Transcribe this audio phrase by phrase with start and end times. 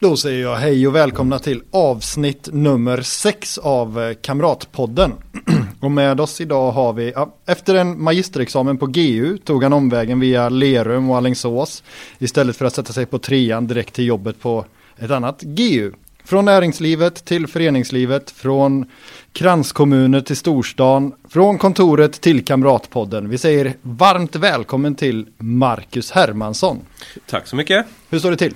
[0.00, 5.12] Då säger jag hej och välkomna till avsnitt nummer 6 av eh, Kamratpodden.
[5.80, 10.20] Och med oss idag har vi, ja, efter en magisterexamen på GU tog han omvägen
[10.20, 11.82] via Lerum och Alingsås
[12.18, 14.64] istället för att sätta sig på trean direkt till jobbet på
[14.98, 15.92] ett annat GU.
[16.24, 18.86] Från näringslivet till föreningslivet, från
[19.32, 23.28] kranskommuner till storstan, från kontoret till Kamratpodden.
[23.28, 26.78] Vi säger varmt välkommen till Marcus Hermansson.
[27.26, 27.86] Tack så mycket.
[28.10, 28.54] Hur står det till?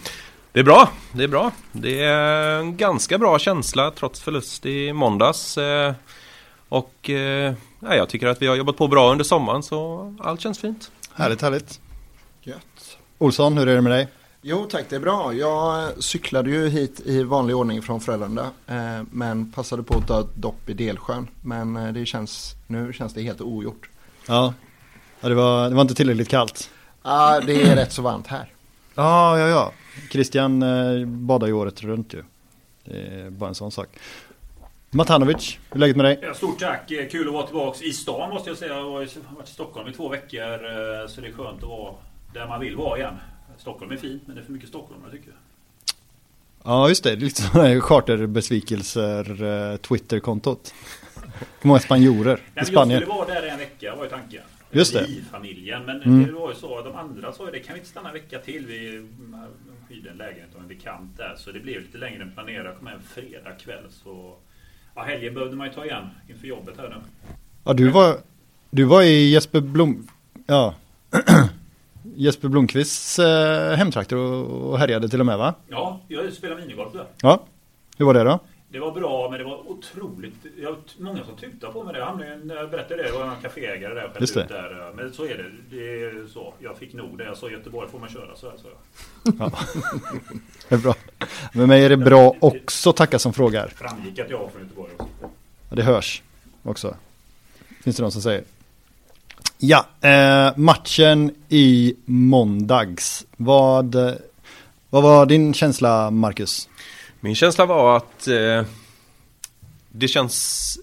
[0.54, 1.50] Det är bra, det är bra.
[1.72, 5.58] Det är en ganska bra känsla trots förlust i måndags.
[5.58, 5.94] Eh,
[6.68, 10.40] Och eh, ja, jag tycker att vi har jobbat på bra under sommaren så allt
[10.40, 10.90] känns fint.
[11.14, 11.80] Härligt, härligt.
[12.42, 12.96] Gött.
[13.18, 14.08] Olsson, hur är det med dig?
[14.42, 15.32] Jo tack, det är bra.
[15.34, 18.50] Jag cyklade ju hit i vanlig ordning från Frölunda.
[18.66, 21.28] Eh, men passade på att ta ett dopp i Delsjön.
[21.40, 23.88] Men det känns, nu känns det helt ogjort.
[24.26, 24.54] Ja,
[25.20, 26.70] ja det, var, det var inte tillräckligt kallt.
[27.02, 28.52] Ja, det är rätt så varmt här.
[28.94, 29.72] Ja, ja, ja.
[30.10, 32.22] Christian eh, badar ju året runt ju.
[32.84, 33.88] Det är bara en sån sak.
[34.90, 36.18] Matanovic, hur är läget med dig?
[36.22, 38.74] Ja, stort tack, Eh, kul att vara tillbaka i stan måste jag säga.
[38.74, 41.94] Jag har varit i Stockholm i två veckor eh, så det är skönt att vara
[42.34, 43.14] där man vill vara igen.
[43.58, 45.36] Stockholm är fint men det är för mycket stockholmare tycker jag.
[46.64, 47.10] Ja, just det.
[47.10, 50.74] Det är lite sådana här charterbesvikelser, Twitterkontot.
[51.60, 52.90] Hur många spanjorer Nej, i Spanien?
[53.00, 54.42] Jag skulle vara där en vecka var ju tanken.
[54.70, 55.04] Just det.
[55.04, 55.84] I familjen.
[55.84, 56.26] Men Mm.
[56.26, 58.14] det var ju så att de andra sa ju det kan vi inte stanna en
[58.14, 58.66] vecka till.
[58.66, 59.08] Vi
[59.94, 61.34] hyrde en lägenhet och en bekant där.
[61.36, 62.64] Så det blev lite längre än planerat.
[62.64, 63.84] Jag kom hem fredag kväll.
[63.90, 64.36] Så
[64.94, 66.96] ja, helgen behövde man ju ta igen inför jobbet här nu.
[67.64, 68.16] Ja, du var,
[68.70, 70.08] du var i Jesper Blom...
[70.46, 70.74] Ja.
[72.16, 75.54] Jesper Blomqvists eh, hemtrakter och, och härjade till och med va?
[75.68, 77.06] Ja, jag spelar minigolf där.
[77.22, 77.42] Ja.
[77.96, 78.38] Hur var det då?
[78.74, 80.34] Det var bra, men det var otroligt...
[80.62, 82.14] Jag, många som tyckte på mig det.
[82.44, 84.12] När jag berättade det, det var en kaféägare där.
[84.20, 84.46] Just det.
[84.48, 84.92] Där.
[84.96, 85.76] Men så är det.
[85.76, 86.54] Det är så.
[86.58, 87.24] Jag fick nog det.
[87.24, 89.34] Jag sa Göteborg får man köra så här, så jag.
[89.38, 89.52] Ja.
[90.68, 90.94] det är bra.
[91.52, 93.68] Med mig är det bra också, tacka som frågar.
[93.68, 95.08] Framgick att jag var från Göteborg också.
[95.70, 96.22] Ja, det hörs
[96.62, 96.96] också.
[97.82, 98.44] Finns det någon som säger.
[99.58, 103.26] Ja, eh, matchen i måndags.
[103.36, 103.94] Vad,
[104.90, 106.68] vad var din känsla, Marcus?
[107.24, 108.62] Min känsla var att eh,
[109.92, 110.78] det känns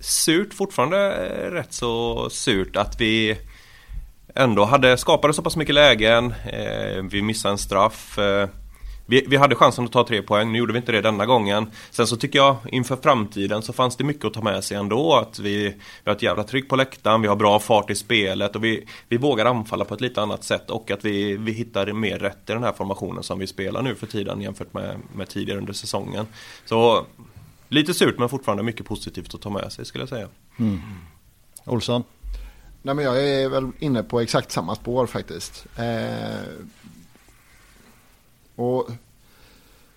[0.00, 3.38] surt fortfarande, eh, rätt så surt att vi
[4.34, 6.34] ändå hade skapade så pass mycket lägen.
[6.46, 8.18] Eh, vi missade en straff.
[8.18, 8.48] Eh,
[9.06, 11.70] vi, vi hade chansen att ta tre poäng, nu gjorde vi inte det denna gången.
[11.90, 15.14] Sen så tycker jag inför framtiden så fanns det mycket att ta med sig ändå.
[15.14, 18.56] Att vi, vi har ett jävla tryck på läktaren, vi har bra fart i spelet
[18.56, 20.70] och vi, vi vågar anfalla på ett lite annat sätt.
[20.70, 23.94] Och att vi, vi hittar mer rätt i den här formationen som vi spelar nu
[23.94, 26.26] för tiden jämfört med, med tidigare under säsongen.
[26.64, 27.06] Så
[27.68, 30.28] lite surt men fortfarande mycket positivt att ta med sig skulle jag säga.
[31.64, 32.04] Olsson?
[32.82, 35.66] Nej men jag är väl inne på exakt samma spår faktiskt.
[35.76, 36.38] Eh,
[38.54, 38.90] och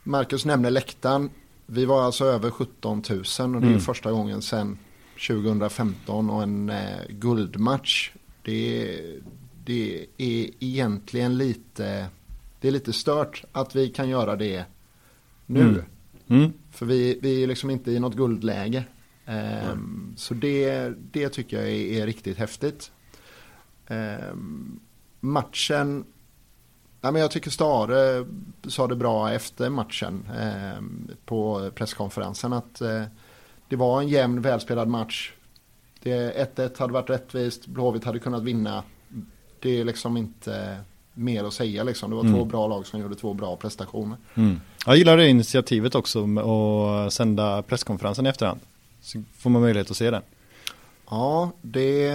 [0.03, 1.29] Marcus nämner läktaren.
[1.65, 3.19] Vi var alltså över 17 000
[3.55, 3.79] och det är Mm.
[3.79, 4.77] första gången sedan
[5.27, 8.11] 2015 och en eh, guldmatch.
[8.41, 8.97] Det,
[9.65, 12.07] det är egentligen lite,
[12.61, 14.65] det är lite stört att vi kan göra det
[15.45, 15.61] nu.
[15.61, 15.81] Mm.
[16.27, 16.53] Mm.
[16.71, 18.83] För vi, vi är liksom inte i något guldläge.
[19.25, 22.91] Ehm, Så det, det tycker jag är, är riktigt häftigt.
[23.87, 24.79] Ehm,
[25.19, 26.05] matchen,
[27.07, 28.25] ja, men jag tycker Stare
[28.67, 33.03] sa det bra efter matchen ehm, på presskonferensen att eh,
[33.69, 35.31] det var en jämn välspelad match.
[36.03, 38.83] Det 1-1 hade varit rättvist, Blåvitt hade kunnat vinna.
[39.59, 40.77] Det är liksom inte
[41.13, 42.09] mer att säga liksom.
[42.09, 42.47] Det var två Mm.
[42.47, 44.17] bra lag som gjorde två bra prestationer.
[44.35, 44.61] Mm.
[44.85, 48.59] Jag gillar det initiativet också att sända presskonferensen i efterhand.
[49.01, 50.21] Så får man möjlighet att se den.
[51.09, 52.11] Ja, det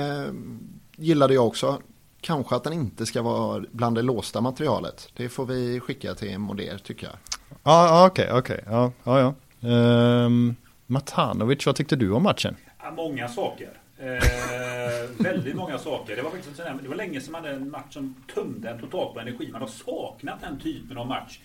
[0.97, 1.79] gillade jag också.
[2.23, 5.09] Kanske att den inte ska vara bland det låsta materialet.
[5.17, 7.17] Det får vi skicka till Moder tycker jag.
[7.63, 8.65] Ja, okej, okej.
[8.67, 9.69] Ja, ja, ja.
[9.69, 12.57] Ehm, Matanovic, vad tyckte du om matchen?
[12.97, 13.71] Många saker.
[13.99, 16.17] Eh, väldigt många saker.
[16.17, 18.81] Det var, faktiskt här, det var länge sedan man hade en match som tömde en
[18.81, 19.49] totalt på energi.
[19.53, 21.41] Man har saknat den typen av match.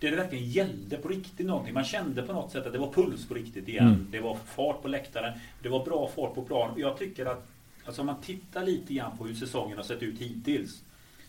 [0.00, 1.74] Där det verkligen gällde på riktigt någonting.
[1.74, 3.86] Man kände på något sätt att det var puls på riktigt igen.
[3.86, 4.06] Mm.
[4.10, 5.38] Det var fart på läktaren.
[5.62, 6.74] Det var bra fart på plan.
[6.76, 7.46] Jag tycker att
[7.90, 10.82] alltså om man tittar lite grann på hur säsongen har sett ut hittills.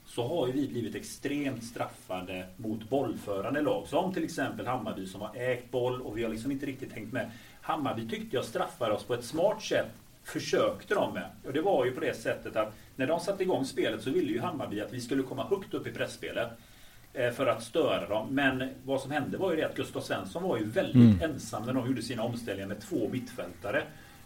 [0.05, 3.87] Så har ju vi blivit extremt straffade mot bollförande lag.
[3.87, 7.13] Som till exempel Hammarby som har ägt boll och vi har liksom inte riktigt hängt
[7.13, 7.31] med.
[7.61, 9.87] Hammarby tyckte jag straffade oss på ett smart sätt.
[10.23, 11.29] Försökte de med.
[11.45, 14.31] Och det var ju på det sättet att när de satte igång spelet så ville
[14.31, 16.49] ju Hammarby att vi skulle komma högt upp i pressspelet.
[17.13, 18.27] Eh, för att störa dem.
[18.31, 21.31] Men vad som hände var ju det att Gustav Svensson var ju väldigt mm.
[21.31, 23.83] ensam när de gjorde sina omställningar med två mittfältare.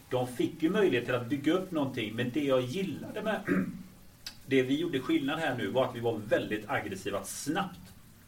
[0.09, 2.15] De fick ju möjlighet att bygga upp någonting.
[2.15, 3.39] Men det jag gillade med
[4.45, 7.17] det vi gjorde skillnad här nu var att vi var väldigt aggressiva.
[7.17, 7.79] Att snabbt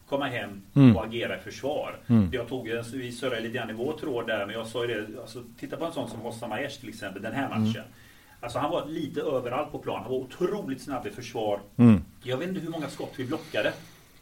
[0.08, 0.96] komma hem mm.
[0.96, 1.98] och agera i försvar.
[2.06, 2.28] Mm.
[2.32, 5.20] Jag tog, vi surrade lite grann i vår tråd där, men jag sa ju det.
[5.20, 7.60] Alltså, titta på en sån som Hossam Aiesh till exempel, den här mm.
[7.60, 7.82] matchen.
[7.82, 7.92] Mm.
[8.40, 10.02] Alltså han var lite överallt på plan.
[10.02, 11.60] Han var otroligt snabb i försvar.
[11.76, 12.00] Mm.
[12.22, 13.72] Jag vet inte hur många skott vi blockade.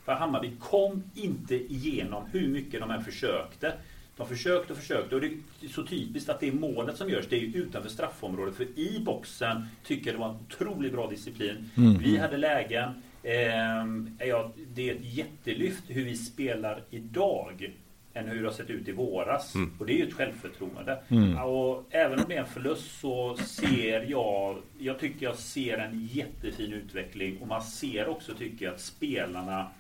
[0.05, 3.73] För Hammarby kom inte igenom hur mycket de än försökte.
[4.17, 5.27] De försökte och försökte och det
[5.63, 7.27] är så typiskt att det är målet som görs.
[7.29, 8.57] Det är utanför straffområdet.
[8.57, 11.71] För i boxen tycker jag det var en otroligt bra disciplin.
[11.77, 11.99] Mm.
[11.99, 13.03] Vi hade lägen.
[13.23, 17.73] Eh, ja, det är ett jättelyft hur vi spelar idag
[18.17, 19.55] än hur det har sett ut i våras.
[19.55, 19.73] Mm.
[19.79, 20.99] Och det är ju ett självförtroende.
[21.09, 21.39] Mm.
[21.39, 26.09] Och även om det är en förlust så ser jag, jag tycker jag ser en
[26.13, 29.71] jättefin utveckling och man ser också tycker jag att spelarna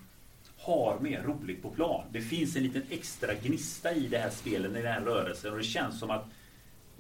[0.67, 2.05] har mer roligt på plan.
[2.13, 5.59] Det finns en liten extra gnista i det här spelet, i den här rörelsen och
[5.59, 6.25] det känns som att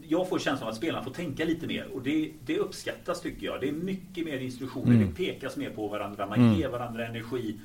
[0.08, 3.46] jag får känslan av att spelarna får tänka lite mer och det, det uppskattas tycker
[3.46, 3.60] jag.
[3.60, 5.06] Det är mycket mer instruktioner, mm.
[5.06, 6.54] det pekas mer på varandra, man mm.
[6.54, 7.56] ger varandra energi.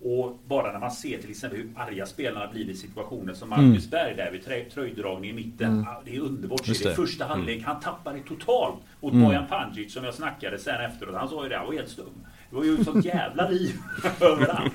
[0.00, 3.68] Och bara när man ser till exempel hur arga spelarna blir i situationer som mm.
[3.68, 3.90] Marcus mm.
[3.90, 5.72] Berg där vid tröjdragning i mitten.
[5.72, 5.86] Mm.
[6.04, 6.66] Det är underbart.
[6.66, 6.84] Det.
[6.84, 7.36] det första mm.
[7.36, 9.24] halvlek, han tappar det totalt mot mm.
[9.24, 11.14] Bojan Pandzic som jag snackade sen efteråt.
[11.14, 12.26] Han sa ju det, han var helt stum.
[12.50, 13.74] Det var ju sånt jävla liv
[14.20, 14.72] överallt.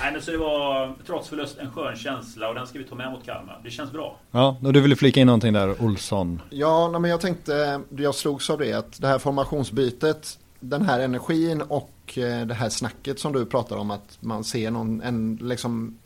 [0.00, 2.94] Nej, men så det var trots förlust en skön känsla och den ska vi ta
[2.94, 3.60] med mot Kalmar.
[3.64, 4.16] Det känns bra.
[4.30, 6.42] Ja, och du ville flika in någonting där, Olsson.
[6.50, 11.00] Ja, nej, men jag tänkte, jag slogs av det att det här formationsbytet, den här
[11.00, 15.38] energin och eh, det här snacket som du pratar om att man ser någon, en,
[15.42, 15.98] liksom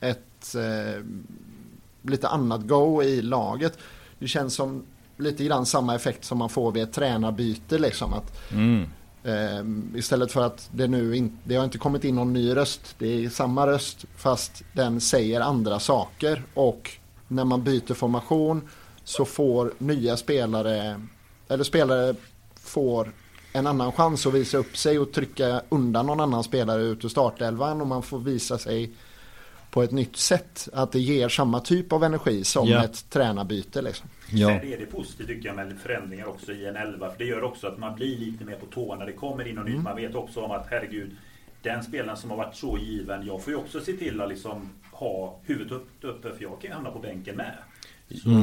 [0.00, 1.02] ett eh,
[2.02, 3.78] lite annat go i laget.
[4.18, 4.82] Det känns som
[5.16, 8.12] lite grann samma effekt som man får vid ett tränarbyte liksom.
[8.12, 8.88] Att mm.
[9.26, 12.94] Ehm, istället för att det nu in, det har inte kommit in någon ny röst.
[12.98, 16.42] Det är samma röst fast den säger andra saker.
[16.54, 16.90] Och
[17.28, 18.68] när man byter formation
[19.04, 21.00] så får nya spelare,
[21.48, 22.14] eller spelare
[22.60, 23.12] får
[23.52, 27.08] en annan chans att visa upp sig och trycka undan någon annan spelare ut ur
[27.08, 28.90] startelvan och man får visa sig
[29.76, 30.68] på ett nytt sätt.
[30.72, 32.84] Att det ger samma typ av energi som ja.
[32.84, 33.82] ett tränarbyte.
[33.82, 34.08] Liksom.
[34.30, 34.48] Ja.
[34.48, 37.10] Sen är det positivt tycker jag med förändringar också i en elva.
[37.10, 39.54] För det gör också att man blir lite mer på tårna när det kommer in
[39.54, 39.74] något mm.
[39.74, 39.84] nytt.
[39.84, 41.16] Man vet också om att herregud,
[41.62, 43.26] den spelaren som har varit så given.
[43.26, 46.74] Jag får ju också se till att liksom ha huvudet uppe för jag kan ju
[46.74, 47.54] hamna på bänken med.
[48.14, 48.42] Så mm.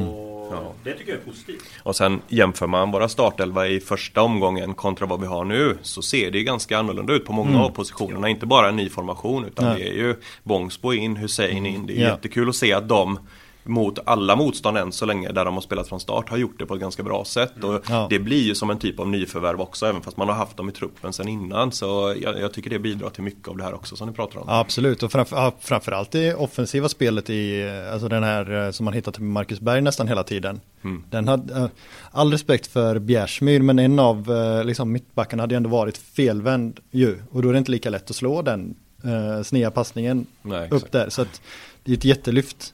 [0.51, 0.73] ja.
[0.83, 1.63] det tycker jag är positivt.
[1.83, 6.01] Och sen jämför man våra startelva i första omgången kontra vad vi har nu så
[6.01, 7.61] ser det ganska annorlunda ut på många mm.
[7.61, 8.29] av positionerna.
[8.29, 9.73] Inte bara en ny formation utan ja.
[9.73, 11.85] det är ju Bångsbo in, Hussein in.
[11.85, 12.09] Det är ja.
[12.09, 13.19] jättekul att se att de
[13.63, 16.65] mot alla motstånd än så länge där de har spelat från start har gjort det
[16.65, 17.53] på ett ganska bra sätt.
[17.55, 17.69] Mm.
[17.69, 18.07] Och ja.
[18.09, 20.69] Det blir ju som en typ av nyförvärv också även fast man har haft dem
[20.69, 21.71] i truppen sedan innan.
[21.71, 24.39] Så jag, jag tycker det bidrar till mycket av det här också som ni pratar
[24.39, 24.45] om.
[24.47, 28.93] Ja, absolut och framför, framförallt i offensiva spelet i alltså den här eh, som man
[28.93, 30.61] hittat med Marcus Berg nästan hela tiden.
[30.83, 31.03] Mm.
[31.09, 31.67] Den hade, eh,
[32.11, 37.17] all respekt för Bjärsmyr men en av eh, liksom, mittbackarna hade ändå varit felvänd ju
[37.31, 40.91] och då är det inte lika lätt att slå den eh, sneda passningen Nej, upp
[40.91, 41.09] där.
[41.09, 41.41] Så att
[41.83, 42.73] det är ett jättelyft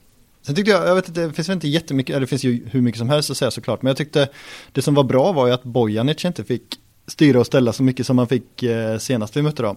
[0.50, 2.68] Sen tyckte jag, jag vet inte, det finns väl inte jättemycket, eller det finns ju
[2.70, 4.28] hur mycket som helst att säga såklart, men jag tyckte
[4.72, 6.62] det som var bra var ju att Bojanic inte fick
[7.06, 9.76] styra och ställa så mycket som han fick eh, senast vi mötte dem.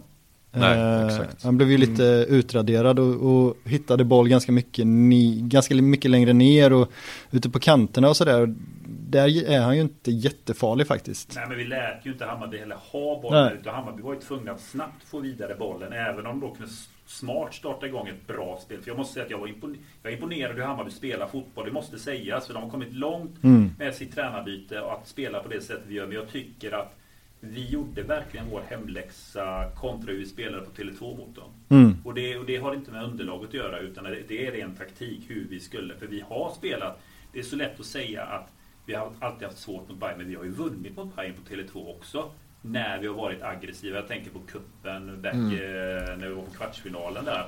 [0.52, 2.36] Nej, eh, han blev ju lite mm.
[2.36, 6.92] utraderad och, och, hittade boll ganska mycket, ni, ganska mycket längre ner och
[7.32, 8.56] ute på kanterna och sådär.
[8.86, 11.36] Där är han ju inte jättefarlig faktiskt.
[11.36, 13.58] Nej men vi lät ju inte Hammarby heller ha bollen Nej.
[13.62, 16.72] utan Hammarby var ju tvungna att snabbt få vidare bollen även om de kunde
[17.14, 18.82] smart starta igång ett bra spel.
[18.82, 21.66] För jag måste säga att jag var, impon jag imponerad hur Hammarby spelar fotboll.
[21.66, 22.48] Det måste sägas.
[22.48, 23.70] För de har kommit långt mm.
[23.78, 26.08] med sitt tränarbyte och att spela på det sättet vi gör.
[26.08, 26.98] Men jag tycker att
[27.40, 31.52] vi gjorde verkligen vår hemläxa kontra hur vi spelade på Tele2 mot dem.
[31.70, 31.96] Mm.
[32.04, 35.22] Och, det, och det har inte med underlaget att göra utan det är ren taktik
[35.28, 35.96] hur vi skulle.
[35.96, 37.02] För vi har spelat.
[37.34, 38.50] Det är så lätt att säga att
[38.86, 41.54] vi har alltid haft svårt mot Bayern men vi har ju vunnit mot Bayern på
[41.54, 42.32] Tele2 också
[42.66, 43.96] när vi har varit aggressiva.
[43.96, 45.52] Jag tänker på kuppen back, mm.
[45.52, 47.48] Eh, när vi var på kvartsfinalen där.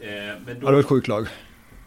[0.00, 1.26] Eh, men då, ja, det var ett sjukt lag.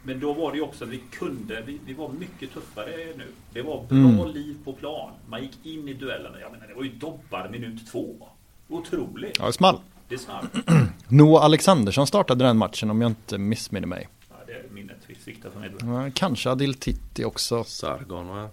[0.04, 3.28] Men då var det ju också att vi kunde, vi, vi var mycket tuffare nu.
[3.54, 4.28] Det var bra mm.
[4.28, 5.12] liv på plan.
[5.28, 6.40] Man gick in i duellerna.
[6.40, 8.30] Jag menar, det var ju dobbar minut två.
[8.68, 9.38] Otroligt.
[9.40, 9.80] Ja, det small.
[10.08, 10.48] Det small.
[11.08, 14.10] Noah Alexandersson startade den matchen om jag inte missminner mig.
[14.30, 16.12] Ja, det är minnet sviktar för mig.
[16.16, 17.64] Kanske Adil Titti också.
[17.64, 18.50] Sargon va?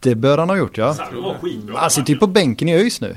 [0.00, 0.94] Det bör han ha gjort ja.
[0.94, 1.78] Sargon var skitbra.
[1.78, 3.16] Han sitter ju på bänken i ÖIS nu.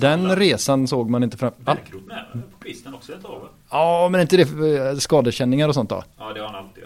[0.00, 1.52] Den resan såg man inte fram...
[1.58, 3.48] Bärkroth med på kvisten också ett tag?
[3.70, 6.04] Ja, men inte det eh, skadekänningar och sånt då?
[6.18, 6.84] Ja det har han alltid.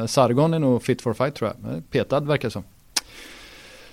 [0.00, 1.72] Uh, Sargon är nog fit for fight tror jag.
[1.72, 2.64] Eh, Petad verkar som.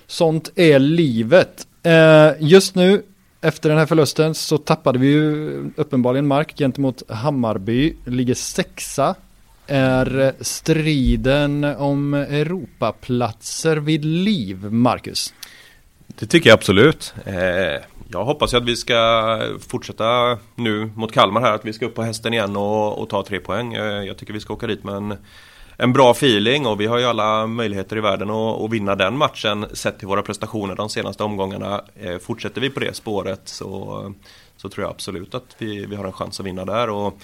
[0.08, 1.68] Sånt är livet.
[1.84, 3.04] Eh, just nu,
[3.42, 7.96] efter den här förlusten, så tappade vi ju uppenbarligen mark gentemot Hammarby.
[8.06, 9.16] Ligger sexa.
[9.68, 15.34] Är striden om Europaplatser vid liv, Marcus?
[16.08, 17.14] Det tycker jag absolut.
[17.26, 21.86] Eh, jag hoppas ju att vi ska fortsätta nu mot Kalmar här, att vi ska
[21.86, 23.74] upp på hästen igen och, och ta tre poäng.
[23.74, 25.18] Eh, jag tycker vi ska åka dit med en,
[25.78, 29.18] en bra feeling och vi har ju alla möjligheter i världen att, att vinna den
[29.18, 31.82] matchen sett till våra prestationer de senaste omgångarna.
[31.96, 34.14] Eh, fortsätter vi på det spåret så,
[34.58, 36.90] så tror jag absolut att vi, vi har en chans att vinna där.
[36.90, 37.20] Och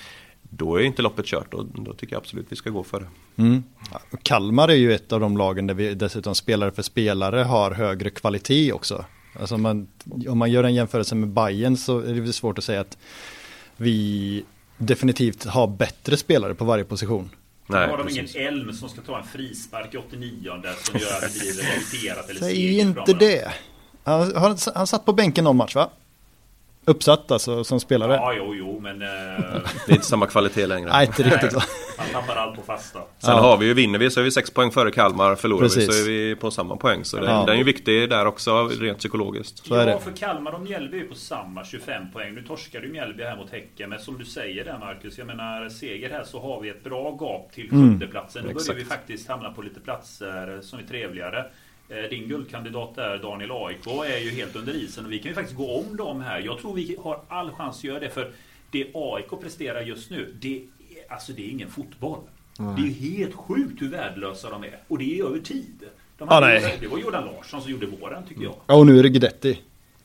[0.50, 3.08] då är inte loppet kört och då tycker jag absolut vi ska gå för det.
[3.42, 3.64] Mm.
[4.24, 8.10] Kalmar är ju ett av de lagen där vi dessutom spelare för spelare har högre
[8.10, 9.06] kvalitet också.
[9.40, 9.88] Alltså om man,
[10.28, 12.98] om man gör en jämförelse med Bayern så är det svårt att säga att
[13.78, 14.44] vi
[14.78, 17.30] definitivt har bättre spelare på varje position.
[17.68, 18.36] Nej, har de precis.
[18.36, 20.52] ingen Elm som ska ta en frispark i 89
[20.84, 23.54] som gör att det blir eller Säg inte det.
[24.04, 25.90] Han, han, han satt på bänken någon match va?
[26.90, 28.14] Uppsatt alltså som spelare?
[28.14, 29.02] Ja, jo, jo, men...
[29.02, 29.08] Eh,
[29.86, 30.90] Det är inte samma kvalitet längre.
[30.92, 31.62] Nej, inte riktigt va?
[31.98, 33.00] han tappar allt på fasta.
[33.00, 33.40] Sen Ja.
[33.42, 35.86] har vi ju, vinner vi så är vi sex poäng före Kalmar, förlorar vi Precis.
[35.98, 37.04] så är vi på samma poäng.
[37.06, 37.40] Så den, Ja.
[37.46, 39.66] den är ju viktig där också rent psykologiskt.
[39.68, 40.00] Så är ja, det.
[40.04, 42.34] för Kalmar och Mjällby är på samma 25 poäng.
[42.36, 43.90] Nu torskade ju Mjällby här mot Häcken.
[43.90, 47.18] Men som du säger där Marcus, jag menar seger här så har vi ett bra
[47.20, 47.90] gap till Mm.
[47.90, 48.46] sjundeplatsen.
[48.46, 51.46] Nu börjar vi faktiskt hamna på lite platser som är trevligare.
[51.90, 55.36] Eh, Din guldkandidat där, Daniel AIK, är ju helt under isen och vi kan ju
[55.36, 56.40] faktiskt gå om dem här.
[56.40, 58.32] Jag tror vi har all chans att göra det för
[58.72, 60.62] det AIK presterar just nu, det är,
[61.14, 62.20] alltså det är ingen fotboll.
[62.58, 64.80] Det är ju helt sjukt hur värdelösa de är.
[64.88, 65.84] Och det är över tid.
[66.18, 66.78] De hade, nej.
[66.82, 68.56] det var Jordan Larsson som gjorde våren tycker jag.
[68.68, 69.62] Ja, och nu är det Guidetti.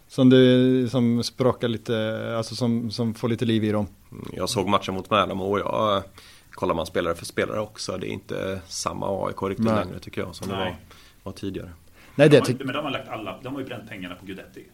[0.09, 3.87] Som, det, som sprakar lite, alltså som, som får lite liv i dem.
[4.33, 6.03] Jag såg matchen mot Värnamo och jag
[6.51, 7.99] kollar man spelare för spelare också.
[7.99, 9.85] Det är inte samma AIK riktigt Nej.
[9.85, 10.65] längre tycker jag som det Nej.
[10.65, 10.77] var,
[11.25, 11.71] var tidigare.
[12.15, 14.27] Nej, det De har, men de har lagt alla, de har ju bränt pengarna på
[14.27, 14.65] Guidetti.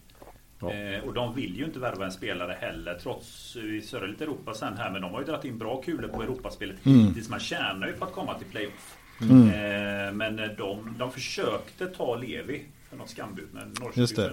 [0.61, 0.73] Ja.
[0.73, 4.55] Eh, och de vill ju inte värva en spelare heller trots, vi surrar lite Europa
[4.55, 6.99] sen här, men de har ju dragit in bra kulor på Europaspelet Mm.
[7.07, 7.29] hittills.
[7.29, 8.97] Man tjänar ju på att komma till playoff.
[9.21, 9.49] Mm.
[9.49, 14.33] Eh, men de, de försökte ta Levi för något skambud, men Norrköping Just det.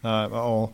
[0.00, 0.70] Nej, ja.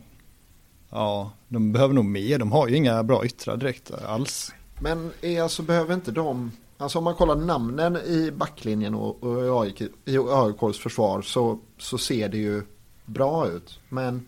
[0.89, 2.39] Ja, de behöver nog mer.
[2.39, 4.53] De har ju inga bra yttrar direkt alls.
[4.81, 6.51] Men är alltså behöver inte de,
[6.81, 11.59] alltså om man kollar namnen i backlinjen och, och i, AIK, i AIKs försvar så,
[11.77, 12.63] så ser det ju
[13.05, 13.79] bra ut.
[13.89, 14.25] Men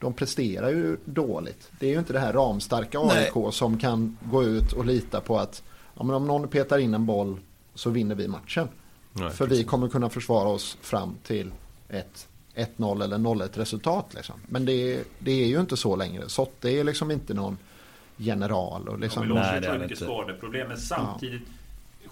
[0.00, 1.70] de presterar ju dåligt.
[1.80, 3.30] Det är ju inte det här ramstarka Nej.
[3.34, 5.62] AIK som kan gå ut och lita på att
[5.94, 7.38] ja, men om någon petar in en boll
[7.74, 8.68] så vinner vi matchen.
[9.12, 11.52] Nej, För vi kommer kunna försvara oss fram till
[11.88, 14.06] ett 1-0 eller 0-1 resultat.
[14.14, 14.34] Liksom.
[14.48, 16.28] Men det, det är ju inte så längre.
[16.28, 17.58] Sotte är liksom inte någon
[18.16, 18.88] general.
[18.88, 20.04] Och liksom, De Nej, har det det mycket inte.
[20.04, 21.42] skadeproblem, men samtidigt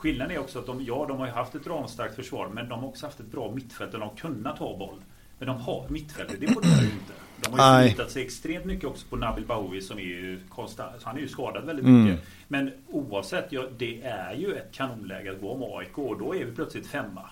[0.03, 2.89] Skillnaden är också att de, ja, de har haft ett ramstarkt försvar, men de har
[2.89, 4.99] också haft ett bra mittfält och de har kunnat ha boll.
[5.39, 7.13] Men de har mittfältet, det imponerar ju inte.
[7.41, 10.93] De har ju förlitat sig extremt mycket också på Nabil Bahoui som är ju konstant,
[11.03, 12.05] han är ju skadad väldigt Mm.
[12.05, 12.21] mycket.
[12.49, 16.45] Men oavsett, ja, det är ju ett kanonläge att gå om AIK och då är
[16.45, 17.23] vi plötsligt femma.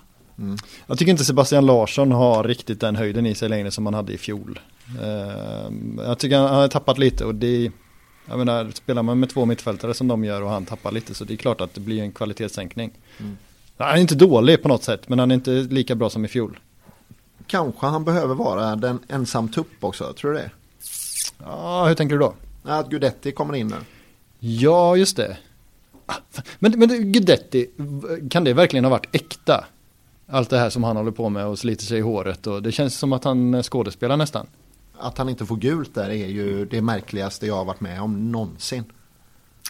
[0.86, 4.12] Jag tycker inte Sebastian Larsson har riktigt den höjden i sig längre som han hade
[4.12, 4.60] i fjol.
[5.02, 5.70] Eh,
[6.06, 7.70] Jag tycker han har tappat lite och det
[8.30, 11.24] jag menar, spelar man med två mittfältare som de gör och han tappar lite så
[11.24, 12.90] det är klart att det blir en kvalitetssänkning.
[13.18, 13.36] Mm.
[13.76, 16.28] Han är inte dålig på något sätt men han är inte lika bra som i
[16.28, 16.58] fjol.
[17.46, 20.50] Kanske han behöver vara den ensam tupp också, tror du det?
[21.38, 22.34] Ja, hur tänker du då?
[22.62, 23.76] Att Gudetti kommer in nu.
[24.38, 25.36] Ja, just det.
[26.58, 27.70] Men, men Guidetti,
[28.30, 29.64] kan det verkligen ha varit äkta?
[30.26, 32.72] Allt det här som han håller på med och sliter sig i håret och det
[32.72, 34.46] känns som att han skådespelar nästan.
[35.00, 38.32] Att han inte får gult där är ju det märkligaste jag har varit med om
[38.32, 38.84] någonsin.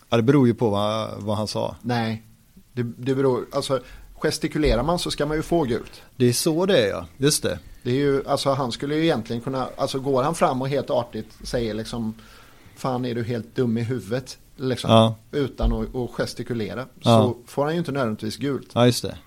[0.08, 1.76] Ja, det beror ju på vad, vad han sa.
[1.82, 2.22] Nej,
[2.72, 3.80] det, det beror, alltså
[4.14, 6.02] gestikulerar man så ska man ju få gult.
[6.16, 7.58] Det är så det är ja, just det.
[7.82, 10.90] Det är ju, alltså han skulle ju egentligen kunna, alltså går han fram och helt
[10.90, 12.14] artigt säger liksom
[12.76, 14.38] Fan är du helt dum i huvudet?
[14.56, 15.14] Liksom, Ja.
[15.32, 16.86] Utan att, att gestikulera.
[16.94, 17.02] Ja.
[17.02, 18.70] Så får han ju inte nödvändigtvis gult.
[18.72, 19.18] Ja, just det.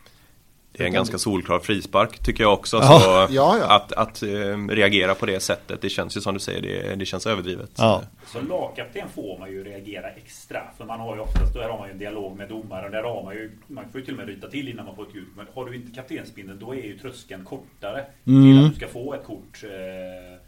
[0.78, 2.78] Det är en ganska solklar frispark tycker jag också.
[2.78, 3.00] Ja.
[3.00, 3.76] Så Ja, ja.
[3.76, 7.06] Att, att eh, reagera på det sättet, det känns ju som du säger, det, det
[7.06, 7.72] känns överdrivet.
[7.76, 8.02] Ja.
[8.26, 10.62] Som lagkapten får man ju reagera extra.
[10.78, 12.92] För man har ju oftast, då har man ju en dialog med domaren.
[12.92, 15.08] Där har man ju, man får ju till och med ryta till innan man får
[15.08, 15.28] ett gult.
[15.38, 18.06] Men har du inte kaptensbindeln då är ju tröskeln kortare.
[18.28, 18.44] Mm.
[18.44, 19.64] Till att du ska få ett kort.
[19.64, 20.40] Eh,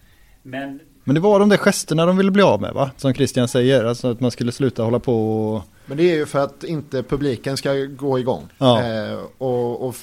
[0.42, 2.92] Men Men det var de där gesterna de ville bli av med va?
[2.98, 5.64] Som Christian säger, alltså att man skulle sluta hålla på och...
[5.86, 8.44] Men det är ju för att inte publiken ska gå igång.
[8.58, 8.84] Ja.
[8.84, 9.96] Eh, och, och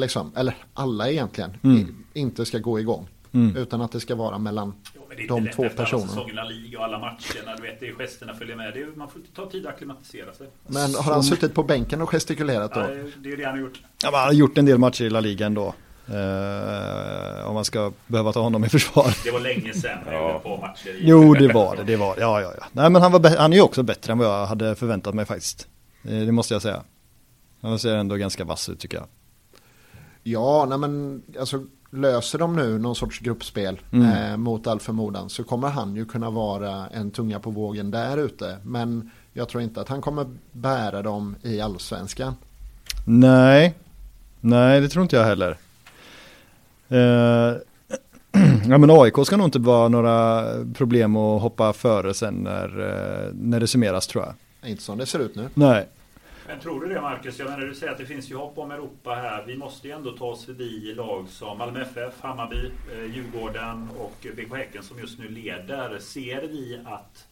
[0.00, 2.04] liksom, eller alla egentligen, Mm.
[2.14, 3.08] inte ska gå igång.
[3.32, 3.56] Mm.
[3.56, 4.74] Utan att det ska vara mellan
[5.08, 6.08] men det är de två lätt efter alla personerna.
[6.08, 7.56] säsongerna, liga och alla matcherna.
[7.56, 8.74] Du vet, det är gesterna följer med.
[8.74, 10.46] Det är, man får ta tid att akklimatisera sig.
[10.66, 12.80] Men har han suttit på bänken och gestikulerat då?
[12.80, 12.86] Ja,
[13.22, 13.80] det är det han har gjort.
[14.02, 15.74] Ja, man har gjort en del matcher i La Liga ändå.
[16.10, 19.16] Eh, om man ska behöva ta honom i försvar.
[19.24, 20.40] Det var länge sedan Ja.
[20.44, 20.88] par matcher.
[20.88, 21.84] I Jo, det var det.
[21.84, 22.20] Det var det.
[22.20, 22.66] Ja, ja, ja.
[22.72, 25.24] Nej, men han, var han är ju också bättre än vad jag hade förväntat mig
[25.24, 25.68] faktiskt.
[26.04, 26.82] Eh, Det måste jag säga.
[27.62, 29.06] Han ser ändå ganska vass ut tycker jag.
[30.22, 34.30] Ja, nej men alltså löser de nu någon sorts gruppspel Mm.
[34.30, 38.16] eh, mot all förmodan så kommer han ju kunna vara en tunga på vågen där
[38.16, 38.56] ute.
[38.64, 42.34] Men jag tror inte att han kommer bära dem i allsvenskan.
[43.06, 43.74] Nej,
[44.40, 45.56] nej det tror inte jag heller.
[46.90, 47.56] Eh,
[48.68, 50.44] ja men AIK ska nog inte vara några
[50.74, 54.34] problem att hoppa före sen när, eh, när det summeras tror jag.
[54.70, 55.48] Inte som det ser ut nu.
[55.54, 55.88] Nej,
[56.48, 57.38] Men tror du det Marcus?
[57.38, 59.44] Jag menar du säger att det finns ju hopp om Europa här.
[59.46, 64.26] Vi måste ju ändå ta oss förbi lag som Malmö FF, Hammarby, eh, Djurgården och
[64.36, 65.98] BK Häcken som just nu leder.
[65.98, 67.26] Ser vi att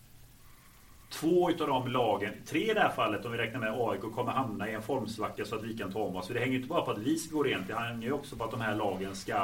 [1.10, 4.32] två utav de lagen, tre i det här fallet om vi räknar med AIK, kommer
[4.32, 6.26] hamna i en formsvacka så att vi kan ta om oss.
[6.26, 8.12] För det hänger ju inte bara på att vi ska gå rent, det hänger ju
[8.12, 9.36] också på att de här lagen ska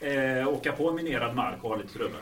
[0.00, 2.20] eh, åka på minerad mark och ha lite trubbel.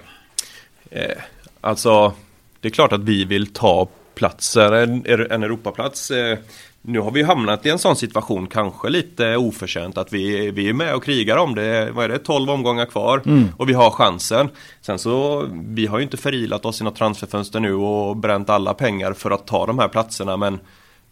[0.90, 1.22] Eh,
[1.60, 2.12] alltså,
[2.60, 3.88] det är klart att vi vill ta
[4.20, 6.10] platser, en, en Europaplats.
[6.10, 6.38] Eh,
[6.82, 10.72] nu har vi hamnat i en sån situation, kanske lite oförtjänt, att vi, vi är
[10.72, 11.90] med och krigar om det.
[11.90, 13.22] Vad är det, 12 omgångar kvar
[13.56, 14.48] och vi har chansen.
[14.80, 18.74] Sen så, vi har ju inte förilat oss i något transferfönster nu och bränt alla
[18.74, 20.58] pengar för att ta de här platserna, men,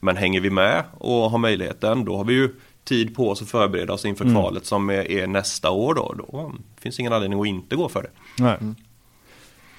[0.00, 2.48] men hänger vi med och har möjligheten, då har vi ju
[2.84, 6.14] tid på oss att förbereda oss inför kvalet som är, är nästa år då.
[6.18, 8.10] Då finns ingen anledning att inte gå för det.
[8.38, 8.74] nej.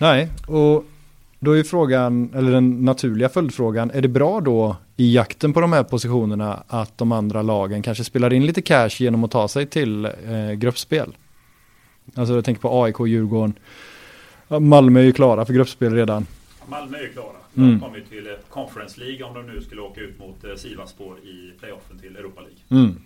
[0.01, 0.85] Nej, och
[1.39, 5.73] då är frågan, eller den naturliga följdfrågan, är det bra då i jakten på de
[5.73, 9.65] här positionerna att de andra lagen kanske spelar in lite cash genom att ta sig
[9.65, 11.15] till eh, gruppspel?
[12.15, 13.53] Alltså jag tänker på AIK, Djurgården,
[14.59, 16.25] Malmö är ju klara för gruppspel redan.
[16.67, 17.39] Malmö är ju klara.
[17.57, 17.69] Mm.
[17.69, 21.17] De kommer ju till Conference League om de nu skulle åka ut mot eh, Sivasspor
[21.19, 22.83] i playoffen till Europa League.
[22.83, 23.01] Mm.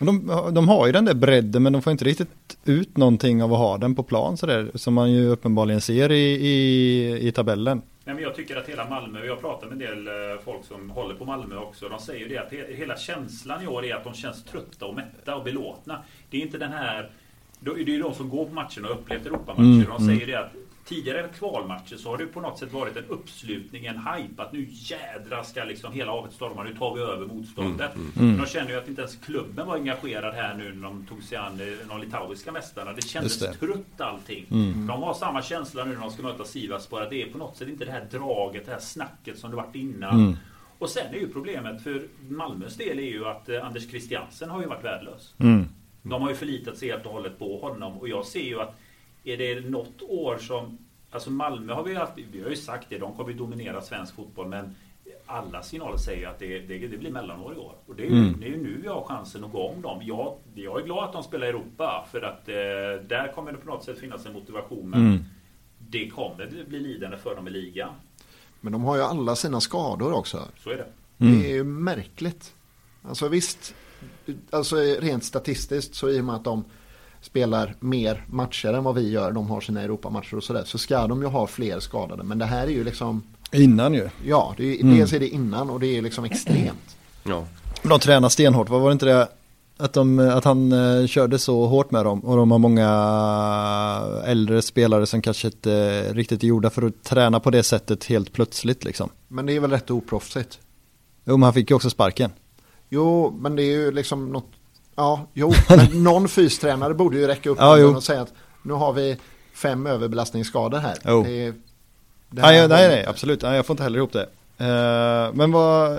[0.00, 3.52] De, de har ju den där bredden men de får inte riktigt ut någonting av
[3.52, 7.82] att ha den på plan sådär som man ju uppenbarligen ser i, i, i tabellen.
[8.04, 10.64] Nej, men jag tycker att hela Malmö, och jag pratar med en del eh, folk
[10.64, 11.88] som håller på Malmö också.
[11.88, 14.86] De säger ju det att he- hela känslan i år är att de känns trötta
[14.86, 15.98] och mätta och belåtna.
[16.30, 17.10] Det är inte den här...
[17.60, 19.62] Det är ju de som går på matcherna och upplevt Europamatcher.
[19.62, 20.52] Mm, De säger det att
[20.84, 24.42] tidigare kvalmatcher så har det på något sätt varit en uppslutning, en hype.
[24.42, 26.62] Att nu jädra ska liksom hela havet storma.
[26.62, 27.90] Nu tar vi över motståndet.
[28.14, 31.22] Men de känner ju att inte ens klubben var engagerad här nu när de tog
[31.22, 32.92] sig an eh, de litauiska mästarna.
[32.92, 33.54] Det kändes det.
[33.54, 34.46] trött allting.
[34.86, 37.02] De har samma känsla nu när de ska möta Sivasspor.
[37.02, 39.56] Att det är på något sätt inte det här draget, det här snacket som det
[39.56, 40.36] varit innan.
[40.78, 44.60] Och sen är ju problemet för Malmös del är ju att eh, Anders Christiansen har
[44.60, 45.34] ju varit värdelös.
[45.38, 45.68] Mm.
[46.02, 47.98] De har ju förlitat sig helt och hållet på honom.
[47.98, 48.80] Och jag ser ju att
[49.24, 50.78] är det något år som...
[51.10, 52.12] Alltså Malmö har vi haft...
[52.32, 54.48] Vi har ju sagt det, de kommer ju dominera svensk fotboll.
[54.48, 54.74] Men
[55.26, 57.74] alla signaler säger att det, det, det blir mellanår i år.
[57.86, 58.40] Och det är, ju, Mm.
[58.40, 60.00] det är ju nu vi har chansen att gå om dem.
[60.02, 62.06] Jag, jag är glad att de spelar i Europa.
[62.12, 62.54] För att eh,
[63.08, 64.90] där kommer det på något sätt finnas en motivation.
[64.90, 65.24] Men Mm.
[65.78, 67.90] det kommer bli lidande för dem i ligan.
[68.60, 70.48] Men de har ju alla sina skador också.
[70.58, 70.86] Så är det.
[71.16, 72.54] Det är ju märkligt.
[73.02, 73.74] Alltså visst,
[74.50, 76.64] alltså rent statistiskt så i och med att de
[77.24, 81.06] spelar mer matcher än vad vi gör, de har sina Europamatcher och sådär, så ska
[81.06, 82.22] de ju ha fler skadade.
[82.22, 84.08] Men det här är ju liksom, Innan ju.
[84.26, 84.96] ja, det är, Mm.
[84.98, 86.96] dels är det innan och det är liksom extremt.
[87.22, 87.44] Ja.
[87.82, 89.28] De tränar stenhårt, vad var det inte det?
[89.76, 92.88] Att, de, att han eh, körde så hårt med dem och de har många
[94.24, 98.32] äldre spelare som kanske inte riktigt är gjorda för att träna på det sättet helt
[98.32, 99.10] plötsligt liksom.
[99.28, 100.58] Men det är väl rätt oproffsigt.
[101.24, 102.30] Jo men han fick ju också sparken.
[102.88, 104.48] Jo, men det är ju liksom något,
[104.96, 107.96] ja, jo, men någon fystränare borde ju räcka upp Ja, jo.
[107.96, 109.16] och säga att nu har vi
[109.54, 110.94] fem överbelastningsskador här.
[111.04, 111.22] Jo.
[111.22, 111.54] Det, är-
[112.30, 113.42] det här Nej, nej, nej, absolut.
[113.42, 114.26] Nej, jag får inte heller ihop det.
[114.58, 115.98] Eh, men vad, eh,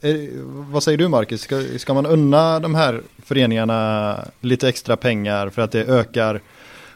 [0.00, 0.28] är,
[0.72, 1.40] vad säger du Marcus?
[1.40, 6.40] Ska, ska man unna de här föreningarna lite extra pengar för att det ökar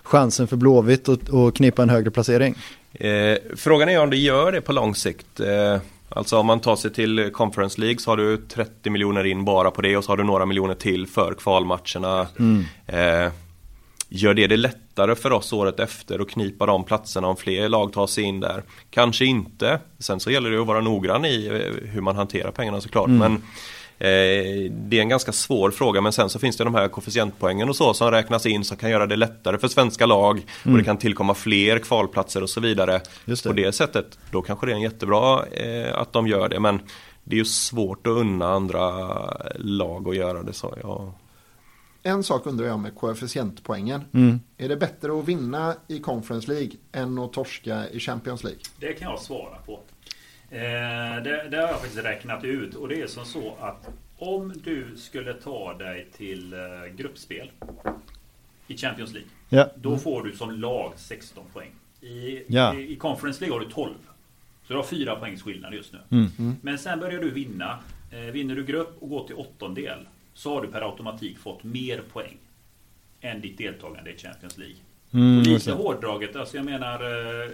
[0.02, 2.54] chansen för Blåvitt att att knipa en högre placering?
[2.92, 5.40] Eh, frågan är om det gör det på lång sikt.
[5.40, 5.80] Eh,
[6.16, 9.70] alltså om man tar sig till Conference League så har du 30 miljoner in bara
[9.70, 12.26] på det och så har du några miljoner till för kvalmatcherna.
[12.86, 13.32] Eh,
[14.08, 17.92] gör det det lättare för oss året efter att knipa de platserna om fler lag
[17.92, 18.62] tar sig in där?
[18.90, 19.80] Kanske inte.
[19.98, 23.08] Sen så gäller det att vara noggrann i eh, hur man hanterar pengarna såklart.
[23.08, 23.38] Men eh,
[24.02, 27.76] det är en ganska svår fråga men sen så finns det de här koefficientpoängen och
[27.76, 30.96] så som räknas in som kan göra det lättare för svenska lag och det kan
[30.96, 33.00] tillkomma fler kvalplatser och så vidare.
[33.24, 33.42] Det.
[33.42, 36.80] På det sättet, då kanske det är en jättebra eh, att de gör det men
[37.24, 38.90] det är ju svårt att unna andra
[39.56, 40.74] lag att göra det så.
[40.82, 41.14] Ja.
[42.02, 44.04] en sak undrar jag med koefficientpoängen.
[44.14, 44.40] Mm.
[44.58, 48.60] Är det bättre att vinna i Conference League än att torska i Champions League?
[48.80, 49.80] Det kan jag svara på.
[50.52, 53.88] Eh, det, det har jag faktiskt räknat ut och det är som så att
[54.18, 56.58] om du skulle ta dig till eh,
[56.96, 57.50] gruppspel
[58.66, 59.30] i Champions League.
[59.48, 59.68] Ja.
[59.76, 61.70] Då får du som lag 16 poäng.
[62.00, 62.74] I, Ja.
[62.74, 63.94] i, i Conference League har du 12.
[64.66, 65.98] Så du har 4 poängs skillnad just nu.
[66.10, 66.56] Mm.
[66.62, 67.78] Men sen börjar du vinna.
[68.10, 69.98] Eh, vinner du grupp och går till åttondel
[70.34, 72.36] så har du per automatik fått mer poäng
[73.20, 74.76] än ditt deltagande i Champions League.
[75.12, 75.76] Mm, Och lite det.
[75.76, 77.00] hårdraget, alltså jag menar
[77.44, 77.50] eh,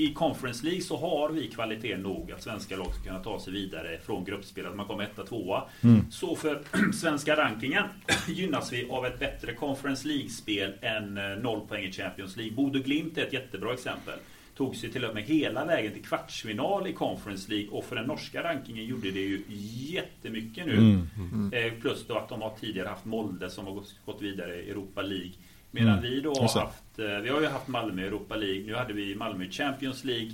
[0.00, 3.52] i Conference League så har vi kvalitet nog att svenska lag ska kunna ta sig
[3.52, 5.64] vidare från gruppspel, att man kommer etta, tvåa.
[5.80, 6.10] Mm.
[6.10, 6.62] Så för
[6.94, 7.84] svenska rankingen
[8.28, 12.54] gynnas vi av ett bättre Conference League-spel än eh, noll poäng i Champions League.
[12.56, 14.18] Bodö Glimt är ett jättebra exempel.
[14.56, 18.04] Tog sig till och med hela vägen till kvartsfinal i Conference League och för den
[18.04, 19.42] norska rankingen gjorde det ju
[19.92, 20.76] jättemycket nu.
[20.76, 21.50] Mm.
[21.52, 25.02] Eh, Plus då att de har tidigare haft Molde som har gått- vidare i Europa
[25.02, 25.32] League.
[25.70, 26.02] Medan Mm.
[26.02, 29.14] vi då har haft, vi har ju haft Malmö i Europa League, nu hade vi
[29.14, 30.32] Malmö i Champions League.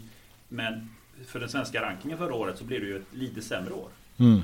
[0.49, 0.91] Men
[1.27, 3.89] för den svenska rankingen förra året så blev det ju ett lite sämre år.
[4.19, 4.41] Mm.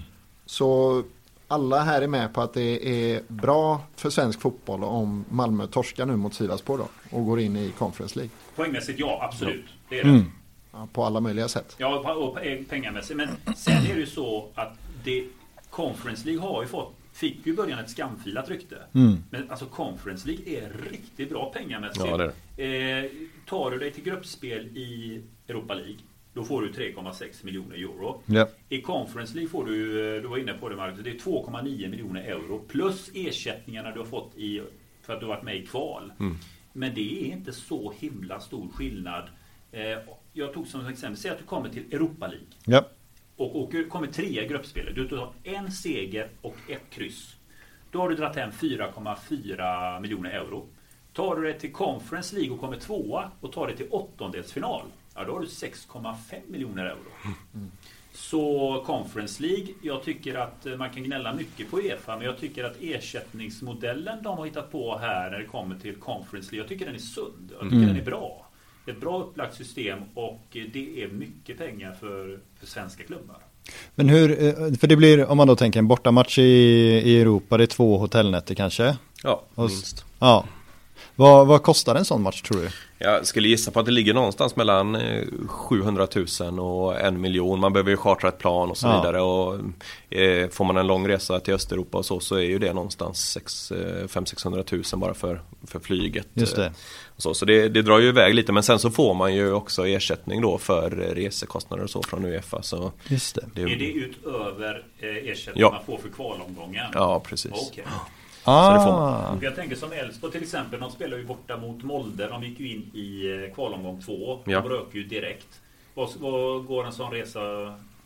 [0.46, 1.02] Så
[1.48, 6.06] alla här är med på att det är bra för svensk fotboll om Malmö torskar
[6.06, 8.30] nu mot Sivasspor då och går in i Conference League.
[8.56, 9.64] Poängmässigt ja, absolut.
[9.88, 10.10] Det är det.
[10.10, 10.32] Mm.
[10.72, 11.74] Ja, på alla möjliga sätt.
[11.78, 13.16] Ja, och pengamässigt.
[13.16, 15.24] Men sen är det ju så att det,
[15.70, 18.76] Conference League har ju fått, fick ju i början ett skamfilat rykte.
[18.94, 19.16] Mm.
[19.30, 22.06] Men alltså Conference League är riktigt bra pengamässigt.
[22.06, 22.32] Ja,
[22.64, 23.04] Eh,
[23.46, 25.96] tar du dig till gruppspel i Europa League,
[26.34, 28.22] då får du 3,6 miljoner euro.
[28.26, 28.48] Ja.
[28.68, 32.22] I Conference League får du, du var inne på det Marcus, det är 2,9 miljoner
[32.22, 32.58] euro.
[32.68, 34.62] Plus ersättningarna du har fått i,
[35.02, 36.12] för att du har varit med i kval.
[36.72, 39.28] Men det är inte så himla stor skillnad.
[39.72, 39.98] Eh,
[40.32, 42.84] jag tog som exempel, säg att du kommer till Europa League Ja.
[43.40, 44.94] Och åker, kommer trea i gruppspelet.
[44.94, 47.36] Du tar en seger och ett kryss.
[47.90, 50.66] Då har du dragit hem 4,4 miljoner euro.
[51.12, 54.82] Tar du det till Conference League och kommer tvåa och tar det till åttondelsfinal.
[55.14, 57.30] Ja, då har du 6,5 miljoner euro.
[58.12, 62.38] Så Conference League, jag tycker att eh, man kan gnälla mycket på Uefa, men jag
[62.38, 66.68] tycker att ersättningsmodellen de har hittat på här när det kommer till Conference League, jag
[66.68, 67.50] tycker den är sund.
[67.52, 67.88] Jag tycker Mm.
[67.88, 68.46] den är bra.
[68.90, 73.36] Ett bra upplagt system och eh, det är mycket pengar för, för svenska klubbar.
[73.94, 76.42] Men hur, eh, för det blir, om man då tänker en bortamatch i,
[77.04, 78.96] i Europa, det är två hotellnätter kanske?
[79.22, 80.04] Ja, Och minst.
[80.18, 80.44] Ja.
[81.16, 82.68] Vad, vad kostar en sån match tror du?
[82.98, 86.06] Jag skulle gissa på att det ligger någonstans mellan eh, 700
[86.40, 87.60] 000 och en miljon.
[87.60, 89.00] Man behöver ju chartra ett plan och så Ja.
[89.00, 89.20] vidare.
[89.20, 89.54] Och,
[90.20, 93.38] eh, får man en lång resa till Östeuropa och så, så är ju det någonstans
[94.08, 96.26] 500-600 000 bara för, för flyget.
[96.34, 96.72] Just det.
[97.20, 99.86] Så, så det, det drar ju iväg lite men sen så får man ju också
[99.86, 102.62] ersättning då för resekostnader och så från Uefa.
[102.62, 103.46] Så Just det.
[103.54, 105.70] det, Är det utöver eh, ersättning Ja.
[105.70, 106.86] man får för kvalomgången?
[106.94, 107.52] Ja, precis.
[107.70, 107.84] Okej.
[108.44, 109.38] Ah, det får man.
[109.42, 112.28] Jag tänker som Elfsborg till exempel, de spelar ju borta mot Molde.
[112.28, 114.38] De gick ju in i eh, kvalomgång två.
[114.44, 114.60] Ja.
[114.60, 115.60] De rök ju direkt.
[115.94, 117.40] Vad, vad går en sån resa?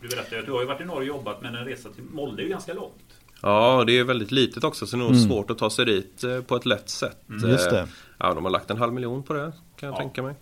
[0.00, 2.05] Du berättade att du har ju varit i Norge och jobbat men en resa till
[2.05, 3.04] Molde är ju ganska långt.
[3.46, 5.28] Ja, det är väldigt litet också så det är nog Mm.
[5.28, 7.16] svårt att ta sig dit eh, på ett lätt sätt.
[7.46, 7.80] Just det.
[7.80, 7.87] Eh,
[8.18, 9.98] Ja, de har lagt en halv miljon på det kan jag Ja.
[9.98, 10.35] tänka mig.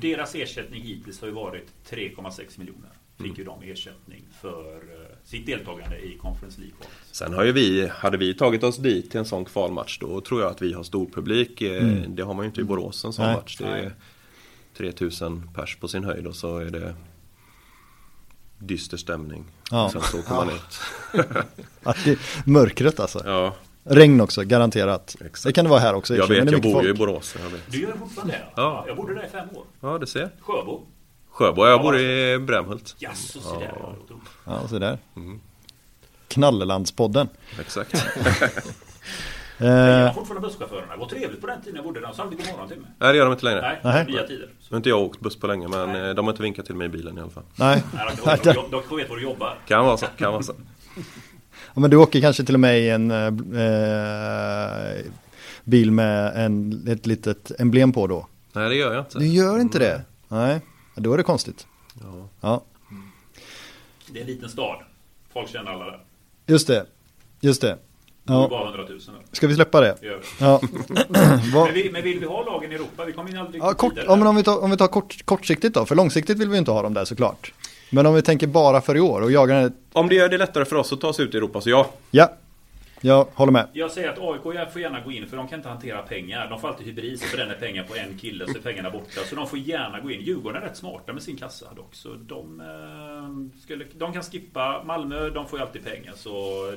[0.00, 2.90] Deras ersättning hittills har ju varit 3,6 miljoner.
[3.16, 3.36] Fick Mm.
[3.38, 6.92] ju de ersättning för eh, sitt deltagande i Conference League-kvalet.
[7.12, 10.40] Sen har ju vi, hade vi tagit oss dit till en sån kvalmatch då tror
[10.40, 11.60] jag att vi har stor publik.
[11.62, 12.16] Mm.
[12.16, 13.34] Det har man ju inte i Borås en sån Nej.
[13.36, 13.56] match.
[13.58, 13.92] Det är
[14.76, 16.94] 3000 pers på sin höjd och så är det
[18.66, 19.44] dyster stämning.
[19.70, 19.90] Ja.
[19.92, 20.80] Sen så kommer man ut.
[21.82, 23.22] Att det, mörkret alltså.
[23.24, 25.16] Ja, Regn också, garanterat.
[25.20, 25.44] Exakt.
[25.44, 26.16] Det kan det vara här också.
[26.16, 26.98] jag vet, jag bor ju i folk.
[26.98, 27.36] Borås.
[27.42, 27.60] Jag vet.
[27.70, 28.44] Du gör fortfarande det?
[28.56, 28.84] Ja.
[28.86, 29.64] Jag bodde där i fem år.
[29.80, 30.30] Ja, det ser.
[30.40, 30.80] Sjöbo?
[31.30, 32.96] Sjöbo, jag bor i Brämhult.
[32.98, 33.74] Jaså, se där.
[33.80, 33.94] Ja.
[34.44, 34.98] Ja, så där.
[35.16, 35.40] Mm.
[36.28, 37.28] Knallelandspodden.
[37.60, 37.92] Exakt.
[39.66, 40.92] Jag Eh, gillar fortfarande busschaufförerna.
[40.92, 42.06] Det var trevligt på den tiden jag bodde där.
[42.06, 42.90] De sa aldrig god morgon till mig.
[42.98, 43.60] Nej, det gör de inte längre.
[43.60, 44.04] Nej, Nej.
[44.06, 44.46] nya tider.
[44.46, 46.74] Nu har inte jag åkt buss på länge men eh, de har inte vinkat till
[46.74, 47.42] mig i bilen i alla fall.
[47.56, 47.82] nej.
[48.26, 49.58] Nej, de, de, de, de vet var du jobbar.
[49.66, 50.54] Kan vara så, kan vara så.
[51.74, 53.30] Ja, men du åker kanske till och med i en eh,
[55.64, 58.26] bil med en, ett litet emblem på då?
[58.52, 59.18] Nej, det gör jag inte.
[59.18, 60.02] Du gör inte det?
[60.28, 60.60] Nej,
[60.94, 61.66] då är det konstigt.
[62.02, 62.28] Ja.
[62.40, 62.64] Ja,
[64.12, 64.76] Det är en liten stad.
[65.32, 66.00] Folk känner alla där.
[66.46, 66.86] just det.
[67.40, 67.78] Just det.
[68.24, 68.48] Ja.
[68.50, 69.14] bara 100 000 där.
[69.32, 69.96] Ska vi släppa det?
[70.02, 70.20] Gör.
[70.40, 70.60] Ja.
[71.08, 73.04] Men, vi, men vill vi ha lagen i Europa?
[73.04, 75.24] Vi kommer ju aldrig Ja, kort, ja, men om vi tar, om vi tar kort,
[75.24, 77.52] kortsiktigt då, för långsiktigt vill vi inte ha dem där såklart.
[77.90, 80.64] Men om vi tänker bara för i år och jagar Om det gör det lättare
[80.64, 81.86] för oss att ta oss ut i Europa så ja.
[82.10, 82.32] ja,
[83.02, 83.68] jag håller med.
[83.72, 86.50] Jag säger att AIK får gärna gå in för de kan inte hantera pengar.
[86.50, 89.20] De får alltid hybris och bränner pengar på en kille så är pengarna borta.
[89.24, 90.20] Så de får gärna gå in.
[90.20, 91.94] Djurgården är rätt smarta med sin kassa dock.
[91.94, 94.82] Så de, eh, skulle, de kan skippa.
[94.84, 96.12] Malmö, de får ju alltid pengar.
[96.16, 96.30] Så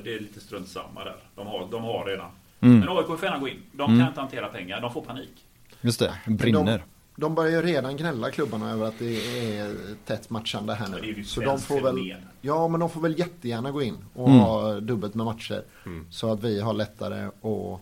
[0.04, 1.16] det är lite strunt samma där.
[1.34, 2.30] De har, de har redan.
[2.60, 2.78] Mm.
[2.78, 3.62] Men AIK får gärna gå in.
[3.72, 5.44] De kan inte hantera pengar, de får panik.
[5.80, 6.78] Just det, brinner.
[6.78, 9.16] De, de börjar ju redan gnälla klubbarna över att det
[9.58, 9.74] är
[10.06, 11.24] tätt matchande här nu.
[11.24, 14.40] Så de får väl, ja men de får väl jättegärna gå in och Mm.
[14.40, 15.64] ha dubbelt med matcher.
[16.10, 17.80] Så att vi har lättare att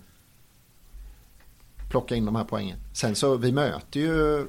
[1.91, 2.79] plocka in de här poängen.
[2.93, 4.47] Sen så, vi möter ju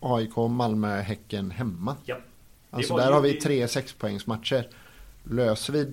[0.00, 1.96] AIK, Malmö, Häcken hemma.
[2.04, 2.16] Ja.
[2.70, 4.68] Alltså där ju- har vi tre sexpoängsmatcher.
[5.24, 5.92] Löser vi,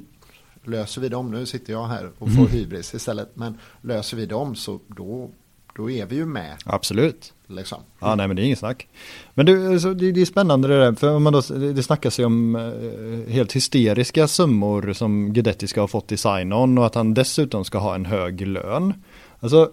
[0.63, 4.55] löser vi dem, nu sitter jag här och får hybris istället, men löser vi dem
[4.55, 5.29] så då,
[5.75, 6.57] då är vi ju med.
[6.65, 7.33] Absolut.
[7.55, 7.77] Liksom.
[7.99, 8.87] Ja, nej men det är inget snack.
[9.33, 11.41] Men du, alltså, det, det är spännande det där, för om man då,
[11.73, 16.77] det snackas ju om eh, helt hysteriska summor som Guidetti ska ha fått i sign-on
[16.77, 18.93] och att han dessutom ska ha en hög lön.
[19.39, 19.71] Alltså,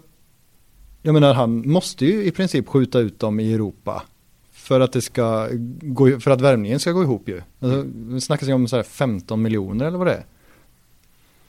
[1.03, 4.03] jag menar han måste ju i princip skjuta ut dem i Europa.
[4.53, 5.49] För att det ska
[5.81, 7.43] gå, för att värmningen ska gå ihop ju.
[7.61, 10.25] Alltså, det snackas ju om så här 15 miljoner eller vad det är.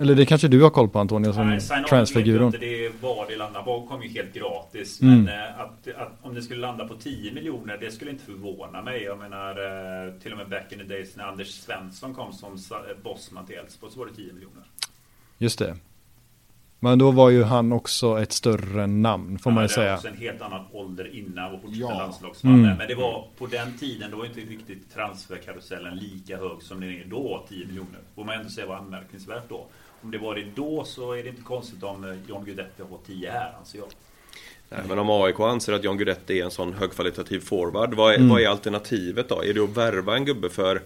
[0.02, 1.60] Eller det kanske du har koll på Antonio som
[1.90, 2.52] transferguron.
[2.52, 5.02] Det var det landar på kom ju helt gratis.
[5.02, 5.24] Mm.
[5.24, 8.82] Men eh, att, att om det skulle landa på 10 miljoner, det skulle inte förvåna
[8.82, 9.04] mig.
[9.04, 12.54] Jag menar, eh, till och med back in the days när Anders Svensson kom som
[12.54, 14.64] eh, bossman till Elfsborg så var det 10 miljoner.
[15.38, 15.78] Just det.
[16.82, 19.84] Men då var ju han också ett större namn får man ju Ja, det var
[19.86, 19.96] säga.
[19.96, 21.98] också en helt annan ålder innan och fortfarande Ja.
[22.00, 22.54] landslagsman.
[22.54, 22.78] Mm.
[22.78, 26.90] Men det var på den tiden, då var inte riktigt transferkarusellen lika hög som den
[26.90, 28.00] är då, 10 miljoner.
[28.16, 29.66] Får man ändå säga var anmärkningsvärt då.
[30.02, 32.90] Om det var det då så är det inte konstigt om eh, John Guidetti har
[32.90, 33.88] fått 10 här, anser jag.
[34.70, 38.18] Nej, men om AIK anser att John Guidetti är en sån högkvalitativ forward, vad är,
[38.18, 38.30] Mm.
[38.30, 39.44] vad är alternativet då?
[39.44, 40.82] Är det att värva en gubbe för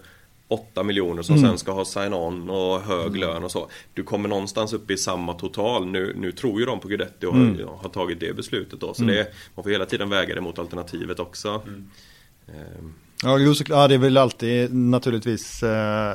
[0.48, 1.48] 8 miljoner som Mm.
[1.50, 3.68] sen ska ha sign-on och hög lön och så.
[3.94, 5.86] Du kommer någonstans upp i samma total.
[5.86, 7.66] Nu, nu tror ju de på Guidetti och Mm.
[7.68, 8.94] har, har tagit det beslutet då.
[8.94, 11.62] Så det, man får hela tiden väga det mot alternativet också.
[12.48, 16.14] Ehm, Ja, jo, ja, det är väl alltid naturligtvis eh,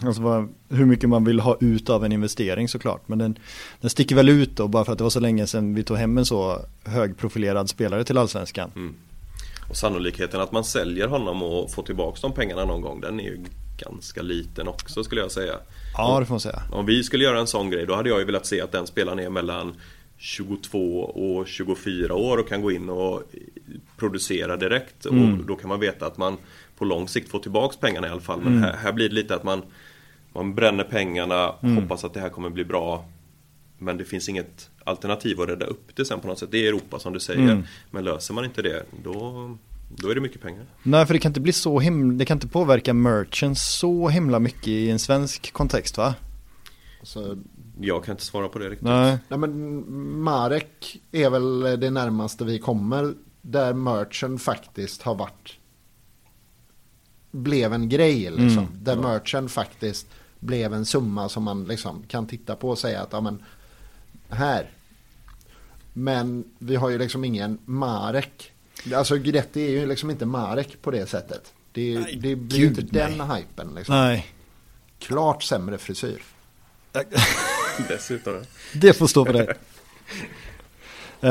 [0.04, 3.08] alltså vad, hur mycket man vill ha ut av en investering såklart.
[3.08, 3.38] Men den,
[3.80, 5.96] den sticker väl ut då bara för att det var så länge sedan vi tog
[5.96, 8.70] hem en så högprofilerad spelare till allsvenskan.
[8.76, 8.94] Mm.
[9.68, 13.24] Och sannolikheten att man säljer honom och får tillbaka de pengarna någon gång, den är
[13.24, 13.44] ju
[13.78, 15.54] ganska liten också skulle jag säga.
[15.96, 16.62] Ja, det får man säga.
[16.72, 18.86] Om vi skulle göra en sån grej, då hade jag ju velat se att den
[18.86, 19.74] spelaren är mellan
[20.22, 23.22] 22 och 24 år och kan gå in och
[23.96, 25.06] producera direkt.
[25.06, 25.40] Mm.
[25.40, 26.36] Och då kan man veta att man
[26.78, 28.40] på lång sikt får tillbaks pengarna i alla fall.
[28.40, 28.62] Men Mm.
[28.62, 29.62] här, här blir det lite att man,
[30.32, 31.76] man bränner pengarna, Mm.
[31.76, 33.04] hoppas att det här kommer bli bra.
[33.78, 36.48] Men det finns inget alternativ att rädda upp det sen på något sätt.
[36.52, 37.40] Det är Europa som du säger.
[37.42, 37.62] Mm.
[37.90, 39.56] Men löser man inte det, då,
[39.96, 40.64] då är det mycket pengar.
[40.82, 44.38] Nej, för det kan inte bli så himla, det kan inte påverka merchants så himla
[44.38, 46.14] mycket i en svensk kontext va?
[47.02, 47.36] Så,
[47.80, 48.88] Jag kan inte svara på det riktigt.
[48.88, 49.18] Nej.
[49.28, 55.56] nej men Marek är väl det närmaste vi kommer där merchen faktiskt har varit
[57.30, 58.58] blev en grej liksom.
[58.58, 58.68] Mm.
[58.72, 60.06] Där merchen faktiskt
[60.40, 63.42] blev en summa som man liksom kan titta på och säga att ja men
[64.28, 64.70] här.
[65.92, 68.52] Men vi har ju liksom ingen Marek.
[68.94, 71.54] Alltså Guidetti är ju liksom inte Marek på det sättet.
[71.72, 73.94] Det, Nej, det blir ju gud, inte den hypen liksom.
[73.94, 74.26] Nej.
[74.98, 76.22] Klart sämre frisyr.
[77.88, 78.34] Dessutom.
[78.74, 79.48] Det får stå för dig.
[81.22, 81.30] Eh,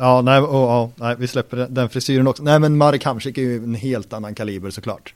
[0.00, 2.42] ja, nej, och, ja, nej, vi släpper den, den frisyren också.
[2.42, 5.14] Nej, men Marek Hamsik är ju en helt annan kaliber såklart.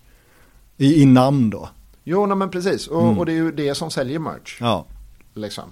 [0.76, 1.68] I, i namn då.
[2.04, 2.86] Jo, nej, men precis.
[2.88, 3.18] Och, Mm.
[3.18, 4.56] och det är ju det som säljer merch.
[4.60, 4.86] Ja,
[5.34, 5.64] Liksom.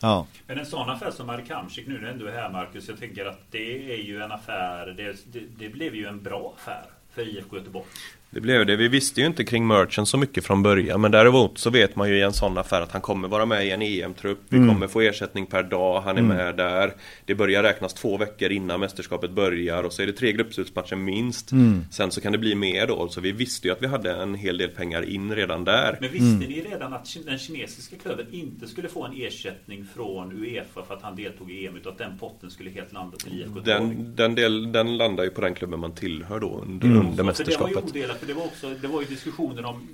[0.00, 0.26] ja.
[0.46, 2.88] Men en sån affär som Marek Hamsik nu när du är här Marcus.
[2.88, 4.86] Jag tänker att det är ju en affär.
[4.86, 7.86] Det, det, det blev ju en bra affär för IFK Göteborg.
[8.32, 8.76] Det blev det.
[8.76, 11.00] Vi visste ju inte kring merchen så mycket från början.
[11.00, 13.66] Men däremot så vet man ju i en sån affär att han kommer vara med
[13.66, 14.38] i en EM-trupp.
[14.48, 14.68] Vi Mm.
[14.68, 16.00] kommer få ersättning per dag.
[16.00, 16.92] Han är med där.
[17.24, 19.82] Det börjar räknas två veckor innan mästerskapet börjar.
[19.82, 21.52] Och så är det tre gruppslutsmatcher minst.
[21.52, 21.84] Mm.
[21.90, 23.08] Sen så kan det bli mer då.
[23.08, 25.98] Så vi visste ju att vi hade en hel del pengar in redan där.
[26.00, 30.82] Men visste ni redan att den kinesiska klubben inte skulle få en ersättning från Uefa
[30.88, 33.60] för att han deltog i EM utan att den potten skulle helt landa till IFK?
[33.60, 37.06] Den, den, del, den landar ju på den klubben man tillhör då under, Mm.
[37.06, 37.84] under mästerskapet.
[38.20, 39.88] För det var också det var ju diskussioner om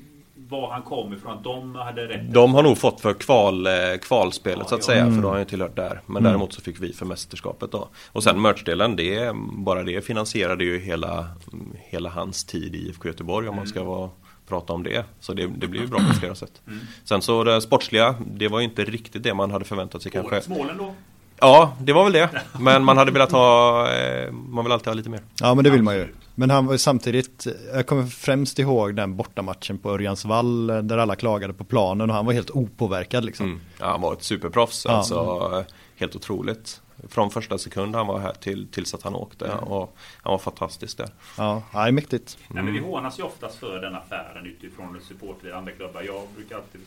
[0.49, 2.33] var han kom ifrån, de hade rätt.
[2.35, 4.87] De har nog fått för kval, eh, kvalspelet Ja, så att ja.
[4.87, 5.15] säga, Mm.
[5.15, 6.01] för då har han ju tillhört där.
[6.07, 7.89] Men däremot så fick vi för mästerskapet då.
[8.12, 11.29] Och sen merchdelen, det, bara det finansierade ju hela,
[11.77, 14.11] hela hans tid i IFK Göteborg om man ska vara,
[14.49, 15.05] prata om det.
[15.21, 16.62] Så det, det blir ju bra på flera sätt.
[17.05, 20.35] Sen så det sportsliga, det var ju inte riktigt det man hade förväntat sig kanske.
[20.35, 20.95] Årets målen då?
[21.40, 22.31] Ja, det var väl det.
[22.61, 25.20] Men man hade velat ha, eh, man vill alltid ha lite mer.
[25.40, 26.09] Ja, men det vill man ju.
[26.35, 30.99] Men han var ju samtidigt, jag kommer främst ihåg den bortamatchen på Örjansvall eh, där
[30.99, 33.46] alla klagade på planen och han var helt opåverkad liksom.
[33.46, 33.61] Mm.
[33.81, 34.92] Ja, han var ett superproffs, Ja.
[34.92, 35.64] alltså
[35.96, 36.81] helt otroligt.
[37.09, 39.51] Från första sekund han var här till, tills att han åkte.
[39.53, 41.09] Och han var fantastisk där.
[41.38, 42.38] Ja, ja, mäktigt.
[42.49, 46.03] Nej, men vi hånas ju oftast för den affären utifrån supportrar i andra klubbar.
[46.03, 46.81] Jag brukar alltid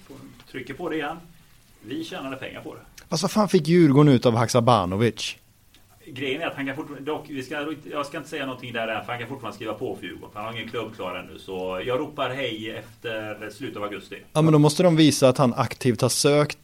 [0.51, 1.17] trycka på det igen.
[1.82, 2.82] Vi tjänade pengar på det.
[3.10, 5.36] Fast vad fan fick Djurgården ut av Haksabanovic?
[6.06, 8.88] Grejen är att han kan fortfarande, dock, vi ska, jag ska inte säga någonting där
[8.88, 10.30] än, för han kan fortfarande skriva på för Djurgården.
[10.34, 11.39] Han har ingen klubb klar ännu.
[11.39, 14.15] Så jag ropar hej efter slutet av augusti.
[14.34, 16.58] Ja men då måste de visa att han aktivt har sökt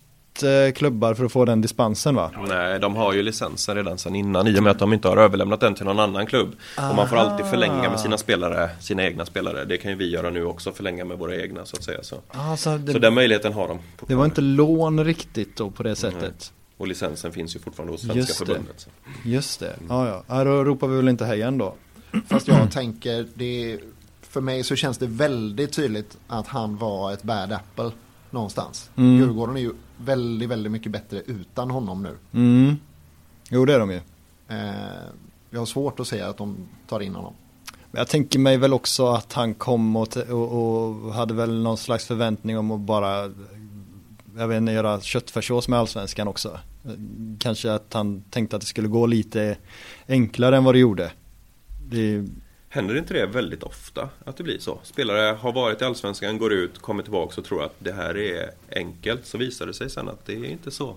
[0.75, 2.31] klubbar för att få den dispensen va?
[2.47, 5.17] Nej, de har ju licensen redan sedan innan i och med att de inte har
[5.17, 6.55] överlämnat den till någon annan klubb.
[6.89, 9.65] Och man får alltid förlänga med sina spelare, sina egna spelare.
[9.65, 12.03] Det kan ju vi göra nu också, förlänga med våra egna så att säga.
[12.03, 13.79] Så, Ah, så det, så den möjligheten har de.
[14.07, 16.51] det var inte lån riktigt då på det sättet.
[16.77, 18.45] Och licensen finns ju fortfarande hos Svenska Just det.
[18.45, 18.79] förbundet.
[18.79, 18.89] Så.
[19.23, 20.23] Just det, ja ja.
[20.27, 20.43] ja.
[20.43, 21.73] Då ropar vi väl inte hej än då.
[22.27, 23.79] Fast jag tänker, det,
[24.21, 27.91] för mig så känns det väldigt tydligt att han var ett bad apple
[28.31, 28.89] någonstans.
[28.95, 29.17] Mm.
[29.17, 32.17] Djurgården är ju väldigt, väldigt mycket bättre utan honom nu.
[32.39, 32.75] Mm.
[33.49, 34.01] Jo det är de ju.
[34.47, 34.75] Eh,
[35.49, 36.57] jag har svårt att säga att de
[36.87, 37.33] tar in honom.
[37.91, 42.05] Jag tänker mig väl också att han kom och, och, och hade väl någon slags
[42.05, 43.31] förväntning om att bara
[44.37, 46.59] jag vet inte, göra köttfärssås med allsvenskan också.
[47.39, 49.57] Kanske att han tänkte att det skulle gå lite
[50.07, 51.11] enklare än vad det gjorde.
[51.89, 52.25] Det,
[52.75, 54.79] Händer inte det väldigt ofta att det blir så?
[54.83, 58.51] Spelare har varit i Allsvenskan, går ut, kommer tillbaka och tror att det här är
[58.75, 59.25] enkelt.
[59.25, 60.95] Så visar det sig sen att det är inte så.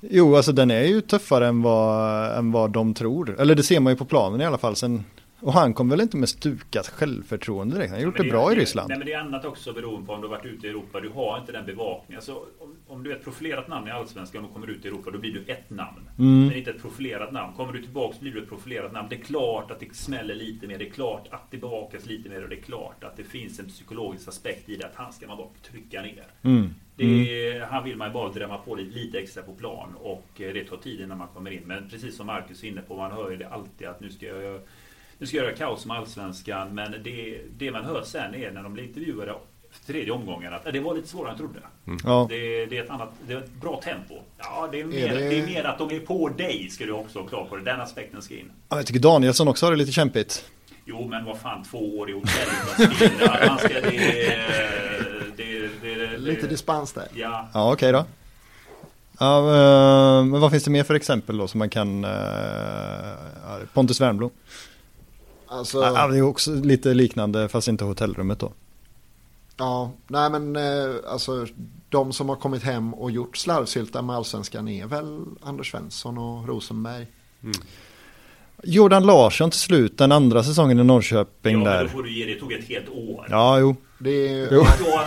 [0.00, 3.40] jo, alltså den är ju tuffare än vad, än vad de tror.
[3.40, 4.76] Eller det ser man ju på planen i alla fall.
[4.76, 5.04] Sen,
[5.40, 7.90] och han kom väl inte med stukat självförtroende direkt.
[7.90, 8.88] Han har gjort Men det bra i är- Ryssland.
[8.88, 11.00] Nej, men det är annat också beroende på om du har varit ute i Europa.
[11.00, 12.16] Du har inte den bevakningen.
[12.18, 15.10] Alltså, om, om du är ett profilerat namn i Allsvenskan och kommer ut i Europa,
[15.10, 16.10] då blir du ett namn.
[16.18, 16.46] Mm.
[16.46, 17.52] Men inte ett profilerat namn.
[17.56, 19.08] Kommer du tillbaka blir du ett profilerat namn.
[19.10, 20.78] Det är klart att det smäller lite mer.
[20.78, 22.42] Det är klart att det bevakas lite mer.
[22.42, 24.86] Och det är klart att det finns en psykologisk aspekt i det.
[24.86, 26.26] Att han ska man bara trycka ner.
[26.42, 26.74] Mm.
[26.96, 27.04] Det
[27.48, 30.52] är, Han vill man ju bara drämma på lite, lite extra på plan och eh,
[30.54, 31.62] det tar tid innan man kommer in.
[31.66, 34.26] Men precis som Marcus är inne på, man hör ju det alltid att nu ska
[34.26, 34.60] jag
[35.20, 36.74] nu ska jag göra kaos med Allsvenskan.
[36.74, 39.34] Men det, det man hör sen är när de blir intervjuade
[39.86, 41.66] tredje omgången att "Ja, det var lite svårare än jag trodde.
[42.04, 42.26] Ja.
[42.30, 44.14] Det, det är ett annat, det är ett bra tempo.
[44.38, 45.38] Ja, det är, mer, det- det...
[45.38, 47.62] är mer att de är på dig, ska du också ha klart på det.
[47.62, 48.50] Den aspekten ska in.
[48.68, 50.44] Ja, Jag tycker Danielsson också har det lite kämpigt.
[50.84, 52.48] Jo, men vad fan, två år i hotell
[52.86, 53.46] utan spela.
[53.48, 53.80] Man ska, det,
[55.36, 57.06] det, det, det, Lite dispens där.
[57.14, 58.04] Ja, Ja, okej då.
[59.18, 62.04] Ja, eh, men vad finns det mer för exempel då som man kan...
[62.04, 62.10] eh,
[63.74, 64.30] Pontus Wernbloom.
[65.52, 68.52] Alltså, Ja, det är också lite liknande fast inte hotellrummet då.
[69.56, 71.46] ja, nej men eh, alltså
[71.88, 76.48] de som har kommit hem och gjort slarvsylta med allsvenskan är väl Anders Svensson och
[76.48, 77.06] Rosenberg.
[78.64, 81.86] Jordan Larsson till slut, den andra säsongen i Norrköping ja men då där.
[81.88, 82.34] får du ge det.
[82.34, 83.26] Det tog ett helt år.
[83.30, 83.76] Ja, jo.
[83.98, 84.64] Det är, Jo.
[84.78, 85.00] Då.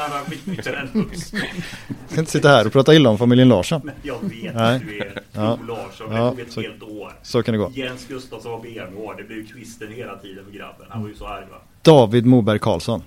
[0.93, 3.81] Jag ska inte sitta här och prata illa om familjen Larsson.
[3.83, 4.75] Men jag vet Nej.
[4.75, 5.57] att du är Ja.
[5.57, 6.09] Tor Larsson.
[6.09, 7.13] Det Ja, tog ett så- helt år.
[7.23, 7.71] Så kan det gå.
[7.75, 9.17] Jens Gustafsson var benhård.
[9.17, 10.85] Det blev kvisten hela tiden för grabben.
[10.89, 11.57] Han var ju så arg va.
[11.81, 13.03] David Moberg Karlsson.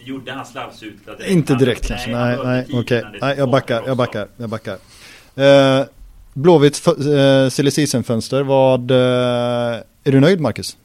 [0.00, 2.10] Gjorde han slarvsylta Inte direkt kanske.
[2.10, 3.04] Nej, nej, okej.
[3.20, 4.78] Nej, jag backar, jag backar, jag backar.
[5.34, 5.84] Eh,
[6.34, 8.90] Blåvitt uh, silly season-fönster, vad...
[8.90, 8.96] eh,
[10.04, 10.76] är du nöjd Marcus?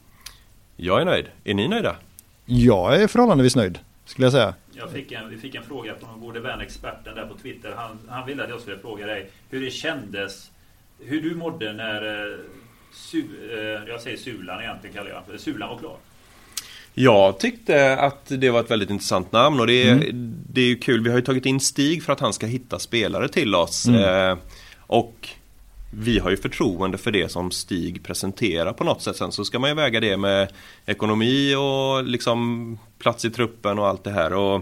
[0.76, 1.26] Jag är nöjd.
[1.44, 1.96] Är ni nöjda?
[2.46, 4.54] Jag är förhållandevis nöjd, skulle jag säga.
[4.72, 7.72] Jag fick en, vi fick en fråga från gode vän experten där på Twitter.
[7.76, 10.50] Han, han ville att jag skulle fråga dig hur det kändes,
[10.98, 12.38] hur du mådde när eh,
[12.94, 15.38] Su, eh, jag säger Sulan egentligen kallar jag det.
[15.38, 15.96] Sulan var klar.
[16.94, 20.10] Jag tyckte att det var ett väldigt intressant namn och det är,
[20.52, 21.02] det är ju kul.
[21.02, 23.88] Vi har ju tagit in Stig för att han ska hitta spelare till oss.
[23.88, 24.38] Eh,
[24.78, 25.28] och
[25.90, 29.16] vi har ju förtroende för det som Stig presenterar på något sätt.
[29.16, 30.52] Sen så ska man ju väga det med
[30.86, 34.32] ekonomi och liksom plats i truppen och allt det här.
[34.32, 34.54] Och,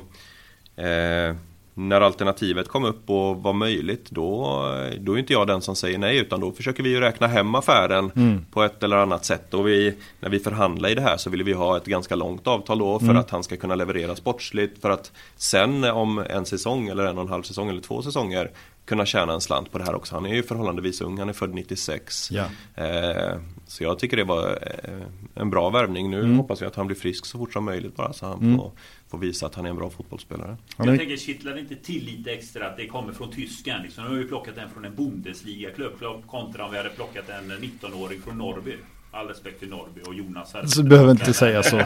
[0.84, 1.36] eh,
[1.78, 4.52] när alternativet kom upp och var möjligt då,
[5.00, 7.54] då är inte jag den som säger nej utan då försöker vi ju räkna hem
[7.54, 8.10] affären
[8.52, 9.54] på ett eller annat sätt.
[9.54, 12.46] Och vi, när vi förhandlar i det här så vill vi ha ett ganska långt
[12.46, 16.88] avtal då för att han ska kunna leverera sportsligt för att sen om en säsong
[16.88, 18.50] eller en och en halv säsong eller två säsonger
[18.88, 20.14] kunna tjäna en slant på det här också.
[20.14, 22.31] Han är ju förhållandevis ung, han är född 96.
[22.31, 22.44] Ja.
[22.85, 26.11] Eh, så jag tycker det var eh, en bra värvning.
[26.11, 28.72] Nu hoppas jag att han blir frisk så fort som möjligt bara så han får,
[29.09, 30.57] får visa att han är en bra fotbollsspelare.
[30.77, 33.83] Ja, Jag tänker, kittlar det inte till lite extra att det kommer från Tyskland?
[33.83, 34.05] Liksom.
[34.05, 38.22] Nu har vi plockat en från en Bundesliga-klubb kontra om vi hade plockat en 19-åring
[38.22, 38.77] från Norrby.
[39.10, 40.54] All respekt till Norrby och Jonas.
[40.66, 41.76] Så du behöver inte säga så.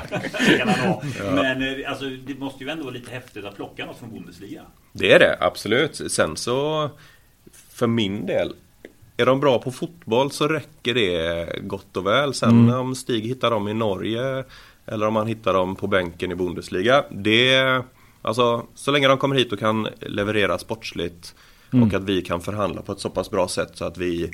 [1.35, 4.63] Men eh, alltså, det måste ju ändå vara lite häftigt att plocka något från Bundesliga.
[4.93, 6.13] Det är det, absolut.
[6.13, 6.91] Sen så
[7.53, 8.55] för min del
[9.17, 12.35] är de bra på fotboll så räcker det gott och väl.
[12.35, 14.45] Sen om Stig hittar dem i Norge
[14.87, 17.05] eller om han hittar dem på bänken i Bundesliga.
[17.11, 17.83] Det,
[18.23, 21.35] alltså, så länge de kommer hit och kan leverera sportsligt
[21.71, 24.31] och att vi kan förhandla på ett så pass bra sätt så att vi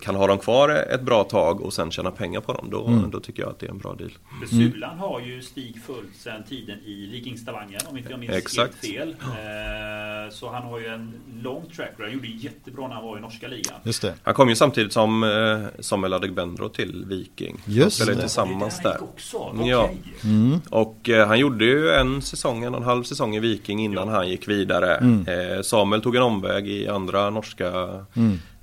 [0.00, 2.68] kan ha dem kvar ett bra tag och sen tjäna pengar på dem.
[2.70, 4.10] Då, då tycker jag att det är en bra deal.
[4.40, 8.32] För Sulan har ju Stig följt sedan tiden i Viking Stavanger om inte jag minns
[8.32, 8.86] Exakt.
[8.86, 9.16] helt fel.
[9.20, 11.12] Eh, så han har ju en
[11.42, 12.04] lång track record.
[12.04, 13.74] Han gjorde jättebra när han var i norska ligan.
[13.82, 14.14] Just det.
[14.22, 17.60] Han kom ju samtidigt som eh, Samuel Adegbenro till Viking.
[17.64, 18.20] Just spelade det.
[18.20, 19.54] tillsammans Det där också.
[19.64, 19.84] Ja.
[19.84, 20.60] Okej.
[20.70, 24.08] Och eh, han gjorde ju en säsong, en och en halv säsong i Viking innan
[24.08, 24.96] han gick vidare.
[24.96, 27.70] Eh, Samuel tog en omväg i andra norska,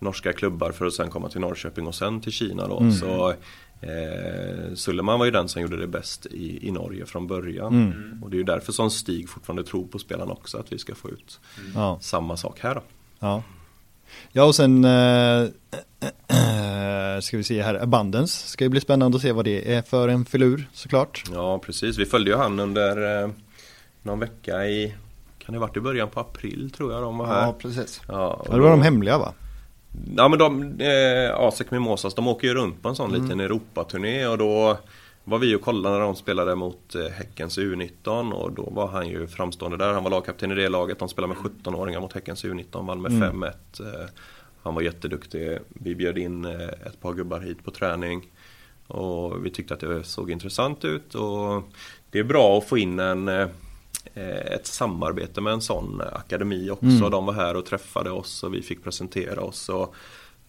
[0.03, 2.91] norska klubbar för att sen komma till Norrköping och sen till Kina då.
[2.91, 3.29] Så
[3.81, 8.19] eh, Sulleman var ju den som gjorde det bäst i, i Norge från början.
[8.23, 10.95] Och det är ju därför som Stig fortfarande tror på spelarna också, att vi ska
[10.95, 11.39] få ut
[11.75, 11.97] Ja.
[12.01, 12.81] samma sak här då.
[13.19, 13.43] Ja.
[14.31, 15.47] Ja och sen eh,
[17.21, 20.07] ska vi se här, Abundance ska ju bli spännande att se vad det är för
[20.07, 21.23] en filur såklart.
[21.33, 23.29] Ja precis, vi följde ju han under eh,
[24.01, 24.93] någon vecka i,
[25.39, 27.41] kan det varit i början på april tror jag de var här.
[27.45, 28.01] Ja, precis.
[28.07, 29.33] Ja, och Ja, det var då- de hemliga va?
[30.15, 34.27] Ja men de, eh, Asek Mimosas, de åker ju runt på en sån liten Europaturné
[34.27, 34.77] och då
[35.23, 39.07] var vi och kollade när de spelade mot eh, Häckens U19 och då var han
[39.07, 39.93] ju framstående där.
[39.93, 40.99] Han var lagkapten i det laget.
[40.99, 43.53] De spelade med 17-åringar mot Häckens U19, vann med 5-1.
[43.79, 44.09] Eh,
[44.63, 45.59] han var jätteduktig.
[45.69, 48.31] Vi bjöd in eh, ett par gubbar hit på träning.
[48.87, 51.63] Och vi tyckte att det såg intressant ut och
[52.11, 53.27] det är bra att få in en
[54.15, 57.09] ett samarbete med en sån akademi också.
[57.09, 59.69] De var här och träffade oss och vi fick presentera oss.
[59.69, 59.95] Och,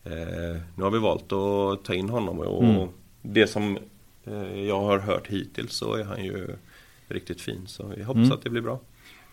[0.05, 2.89] eh, nu har vi valt att ta in honom och
[3.23, 3.79] det som
[4.25, 6.49] eh, jag har hört hittills så är han ju
[7.09, 7.67] riktigt fin.
[7.67, 8.81] Så vi hoppas att det blir bra.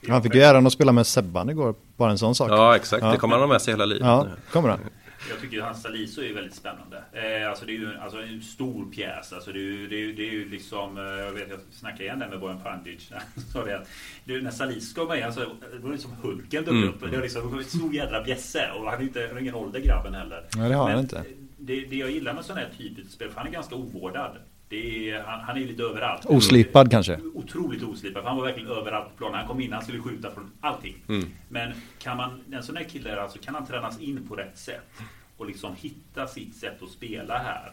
[0.10, 2.50] Han fick ju äran att spela med Sebban igår, bara en sån sak.
[2.52, 3.12] Ja exakt, Ja.
[3.12, 4.06] det kommer han ha med sig hela livet.
[4.08, 4.80] Ja, kommer han.
[5.30, 7.04] Jag tycker ju hans Saliso är väldigt spännande.
[7.14, 9.34] Eh, alltså det är ju alltså en stor pjäs.
[9.34, 12.04] Alltså det, är ju, det, är det är ju liksom, eh, jag vet jag snackade
[12.04, 13.12] igen där med Bojan Pandic.
[13.54, 13.88] sa det att
[14.26, 16.90] det, när Saliso kom med, alltså, det var liksom Hulken dök Mm.
[16.90, 17.00] upp.
[17.02, 18.72] Det var liksom en stor jädra bjässe.
[18.72, 20.46] Och han har inte, han har ingen ålder grabben heller.
[20.58, 21.24] Nej, det har han Men inte.
[21.58, 24.38] Det, det jag gillar med sån här typ av spel, för han är ganska ovårdad.
[24.76, 26.26] Är, han, han är lite överallt.
[26.26, 27.20] Oslipad kanske.
[27.34, 28.24] Otroligt oslipad.
[28.24, 29.36] Han var verkligen överallt på planen.
[29.36, 30.96] Han kom in, han skulle skjuta från allting.
[31.08, 31.30] Mm.
[31.50, 34.92] Men kan man, en sån här kille, alltså, kan han tränas in på rätt sätt
[35.38, 37.72] och liksom hitta sitt sätt att spela här.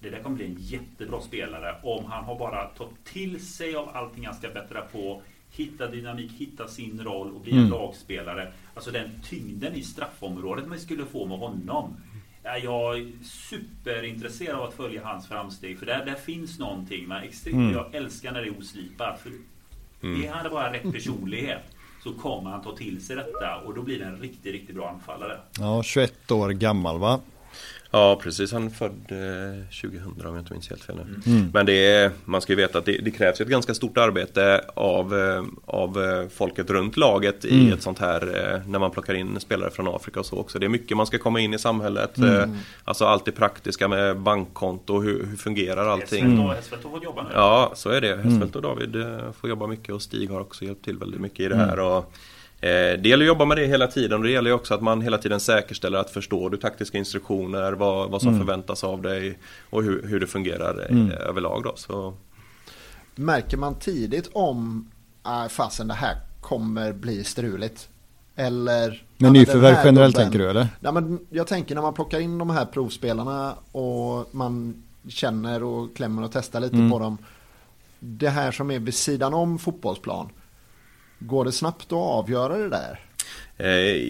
[0.00, 3.88] Det där kommer bli en jättebra spelare om han har bara tagit till sig av
[3.92, 5.22] allting han ska bättra på.
[5.52, 8.52] Hitta dynamik, hitta sin roll och bli en lagspelare.
[8.74, 11.96] Alltså den tyngden i straffområdet man skulle få med honom.
[12.42, 15.78] Ja, jag är superintresserad av att följa hans framsteg.
[15.78, 17.08] För där, där finns någonting.
[17.08, 19.20] Man extremt, Jag älskar när det är oslipat.
[19.20, 19.30] För
[20.24, 21.62] Är han bara rätt personlighet
[22.02, 24.88] så kommer han ta till sig detta och då blir det en riktigt, riktigt bra
[24.88, 25.38] anfallare.
[25.58, 27.20] Ja, 21 år gammal va?
[27.92, 31.20] Ja precis, han är född eh, 2000 om jag inte minns helt fel nu.
[31.52, 34.64] Men det är, man ska ju veta att det, det krävs ett ganska stort arbete
[34.74, 39.14] av, eh, av eh, folket runt laget i ett sånt här, eh, när man plockar
[39.14, 40.58] in spelare från Afrika och så också.
[40.58, 42.18] Det är mycket man ska komma in i samhället.
[42.18, 42.24] eh,
[42.84, 46.22] Alltså allt det praktiska med bankkonto, hur, hur fungerar allting.
[46.22, 47.28] Hesfeldt har- Hesfeldt har fått jobba nu.
[47.34, 48.16] Ja, så är det.
[48.16, 51.40] Hesfeldt och David eh, får jobba mycket och Stig har också hjälpt till väldigt mycket
[51.40, 51.78] i det här.
[51.80, 52.04] Och, eh,
[52.60, 55.18] det gäller att jobba med det hela tiden och det gäller också att man hela
[55.18, 59.38] tiden säkerställer att förstår du taktiska instruktioner, vad, vad som förväntas av dig
[59.70, 61.72] och hur, hur det fungerar eh, överlag då.
[61.76, 62.14] Så,
[63.14, 64.90] Märker man tidigt om
[65.26, 67.88] äh, fasen det här kommer bli struligt?
[68.36, 68.88] Eller?
[68.90, 70.68] Med men nyförvärv generellt tänker du eller?
[70.80, 75.96] Ja, men jag tänker när man plockar in de här provspelarna och man känner och
[75.96, 76.90] klämmer och testar lite Mm.
[76.90, 77.18] på dem.
[77.98, 80.28] Det här som är vid sidan om fotbollsplan.
[81.20, 82.98] Går det snabbt att avgöra det där?
[83.56, 83.68] eh,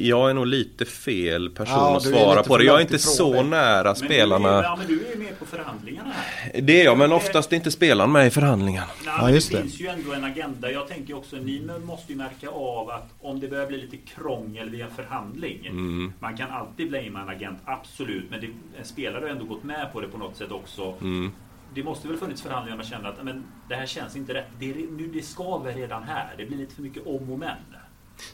[0.09, 2.65] jag är nog lite fel person Ja, att svara på det.
[2.65, 3.43] Jag är inte så det.
[3.43, 4.49] nära Men spelarna.
[4.53, 6.61] Du är, ja, men du är ju med på förhandlingarna här.
[6.61, 8.87] Det är jag, men oftast är inte spelaren med i förhandlingarna.
[9.05, 9.63] Nej, Ja, men just det, det.
[9.63, 10.71] finns ju ändå en agenda.
[10.71, 14.71] Jag tänker också, ni måste ju märka av att om det börjar bli lite krångel
[14.71, 15.67] vid en förhandling.
[15.67, 16.13] Mm.
[16.21, 18.31] Man kan alltid blamea en agent, absolut.
[18.31, 18.47] Men det,
[18.79, 20.95] en spelare har ändå gått med på det på något sätt också.
[21.01, 21.33] Mm.
[21.75, 24.47] Det måste väl funnits förhandlingar man känner att men, det här känns inte rätt.
[24.59, 26.35] Det, nu, det skaver redan här.
[26.39, 27.57] Det blir lite för mycket om och men.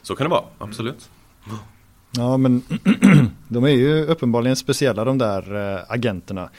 [0.01, 1.09] Så kan det vara, absolut.
[2.11, 2.61] Ja men
[3.47, 6.49] de är ju uppenbarligen speciella de där eh, agenterna.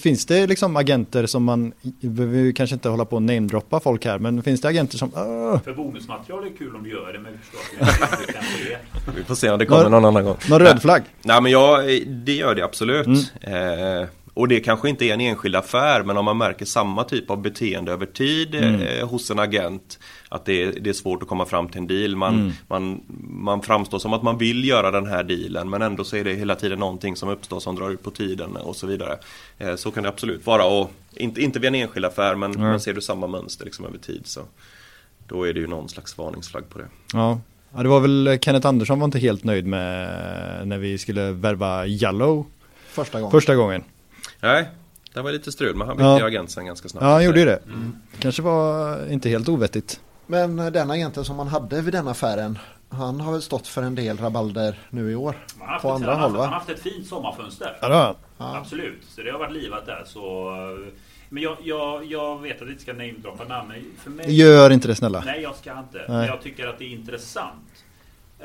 [0.00, 4.18] Finns det liksom agenter som man, vi kanske inte hålla på och namedroppa folk här,
[4.18, 7.32] men finns det agenter som, "Åh, För bonusmaterial är kul om du gör det, men
[7.32, 9.12] vi förstår att det kanske det.
[9.16, 10.36] Vi får se om det kommer någon annan gång.
[10.50, 11.02] någon röd flagg?
[11.22, 13.32] Nej men jag, det gör det absolut.
[13.40, 14.08] Eh,
[14.38, 17.42] och det kanske inte är en enskild affär men om man märker samma typ av
[17.42, 21.46] beteende över tid eh, hos en agent att det är, det är svårt att komma
[21.46, 22.16] fram till en deal.
[22.16, 26.16] Man, man, man framstår som att man vill göra den här dealen men ändå så
[26.16, 29.18] är det hela tiden någonting som uppstår som drar ut på tiden och så vidare.
[29.58, 32.80] Eh, så kan det absolut vara och inte, inte vid en enskild affär men, men
[32.80, 34.40] ser du samma mönster liksom över tid så
[35.26, 36.86] då är det ju någon slags varningsflagg på det.
[37.12, 37.40] Ja.
[37.74, 41.86] ja, det var väl Kenneth Andersson var inte helt nöjd med när vi skulle värva
[41.86, 42.46] Jallow.
[42.88, 43.30] Första gången.
[43.30, 43.84] Första gången.
[44.40, 44.68] Nej,
[45.14, 46.26] det var lite strul men han bytte Ja.
[46.26, 47.04] agent sen ganska snabbt.
[47.04, 47.58] Ja, han gjorde ju det.
[48.18, 50.00] Kanske var inte helt ovettigt.
[50.26, 52.58] Men eh, den agenten som man hade vid den affären,
[52.90, 55.34] han har väl stått för en del rabalder nu i år.
[55.60, 56.54] Har På ett- andra har håll haft- Han har va?
[56.54, 57.76] haft ett fint sommarfönster.
[57.80, 58.14] Ja, det var han.
[58.38, 58.56] Ja.
[58.56, 60.02] Absolut, så det har varit livat där.
[60.06, 60.52] Så,
[61.28, 63.72] men jag, jag, jag vet att jag inte ska namedroppa namn.
[63.98, 65.22] För mig, Gör inte det snälla.
[65.26, 65.98] Nej, jag ska inte.
[65.98, 66.06] Nej.
[66.08, 67.84] Men jag tycker att det är intressant.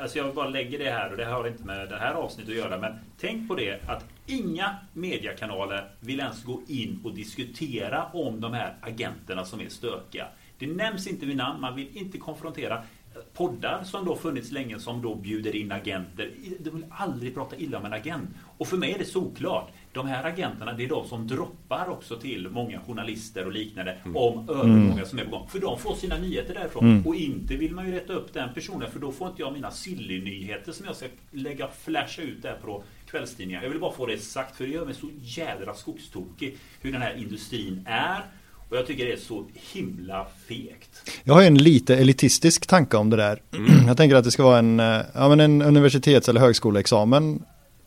[0.00, 2.58] Alltså jag bara lägger det här och det har inte med det här avsnittet att
[2.58, 2.78] göra.
[2.78, 8.52] Men tänk på det att inga mediekanaler vill ens gå in och diskutera om de
[8.52, 10.28] här agenterna som är stökiga.
[10.58, 12.84] Det nämns inte vid namn, man vill inte konfrontera
[13.32, 16.30] poddar som då funnits länge som då bjuder in agenter.
[16.60, 18.30] De vill aldrig prata illa om en agent.
[18.58, 19.70] Och för mig är det såklart.
[19.94, 24.48] De här agenterna, det är de som droppar också till många journalister och liknande om
[24.48, 25.48] övergångar som är på gång.
[25.48, 27.02] För de får sina nyheter därifrån.
[27.06, 29.70] Och inte vill man ju rätta upp den personen för då får inte jag mina
[29.70, 33.62] silly-nyheter som jag ska lägga flasha ut där på kvällstidningar.
[33.62, 37.02] Jag vill bara få det sagt för det gör mig så jädra skogstokig hur den
[37.02, 38.24] här industrin är.
[38.68, 41.20] Och jag tycker det är så himla fegt.
[41.24, 43.42] Jag har en lite elitistisk tanke om det där.
[43.86, 47.42] Jag tänker att det ska vara en, eh, ja, men en universitets eller högskoleexamen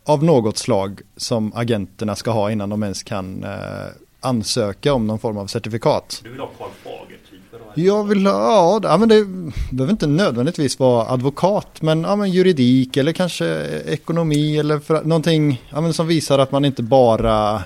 [0.08, 3.50] av något slag som agenterna ska ha innan de ens kan eh,
[4.20, 6.22] ansöka om någon form av certifikat.
[6.24, 7.60] Du vill ha Karl Fager-typer?
[7.76, 9.26] Jag vill ha, ja, men det
[9.72, 13.48] behöver inte nödvändigtvis vara advokat men, ja, men juridik eller kanske
[13.86, 17.64] ekonomi eller för, någonting ja, men som visar att man inte bara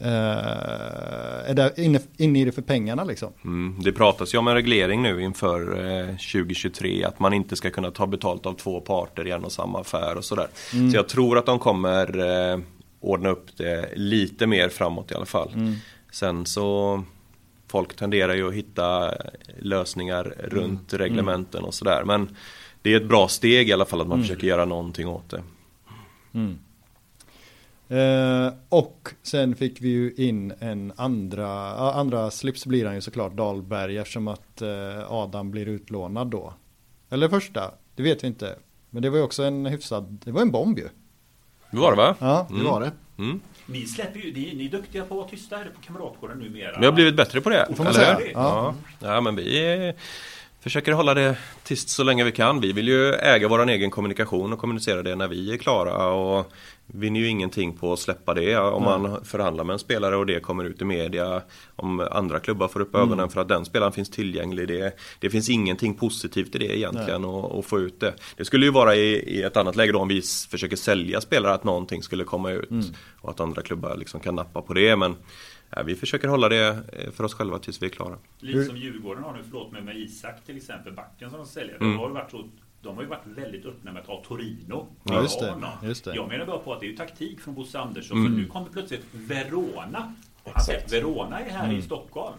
[0.00, 3.32] är där inne, inne i det för pengarna liksom.
[3.44, 5.60] Mm, det pratas ju om en reglering nu inför
[6.00, 9.52] eh, 2023 att man inte ska kunna ta betalt av två parter i en och
[9.52, 10.48] samma affär och sådär.
[10.90, 12.18] Så jag tror att de kommer
[12.52, 12.58] eh,
[13.00, 15.50] ordna upp det lite mer framåt i alla fall.
[16.12, 17.02] Sen så
[17.68, 19.14] folk tenderar ju att hitta
[19.58, 22.04] lösningar runt reglementen och sådär.
[22.04, 22.36] Men
[22.82, 25.42] det är ett bra steg i alla fall att man försöker göra någonting åt det.
[27.88, 31.50] Eh, och sen fick vi ju in en andra,
[31.92, 36.54] andra slips blir han ju såklart Dahlberg eftersom att eh, Adam blir utlånad då.
[37.10, 38.56] Eller första, det vet vi inte.
[38.90, 40.88] Men det var ju också en hyfsad, det var en bomb ju.
[41.70, 42.14] Det var det va?
[42.18, 42.92] Ja, Det var det.
[43.18, 43.40] Mm.
[43.66, 46.78] Ni släpper ju, ni, ni är duktiga på att vara tysta här på Kamratgården numera.
[46.80, 47.68] Vi har blivit bättre på det.
[47.76, 48.20] Får man säga.
[48.20, 48.74] Ja.
[49.00, 49.14] Ja.
[49.14, 49.92] ja, men vi
[50.60, 52.60] försöker hålla det tyst så länge vi kan.
[52.60, 56.06] Vi vill ju äga vår egen kommunikation och kommunicera det när vi är klara.
[56.12, 56.52] Och
[56.88, 58.56] vinner ju ingenting på att släppa det.
[58.56, 61.42] Om man förhandlar med en spelare och det kommer ut i media.
[61.76, 64.68] Om andra klubbar får upp ögonen för att den spelaren finns tillgänglig.
[64.68, 68.14] Det, det finns ingenting positivt i det egentligen att få ut det.
[68.36, 71.54] Det skulle ju vara i, i ett annat läge då om vi försöker sälja spelare
[71.54, 72.70] att någonting skulle komma ut.
[73.20, 74.96] Och att andra klubbar liksom kan nappa på det.
[74.96, 75.16] Men
[75.70, 78.18] Ja, vi försöker hålla det eh, för oss själva tills vi är klara.
[78.38, 81.76] Lite som Djurgården har nu, förlåt mig, med Isak till exempel, backen som de säljer.
[81.76, 81.92] Mm.
[81.92, 82.48] De, har ju varit så,
[82.82, 84.86] de har ju varit väldigt öppna med att ha Torino.
[85.02, 86.14] Ja, just det, just det.
[86.14, 88.18] Jag menar bara på att det är ju taktik från Bosse Andersson.
[88.18, 88.32] Mm.
[88.32, 90.14] För nu kommer plötsligt Verona.
[90.54, 91.76] Han Verona är här Mm.
[91.76, 92.36] i Stockholm.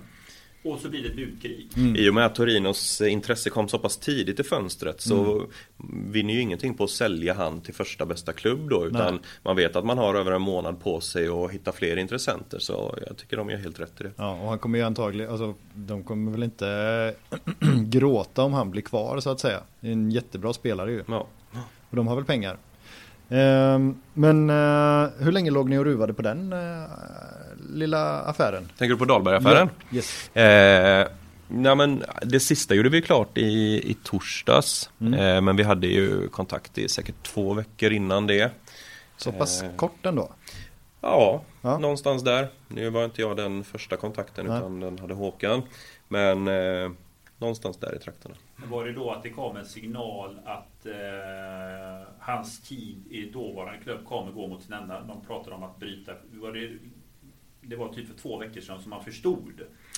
[0.63, 1.69] Och så blir det ett budkrig.
[1.97, 5.45] I och med att Torinos eh, intresse kom så pass tidigt i fönstret så
[6.11, 9.23] vinner ju ingenting på att sälja han till första bästa klubb då utan Nej.
[9.43, 12.97] man vet att man har över en månad på sig att hitta fler intressenter så
[13.07, 14.11] jag tycker de gör helt rätt i det.
[14.15, 17.15] Ja, och han kommer ju antagligen, alltså de kommer väl inte
[17.85, 19.59] gråta om han blir kvar så att säga.
[19.79, 21.03] Det är en jättebra spelare ju.
[21.07, 21.27] Ja.
[21.89, 22.57] Och de har väl pengar.
[23.29, 26.83] Ehm, men eh, hur länge låg ni och ruvade på den eh,
[27.73, 28.69] lilla affären?
[28.77, 29.69] Tänker du på Dahlbergaffären?
[29.89, 30.35] Ja, Yes.
[30.35, 31.07] Eh,
[31.47, 34.89] nej men det sista gjorde vi klart i, i torsdags.
[34.99, 38.51] Eh, men vi hade ju kontakt i säkert två veckor innan det.
[39.17, 39.75] Så pass Eh.
[39.75, 40.29] kort ändå.
[41.01, 41.77] Ja, Ja.
[41.77, 42.47] någonstans där.
[42.67, 44.57] Nu var inte jag den första kontakten Nej.
[44.57, 45.61] utan den hade Håkan.
[46.07, 46.91] Men eh,
[47.37, 48.35] någonstans där i trakterna.
[48.55, 53.83] Men Var det då att det kom en signal att eh, hans tid i dåvarande
[53.83, 55.01] klubb kommer gå mot sin ända?
[55.07, 56.11] De pratade om att bryta.
[56.31, 56.69] Var det,
[57.69, 59.53] det var typ för två veckor sedan som man förstod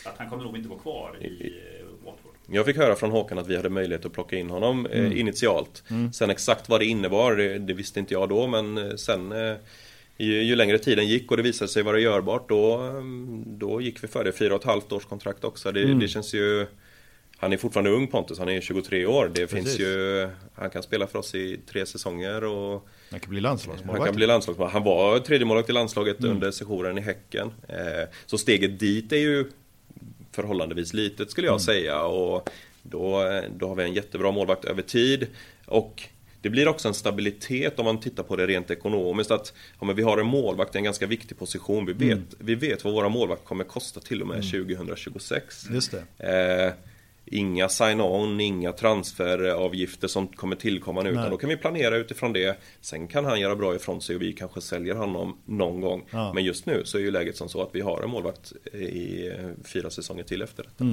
[0.06, 2.32] att han kommer nog inte vara kvar i eh, Watford.
[2.48, 5.84] Jag fick höra från Håkan att vi hade möjlighet att plocka in honom eh, initialt.
[6.14, 9.56] Sen exakt vad det innebar, det, det visste inte jag då men eh, sen eh,
[10.18, 12.92] ju, ju längre tiden gick och det visade sig vara görbart då,
[13.46, 14.32] då gick vi för det.
[14.32, 15.72] Fyra och ett halvt års kontrakt också.
[15.72, 16.68] Det, det känns ju
[17.42, 19.32] han är fortfarande ung Pontus, han är 23 år.
[19.34, 19.80] Det finns Precis.
[19.80, 24.06] ju, han kan spela för oss i tre säsonger och Han kan bli han landslagsmålvakt.
[24.06, 24.74] kan bli landslagsmålvakt.
[24.74, 27.52] Han var tredje målvakt i landslaget under sessionen i Häcken.
[27.68, 29.46] Eh, så steget dit är ju
[30.32, 32.04] förhållandevis litet skulle jag säga.
[32.04, 32.50] Och
[32.84, 35.28] då, då har vi en jättebra målvakt över tid.
[35.66, 36.04] Och
[36.42, 39.32] det blir också en stabilitet om man tittar på det rent ekonomiskt.
[39.32, 41.86] Att ja, men vi har en målvakt i en ganska viktig position.
[41.86, 45.70] Vi vet, vi vet vad våra målvakt kommer kosta till och med 2026.
[45.70, 46.68] Just det.
[46.68, 46.74] Eh,
[47.34, 52.58] Inga sign-on, inga transferavgifter som kommer tillkomma nu utan då kan vi planera utifrån det.
[52.82, 56.04] Sen kan han göra bra ifrån sig och vi kanske säljer honom någon gång.
[56.12, 56.34] Ja.
[56.34, 59.28] Men just nu så är ju läget som så att vi har en målvakt i
[59.28, 60.84] eh, fyra säsonger till efter detta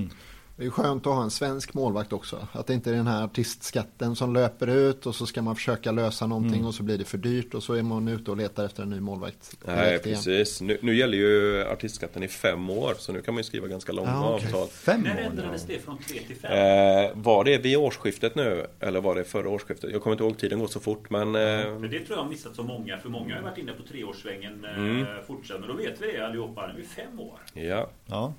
[0.60, 2.48] Det är skönt att ha en svensk målvakt också.
[2.52, 5.90] Att det inte är den här artistskatten som löper ut och så ska man försöka
[5.92, 8.64] lösa någonting och så blir det för dyrt och så är man ute och letar
[8.64, 9.56] efter en ny målvakt.
[9.66, 13.44] Nej precis, nu, nu gäller ju artistskatten i fem år så nu kan man ju
[13.44, 14.46] skriva ganska långa Ah, okej.
[14.46, 16.52] avtal Fem När ändrades det från 3 till 5?
[16.52, 18.66] Eh, var det vid årsskiftet nu?
[18.80, 19.90] Eller var det förra årsskiftet?
[19.92, 21.22] Jag kommer inte ihåg, tiden går så fort men...
[21.22, 23.82] Eh, Men det tror jag har missat så många, för många har varit inne på
[23.82, 25.06] treårssvängen eh, Mm.
[25.26, 25.60] fortsatt.
[25.60, 27.38] Men då vet vi det allihopa, nu är fem år.
[27.54, 28.32] ja, Ja.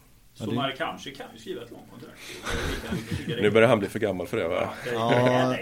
[0.46, 2.18] Så det- man kanske kan ju skriva ett långt kontrakt.
[3.42, 4.70] nu börjar han bli för gammal för det va?
[4.94, 5.56] Ja, Ja.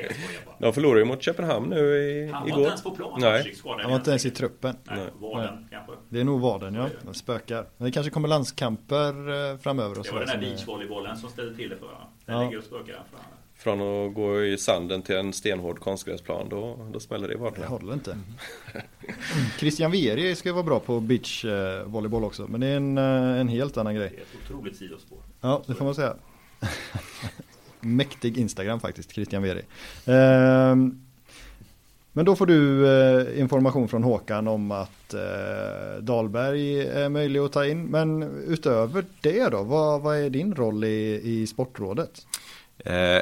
[0.60, 2.60] De förlorade ju mot Köpenhamn nu i, Han var igår.
[2.60, 3.18] inte ens på plan.
[3.22, 3.54] Nej.
[3.82, 4.76] Han var inte ens i truppen.
[4.84, 5.08] Nej, Nej.
[5.16, 5.92] var den kanske.
[6.10, 7.66] Det är nog vaden ja, Den spökar.
[7.78, 10.14] Men det kanske kommer landskamper eh, framöver och Det så.
[10.14, 12.02] var den här beachvolleybollen som ställde till det för honom.
[12.26, 12.44] Den Ja.
[12.44, 13.06] ligger och spökar honom.
[13.60, 17.44] Från att gå i sanden till en stenhård konstgräsplan, då, då smäller det i Det
[17.44, 17.68] vardagen.
[17.68, 18.18] håller inte.
[19.60, 22.48] Christian Vieri ska vara bra på beachvolleyboll också.
[22.48, 24.10] Men det är en, eh, en helt annan grej.
[24.10, 25.18] Det är ett otroligt sidospår.
[25.42, 26.16] Ja, det får man säga.
[27.80, 29.62] Mäktig Instagram faktiskt, Christian Vieri.
[30.06, 31.02] Ehm,
[32.14, 37.52] men då får du eh, information från Håkan om att eh, Dahlberg är möjlig att
[37.52, 37.86] ta in.
[37.86, 42.28] Men utöver det då, vad, vad är din roll i, i Sportrådet?
[42.78, 43.22] Eh,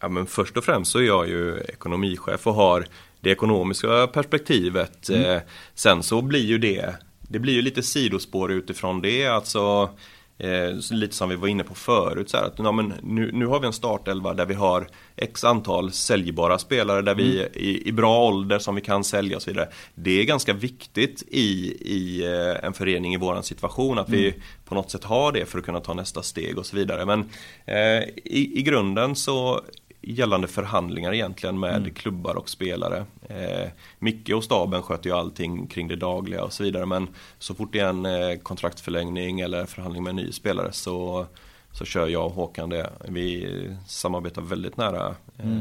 [0.00, 2.86] ja, men först och främst så är jag ju ekonomichef och har
[3.20, 5.10] det ekonomiska perspektivet.
[5.10, 5.36] Eh,
[5.74, 9.26] sen så blir ju det, det blir ju lite sidospår utifrån det.
[9.26, 9.90] Alltså
[10.38, 12.30] eh, så lite som vi var inne på förut.
[12.30, 14.86] Så här, att, ja, men nu, nu har vi en startelva där vi har
[15.16, 19.42] x antal säljbara spelare där vi i, i bra ålder som vi kan sälja och
[19.42, 19.68] så vidare.
[19.94, 24.34] Det är ganska viktigt i, i eh, en förening i våran situation att vi
[24.64, 27.06] på något sätt har det för att kunna ta nästa steg och så vidare.
[27.06, 27.20] Men
[27.64, 29.60] eh, i, i grunden så
[30.02, 33.04] gällande förhandlingar egentligen med klubbar och spelare.
[33.28, 37.54] Eh, Micke och staben sköter ju allting kring det dagliga och så vidare men så
[37.54, 41.26] fort det är en eh, kontraktförlängning eller förhandling med en ny spelare så,
[41.72, 42.90] så kör jag och Håkan det.
[43.08, 45.14] Vi samarbetar väldigt nära.
[45.38, 45.58] Eh,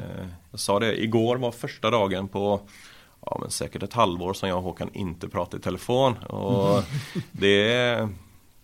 [0.52, 2.62] jag sa det, igår var första dagen på
[3.26, 6.18] ja, men säkert ett halvår som jag och Håkan inte pratade i telefon.
[6.18, 6.84] Och
[7.32, 8.10] det,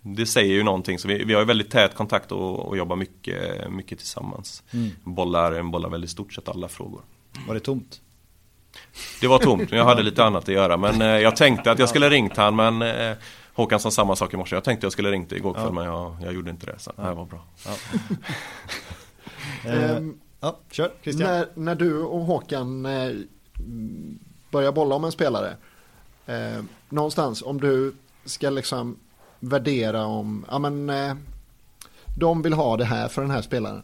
[0.07, 0.99] det säger ju någonting.
[0.99, 4.63] Så vi, vi har ju väldigt tät kontakt och, och jobbar mycket, mycket tillsammans.
[5.03, 7.01] Bollar, bollar väl i stort sett alla frågor.
[7.47, 8.01] Var det tomt?
[9.21, 10.77] Det var tomt, jag hade lite annat att göra.
[10.77, 13.17] Men eh, jag tänkte att jag skulle ringt han men eh,
[13.53, 14.55] Håkan sa samma sak i morse.
[14.55, 15.71] Jag tänkte jag skulle ringt igår kväll Ja.
[15.71, 16.79] men jag, jag gjorde inte det.
[16.79, 17.43] Så det här var bra.
[19.65, 21.29] Eh, Ehm, ja, kör Christian.
[21.29, 23.03] När, när du och Håkan eh,
[23.59, 24.19] mm,
[24.51, 25.57] börjar bolla om en spelare.
[26.25, 27.95] Eh, någonstans om du
[28.25, 28.97] ska liksom
[29.49, 31.15] värdera om, ja men eh,
[32.17, 33.81] de vill ha det här för den här spelaren.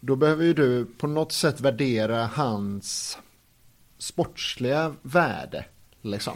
[0.00, 3.18] Då behöver ju du på något sätt värdera hans
[3.98, 5.64] sportsliga värde.
[6.02, 6.32] Liksom.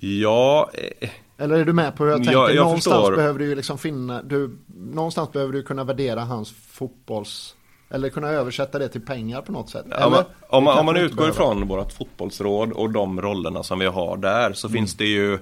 [0.00, 0.70] Ja,
[1.00, 2.32] eh, Eller är du med på hur jag tänker?
[2.32, 3.16] Ja, jag någonstans förstår.
[3.16, 7.56] behöver du ju liksom finna, du, någonstans behöver du kunna värdera hans fotbolls,
[7.90, 9.86] eller kunna översätta det till pengar på något sätt.
[9.90, 11.34] Ja, men, om, man, om man utgår behöver.
[11.34, 14.72] ifrån vårt fotbollsråd och de rollerna som vi har där så Mm.
[14.78, 15.38] finns det ju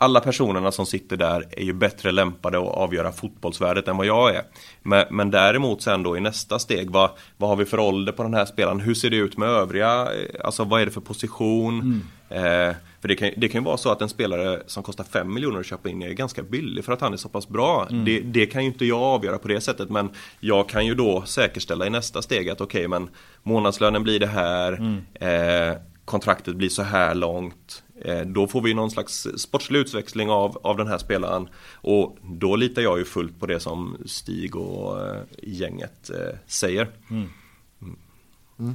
[0.00, 4.34] alla personerna som sitter där är ju bättre lämpade att avgöra fotbollsvärdet än vad jag
[4.34, 4.42] är.
[4.82, 8.22] Men, men däremot sen då i nästa steg, vad, vad har vi för ålder på
[8.22, 8.80] den här spelaren?
[8.80, 10.02] Hur ser det ut med övriga?
[10.02, 12.02] Eh, Alltså vad är det för position?
[12.30, 15.34] Eh, för det kan, det kan ju vara så att en spelare som kostar 5
[15.34, 17.86] miljoner att köpa in är ganska billig för att han är så pass bra.
[18.04, 21.22] Det, det kan ju inte jag avgöra på det sättet men jag kan ju då
[21.26, 23.08] säkerställa i nästa steg att okej men
[23.42, 24.72] månadslönen blir det här,
[25.14, 25.76] eh,
[26.08, 27.82] kontraktet blir så här långt.
[28.00, 31.48] Eh, då får vi någon slags sportslig utväxling av, av den här spelaren.
[31.72, 36.88] Och då litar jag ju fullt på det som Stig och eh, gänget eh, säger.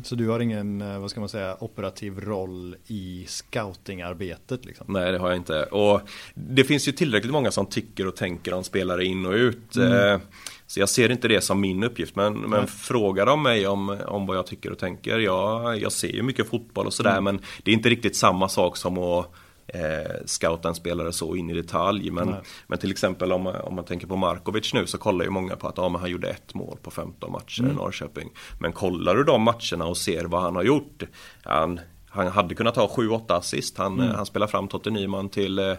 [0.04, 4.86] Så du har ingen, vad ska man säga, operativ roll i scoutingarbetet liksom?
[4.90, 5.64] Nej det har jag inte.
[5.64, 6.02] Och
[6.34, 9.76] det finns ju tillräckligt många som tycker och tänker om spelare in och ut.
[9.76, 10.18] Eh,
[10.74, 12.16] Så jag ser inte det som min uppgift.
[12.16, 15.20] Men, men frågar de mig om, om vad jag tycker och tänker.
[15.20, 17.22] Jag, jag ser ju mycket fotboll och sådär.
[17.22, 19.32] Men det är inte riktigt samma sak som att
[19.68, 22.12] eh, scouta en spelare så in i detalj.
[22.12, 22.40] Men, Nej.
[22.68, 25.68] men till exempel om, om man tänker på Markovic nu så kollar ju många på
[25.68, 28.30] att ja, men han gjorde ett mål på 15 matcher i Norrköping.
[28.60, 31.04] Men kollar du de matcherna och ser vad han har gjort.
[31.44, 33.78] Han, han hade kunnat ha 7-8 assist.
[33.78, 35.74] Han, eh, han spelar fram Totte Nyman till eh,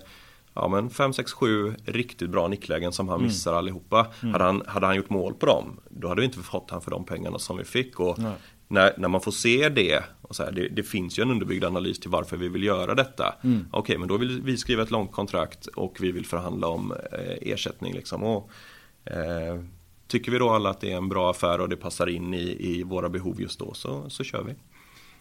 [0.55, 4.07] Ja men 5, 6, 7 riktigt bra nicklägen som han missar allihopa.
[4.33, 6.91] Hade, han, hade han gjort mål på dem, då hade vi inte fått han för
[6.91, 8.01] de pengarna som vi fick.
[8.01, 8.33] Och Nej.
[8.69, 11.65] när, när man får se det, och så här, det, det finns ju en underbyggd
[11.65, 13.35] analys till varför vi vill göra detta.
[13.71, 17.53] Okej, men då vill vi skriva ett långt kontrakt och vi vill förhandla om eh,
[17.53, 17.95] ersättning.
[17.95, 18.23] Liksom.
[18.23, 18.51] Och,
[19.05, 19.61] eh,
[20.07, 22.57] tycker vi då alla att det är en bra affär och det passar in i,
[22.61, 24.55] i våra behov just då så, så kör vi.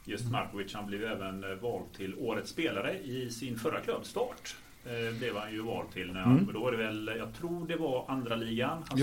[0.06, 4.56] Just Markovic, han blev även eh, vald till Årets spelare i sin förra klubb, Start.
[4.86, 6.14] Eh, blev han ju vald till.
[6.14, 6.54] När han, mm.
[6.54, 8.84] Då var det väl, jag tror det var andra ligan.
[8.90, 8.98] Han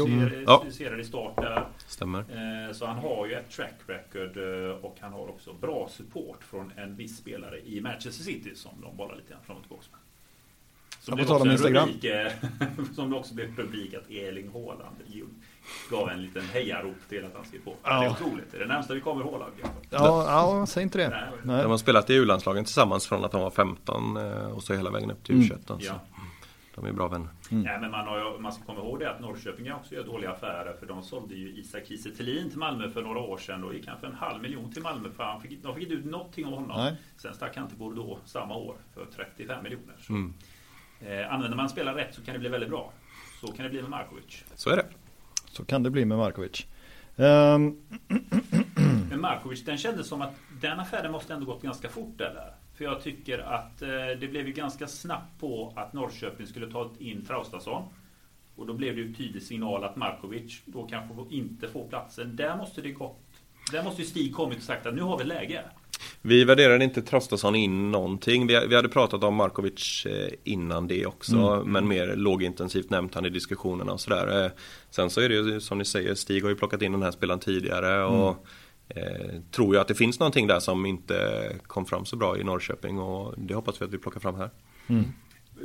[0.70, 0.98] ser, ja.
[0.98, 1.66] i start där.
[1.86, 2.18] Stämmer.
[2.18, 4.36] Eh, så han har ju ett track record
[4.84, 8.96] och han har också bra support från en viss spelare i Manchester City som de
[8.96, 10.00] bollar lite fram och tillbaka med.
[11.00, 11.88] Som det också Instagram.
[11.88, 14.96] Rubrik, som det också blev rubrik att Erling Haaland
[15.90, 17.74] gav en liten hejarop till att han skrev på.
[17.82, 18.00] Ja.
[18.00, 18.50] Det är otroligt.
[18.50, 19.52] Det är det närmsta vi kommer Haaland.
[19.90, 20.24] Ja,
[20.60, 21.08] ja, säg inte det.
[21.08, 21.28] Nej.
[21.42, 21.62] Nej.
[21.62, 24.90] De har spelat i U-landslagen tillsammans från att de var 15 eh, och så hela
[24.90, 25.50] vägen upp till U21.
[25.50, 25.62] Mm.
[25.66, 25.92] Alltså.
[25.92, 26.00] Ja.
[26.74, 27.28] De är bra vänner.
[27.50, 27.64] Mm.
[27.64, 30.76] Ja, men man, har, man ska komma ihåg det att Norrköping också gör dåliga affärer
[30.78, 33.60] för de sålde ju Isak Kiese till Malmö för några år sedan.
[33.60, 35.94] Då gick han för en halv miljon till Malmö för han fick, de fick inte
[35.94, 36.76] ut någonting av honom.
[36.76, 36.96] Nej.
[37.16, 39.96] Sen stack han till Bordeaux samma år för 35 miljoner.
[40.08, 40.34] Mm.
[41.00, 42.92] Eh, använder man spelar rätt så kan det bli väldigt bra.
[43.40, 44.44] Så kan det bli med Markovic.
[44.54, 44.86] Så är det.
[45.50, 46.66] Så kan det bli med Markovic.
[47.16, 47.82] Um.
[49.10, 52.54] Men Markovic, den kändes som att den affären måste ändå gått ganska fort eller?
[52.74, 53.88] För jag tycker att eh,
[54.20, 57.82] det blev ju ganska snabbt på att Norrköping skulle ta in Traustason.
[58.56, 62.36] Och då blev det ju tydlig signal att Markovic då kanske inte får platsen.
[62.36, 63.20] Där måste det gått.
[63.72, 65.64] Där måste ju Stig kommit och sagt att nu har vi läge.
[66.22, 68.46] Vi värderade inte Trostason in någonting.
[68.46, 71.36] Vi, vi hade pratat om Markovic eh, innan det också.
[71.36, 71.72] Mm.
[71.72, 74.44] Men mer lågintensivt nämnt han i diskussionerna och sådär.
[74.44, 74.50] Eh,
[74.90, 77.10] sen så är det ju som ni säger, Stig har ju plockat in den här
[77.10, 78.04] spelaren tidigare.
[78.04, 78.46] Och
[78.88, 79.06] mm.
[79.06, 81.16] eh, tror jag att det finns någonting där som inte
[81.66, 82.98] kom fram så bra i Norrköping.
[82.98, 84.50] Och det hoppas vi att vi plockar fram här.
[84.86, 85.04] Mm.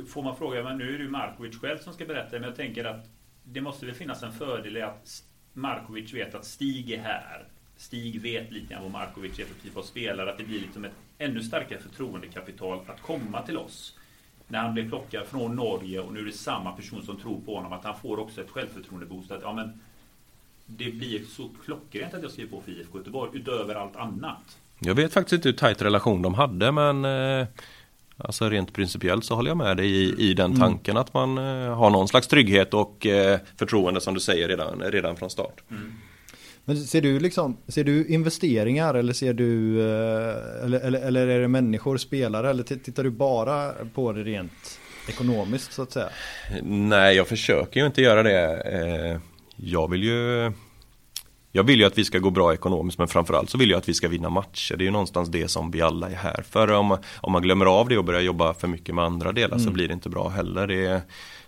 [0.08, 2.30] Får man fråga, men nu är det ju Markovic själv som ska berätta.
[2.32, 3.06] Men jag tänker att
[3.44, 5.22] det måste väl finnas en fördel i att
[5.52, 7.48] Markovic vet att Stig är här.
[7.76, 10.30] Stig vet lite grann vad Markovic är för typ av spelare.
[10.30, 13.98] Att det blir liksom ett ännu starkare förtroendekapital att komma till oss.
[14.48, 17.56] När han blev plockad från Norge och nu är det samma person som tror på
[17.56, 17.72] honom.
[17.72, 19.30] Att han får också ett självförtroendeboost.
[19.30, 19.80] Att, ja, men,
[20.66, 24.58] det blir så klockrent att jag skriver på för IFK Göteborg utöver allt annat.
[24.78, 27.46] Jag vet faktiskt inte hur tajt relation de hade men eh,
[28.18, 30.60] Alltså rent principiellt så håller jag med dig i, i den mm.
[30.60, 31.00] tanken mm.
[31.00, 35.16] att man eh, har någon slags trygghet och eh, förtroende som du säger redan, redan
[35.16, 35.62] från start.
[35.70, 35.92] Mm.
[36.68, 41.40] Men ser du liksom, ser du investeringar eller ser du, eh, eller, eller, eller är
[41.40, 46.08] det människor, spelare eller tittar du bara på det rent ekonomiskt så att säga?
[46.62, 48.54] Nej, jag försöker ju inte göra det.
[48.54, 49.20] Eh,
[49.56, 50.52] jag vill ju
[51.52, 53.88] jag vill ju att vi ska gå bra ekonomiskt men framförallt så vill jag att
[53.88, 54.76] vi ska vinna matcher.
[54.76, 56.72] Det är ju någonstans det som vi alla är här för.
[56.72, 59.64] Om om man glömmer av det och börjar jobba för mycket med andra delar mm.
[59.64, 60.66] så blir det inte bra heller.
[60.66, 61.02] Det,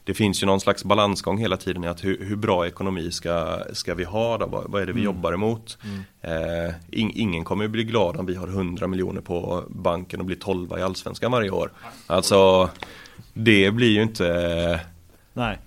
[0.09, 3.59] det finns ju någon slags balansgång hela tiden i att hur, hur bra ekonomi ska,
[3.73, 4.47] ska vi ha då?
[4.47, 5.05] Vad, vad är det vi mm.
[5.05, 5.79] jobbar emot?
[5.85, 6.67] Mm.
[6.67, 10.27] Eh, in, ingen kommer ju bli glad om vi har 100 miljoner på banken och
[10.27, 11.73] blir 12 i allsvenskan varje år.
[12.07, 12.71] Alltså
[13.35, 14.81] det blir ju inte
[15.33, 15.59] Nej.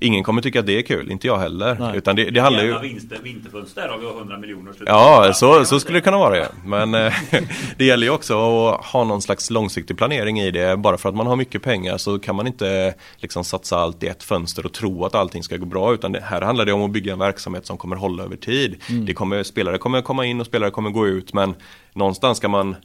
[0.00, 1.76] Ingen kommer tycka att det är kul, inte jag heller.
[1.80, 1.96] Nej.
[1.96, 2.78] Utan det, det handlar ju...
[2.78, 4.74] Vinster, vinterfönster har vi 100 miljoner.
[4.86, 6.46] Ja, så, så skulle det kunna vara ja.
[6.64, 7.12] Men eh,
[7.76, 10.76] det gäller ju också att ha någon slags långsiktig planering i det.
[10.76, 14.06] Bara för att man har mycket pengar så kan man inte liksom satsa allt i
[14.06, 15.94] ett fönster och tro att allting ska gå bra.
[15.94, 18.82] Utan det, här handlar det om att bygga en verksamhet som kommer hålla över tid.
[18.90, 19.06] Mm.
[19.06, 21.54] Det kommer, spelare kommer komma in och spelare kommer gå ut men
[21.92, 22.76] någonstans ska man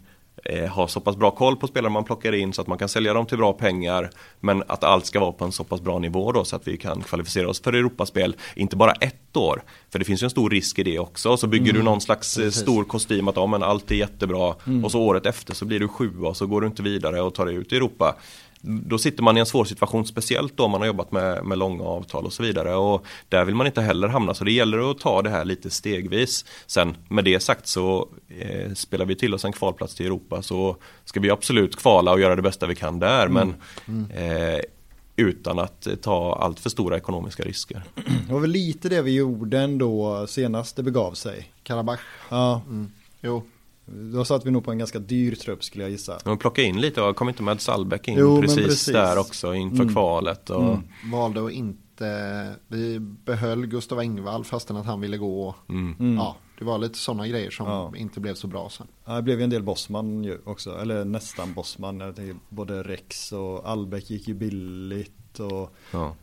[0.70, 3.14] ha så pass bra koll på spelare man plockar in så att man kan sälja
[3.14, 4.10] dem till bra pengar.
[4.40, 6.78] Men att allt ska vara på en så pass bra nivå då så att vi
[6.78, 8.36] kan kvalificera oss för Europaspel.
[8.56, 11.38] Inte bara ett år, för det finns ju en stor risk i det också.
[11.38, 11.76] Så bygger mm.
[11.76, 12.62] du någon slags eh, Precis.
[12.62, 14.86] stor kostym att ja, men allt är jättebra mm.
[14.86, 17.34] och så året efter så blir du sjua och så går du inte vidare och
[17.34, 18.16] tar dig ut i Europa
[18.62, 21.84] då sitter man i en svår situation, speciellt då man har jobbat med, med långa
[21.84, 22.76] avtal och så vidare.
[22.76, 25.70] Och där vill man inte heller hamna, så det gäller att ta det här lite
[25.70, 26.46] stegvis.
[26.68, 28.08] Sen med det sagt så
[28.40, 32.20] eh, spelar vi till oss en kvalplats till Europa så ska vi absolut kvala och
[32.20, 33.26] göra det bästa vi kan där.
[33.26, 33.34] Mm.
[33.34, 33.56] Men
[34.10, 34.56] mm.
[34.56, 34.62] Eh,
[35.16, 37.84] utan att ta allt för stora ekonomiska risker.
[38.28, 41.52] Det var väl lite det vi gjorde ändå senast det begav sig.
[41.64, 42.00] Karabach.
[42.30, 42.62] Ja.
[42.68, 42.92] Mm.
[43.22, 43.44] Jo.
[43.86, 46.18] Då satt vi nog på en ganska dyr trupp skulle jag gissa.
[46.24, 49.54] De plockade in lite och kom inte med Salbeck in jo, precis, precis, där också
[49.54, 49.94] inför mm.
[49.94, 50.50] kvalet.
[50.50, 50.64] Och...
[50.64, 50.84] Mm.
[51.12, 55.56] Valde att inte, vi behöll Gustav Engvall fastän att han ville gå.
[55.70, 55.96] Mm.
[56.00, 56.16] mm.
[56.16, 57.94] Ja, det var lite sådana grejer som ja.
[57.96, 58.88] inte blev så bra sen.
[59.06, 62.14] Ja, det blev ju en del Bosman ju också, eller nästan Bosman.
[62.50, 65.40] både Rex och Albeck gick ju billigt.
[65.40, 66.16] Och ja.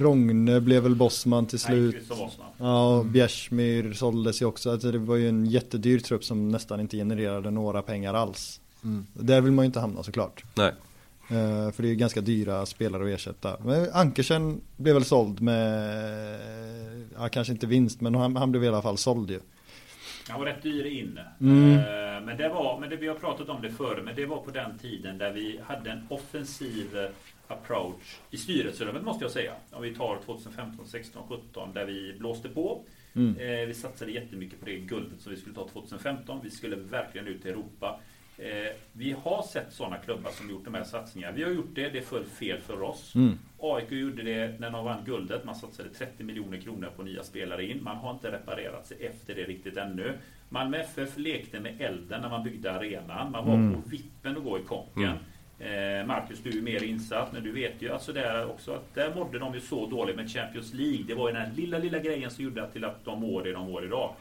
[0.00, 2.06] Rogne blev väl bossman till slut.
[2.10, 4.70] Nej, Ja, och Bjärsmyr såldes ju också.
[4.70, 8.60] Alltså det var ju en jättedyr trupp som nästan inte genererade några pengar alls.
[8.84, 9.06] Mm.
[9.12, 10.44] Där vill man ju inte hamna såklart.
[10.54, 10.72] Nej.
[11.30, 13.56] Uh, för det är ju ganska dyra spelare att ersätta.
[13.64, 16.40] Men Ankersen blev väl såld med,
[17.18, 19.40] ja kanske inte vinst, men han, han blev i alla fall såld ju.
[20.28, 21.18] Han var rätt dyr in.
[21.40, 21.78] Mm.
[21.78, 24.36] Eh, Men, det var, men det, vi har pratat om det förr, men det var
[24.36, 27.10] på den tiden där vi hade en offensiv eh,
[27.52, 29.52] approach i styrelserummet måste jag säga.
[29.70, 32.84] Om vi tar 2015, 16, 17 där vi blåste på.
[33.14, 33.36] Mm.
[33.36, 36.40] Eh, vi satsade jättemycket på det guldet som vi skulle ta 2015.
[36.42, 38.00] Vi skulle verkligen ut i Europa.
[38.38, 41.36] Eh, vi har sett sådana klubbar som gjort de här satsningarna.
[41.36, 43.14] Vi har gjort det, det föll fel för oss.
[43.14, 43.38] Mm.
[43.58, 45.44] AIK gjorde det när de vann guldet.
[45.44, 47.82] Man satsade 30 miljoner kronor på nya spelare in.
[47.84, 50.18] Man har inte reparerat sig efter det riktigt ännu.
[50.48, 53.32] Malmö FF lekte med elden när man byggde arenan.
[53.32, 53.74] Man var Mm.
[53.82, 55.02] på vippen att gå i konken.
[55.04, 55.12] Eh,
[56.06, 59.38] Marcus, du är mer insatt, men du vet ju alltså där också att där mådde
[59.38, 61.04] de ju så dåligt med Champions League.
[61.06, 63.42] Det var ju den här lilla, lilla grejen som gjorde att till att de mår
[63.42, 64.14] det de mår idag.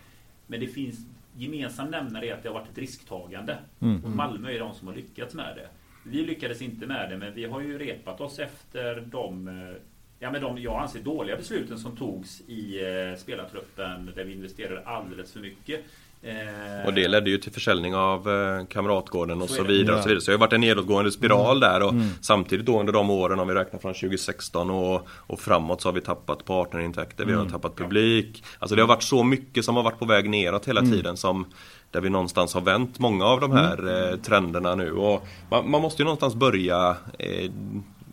[0.48, 1.06] Men det finns
[1.36, 3.58] gemensam nämnare i att det har varit ett risktagande.
[3.80, 4.04] Mm.
[4.04, 5.68] Och Malmö är de som har lyckats med det.
[6.04, 9.76] Vi lyckades inte med det, men vi har ju repat oss efter de, eh,
[10.20, 14.82] ja, men de jag anser dåliga besluten som togs i eh, spelartruppen där vi investerade
[14.86, 15.86] alldeles för mycket.
[16.24, 19.96] Eh, Och det ledde ju till försäljning av eh, Kamratgården och Så så, vidare.
[19.96, 20.22] Och så, vidare.
[20.22, 22.08] så det har varit en nedåtgående spiral där och Mm.
[22.22, 25.94] samtidigt då under de åren om vi räknar från 2016 och, och framåt så har
[25.94, 27.52] vi tappat partnerintäkter, vi har Mm.
[27.52, 28.44] tappat publik.
[28.60, 30.92] Alltså det har varit så mycket som har varit på väg neråt hela Mm.
[30.92, 31.46] tiden som
[31.92, 34.92] där vi någonstans har vänt många av de här eh, trenderna nu.
[34.92, 37.52] Och man, man måste ju någonstans börja eh,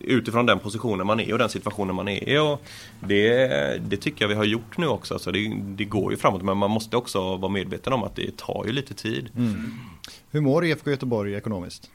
[0.01, 2.38] utifrån den positionen man är och den situationen man är i.
[2.38, 2.62] Och
[3.01, 3.49] det,
[3.88, 5.14] det tycker jag vi har gjort nu också.
[5.14, 8.36] Alltså det, det går ju framåt men man måste också vara medveten om att det
[8.36, 9.30] tar ju lite tid.
[9.36, 9.74] Mm.
[10.30, 11.90] Hur mår IFK Göteborg ekonomiskt?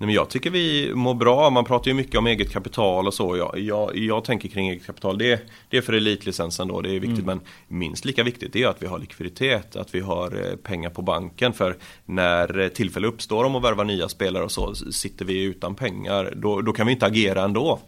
[0.00, 1.50] Nej, men jag tycker vi mår bra.
[1.50, 3.36] Man pratar ju mycket om eget kapital och så.
[3.36, 5.18] Jag, jag, jag tänker kring eget kapital.
[5.18, 7.26] Det, det är för elitlicensen då, det är viktigt.
[7.26, 9.76] Men minst lika viktigt är att vi har likviditet.
[9.76, 11.52] Att vi har eh, pengar på banken.
[11.52, 15.74] För när eh, tillfälle uppstår om att värva nya spelare och så sitter vi utan
[15.74, 16.32] pengar.
[16.36, 17.78] Då, då kan vi inte agera ändå.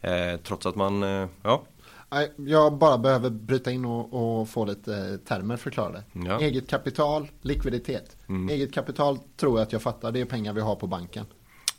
[0.00, 1.62] Eh, trots att man, eh, ja.
[2.36, 6.02] Jag bara behöver bryta in och, och få lite eh, termer förklarade.
[6.12, 6.40] Ja.
[6.40, 8.16] Eget kapital, likviditet.
[8.50, 11.26] Eget kapital tror jag att jag fattar, det är pengar vi har på banken.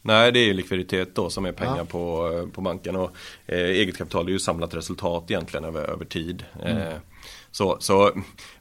[0.01, 1.85] Nej, det är ju likviditet då som är pengar Ja.
[1.85, 2.95] på, eh, på banken.
[2.95, 3.11] Och
[3.45, 6.45] eh, eget kapital är ju samlat resultat egentligen över, över tid.
[6.65, 6.93] Eh,
[7.51, 8.11] så, så,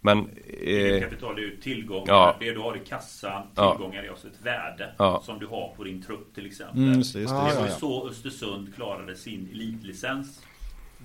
[0.00, 0.28] men...
[0.60, 2.04] Eget Eh, kapital är ju tillgångar.
[2.14, 2.36] Ja.
[2.40, 3.70] Det du har i kassan, Ja.
[3.74, 4.94] tillgångar är också ett värde.
[4.98, 5.22] Ja.
[5.24, 6.78] Som du har på din trupp till exempel.
[6.82, 7.38] Mm, just det, just det.
[7.38, 7.78] Ja, Det ja, var ju ja.
[7.78, 10.40] så Östersund klarade sin elitlicens.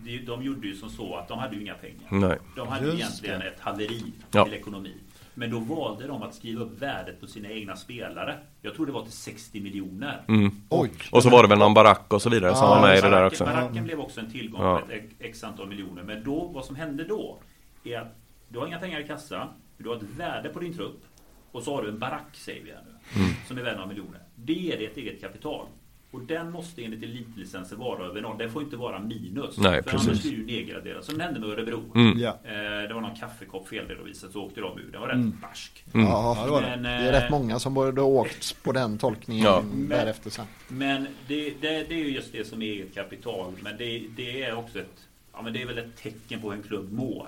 [0.04, 2.28] De- De gjorde ju som så att de hade ju inga pengar.
[2.28, 2.38] nej.
[2.56, 3.48] De hade Just egentligen det.
[3.48, 4.46] ett haveri Ja.
[4.46, 4.94] till ekonomi.
[5.38, 8.38] Men då valde de att skriva upp värdet på sina egna spelare.
[8.62, 10.22] Jag tror det var till 60 miljoner.
[10.28, 10.52] Mm.
[10.70, 10.92] Oj.
[11.12, 13.02] Och så var det väl någon barack och så vidare som Ja, var med i
[13.02, 13.46] det där Baracken- också.
[13.46, 14.80] Baracken blev också en tillgång Ja.
[14.86, 16.04] på ett x antal miljoner.
[16.04, 17.40] Men då, vad som hände då
[17.84, 18.16] är att
[18.50, 21.02] du har inga pengar i kassan, du har ett värde på din trupp
[21.52, 23.34] och så har du en barack, säger vi här nu, Mm.
[23.48, 24.20] som är värd några miljoner.
[24.36, 25.66] Det är ditt eget kapital.
[26.16, 28.38] Och den måste enligt elitlicensen vara över noll.
[28.38, 29.58] Den får inte vara minus.
[29.58, 30.08] Nej, för precis.
[30.08, 31.04] annars blir du nedgraderad.
[31.04, 31.84] Som det hände med Örebro.
[31.96, 32.20] Mm.
[32.20, 32.30] Ja.
[32.44, 34.92] Eh, det var någon kaffekopp felredovisat så åkte de ur.
[34.92, 35.38] Den var rätt Mm.
[35.42, 35.86] barsk.
[35.94, 36.06] Mm.
[36.08, 36.68] Ja, det var det.
[36.70, 39.64] Men, det är eh, rätt många som borde ha åkt på den tolkningen Ja.
[39.90, 40.46] därefter sen.
[40.68, 43.54] Men det, det, det är ju just det som är eget kapital.
[43.64, 46.58] Men det, det är också ett Ja men det är väl ett tecken på hur
[46.58, 47.28] en klubb mår.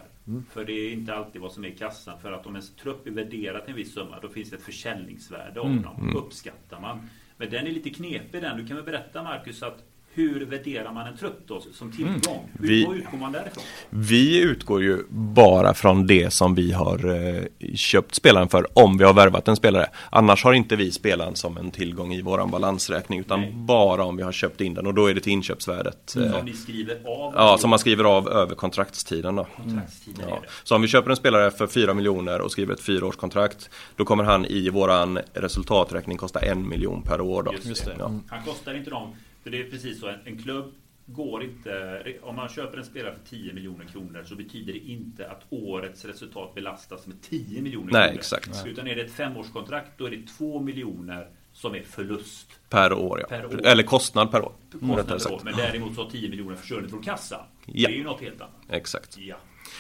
[0.52, 2.20] För det är inte alltid vad som är i kassan.
[2.22, 4.62] För att om ens trupp är värderad till en viss summa då finns det ett
[4.62, 5.82] försäljningsvärde av Mm.
[5.82, 6.14] dem.
[6.18, 7.10] Uppskattar man.
[7.38, 8.58] Men den är lite knepig den.
[8.58, 9.84] Du kan väl berätta Marcus att
[10.18, 12.50] hur värderar man en trupp då som tillgång?
[12.60, 13.64] Hur Vi- vad utgår man därifrån?
[13.90, 17.44] Vi utgår ju bara från det som vi har eh,
[17.76, 19.86] köpt spelaren för om vi har värvat en spelare.
[20.10, 23.52] Annars har inte vi spelaren som en tillgång i våran balansräkning utan Nej.
[23.56, 26.16] bara om vi har köpt in den och då är det till inköpsvärdet.
[26.16, 27.34] eh, Som ni skriver av?
[27.36, 29.48] Ja, som man skriver av över kontraktstiden då.
[29.58, 30.36] Kontraktstiden Ja.
[30.38, 30.48] är det.
[30.64, 34.24] Så om vi köper en spelare för 4 miljoner och skriver ett fyraårskontrakt Då kommer
[34.24, 37.54] han i våran resultaträkning kosta en miljon per år då.
[37.64, 37.96] Just det.
[38.00, 38.12] Ja.
[38.28, 39.16] Han kostar inte dem.
[39.48, 40.08] För det är precis så.
[40.08, 40.74] En, en klubb
[41.06, 42.04] går inte...
[42.22, 46.06] Om man köper en spelare för 10 miljoner kronor så betyder det inte att årets
[46.06, 48.20] resultat belastas med 10 miljoner Nej, kronor.
[48.20, 48.66] exakt.
[48.66, 52.48] Utan är det ett femårskontrakt då är det 2 miljoner som är förlust.
[52.70, 53.28] Per år ja.
[53.28, 53.68] Per år.
[53.68, 54.52] Eller kostnad per år.
[54.72, 55.42] Kostnad per år.
[55.44, 57.42] Men däremot så har 10 miljoner försvunnit från kassan.
[57.66, 57.90] Ja.
[57.90, 58.62] Det är ju något helt annat.
[58.70, 59.18] Exakt.
[59.18, 59.36] Ja.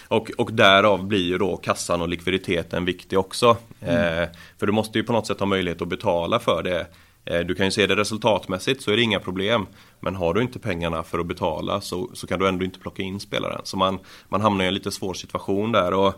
[0.07, 3.57] Och, och därav blir ju då kassan och likviditeten viktig också.
[3.81, 4.23] Mm.
[4.23, 6.87] Eh, för du måste ju på något sätt ha möjlighet att betala för det.
[7.27, 9.67] Eh, du kan ju se det resultatmässigt så är det inga problem.
[9.99, 13.03] Men har du inte pengarna för att betala så, så kan du ändå inte plocka
[13.03, 13.61] in spelaren.
[13.63, 13.99] Så man,
[14.29, 15.93] man hamnar i en lite svår situation där.
[15.93, 16.13] Och,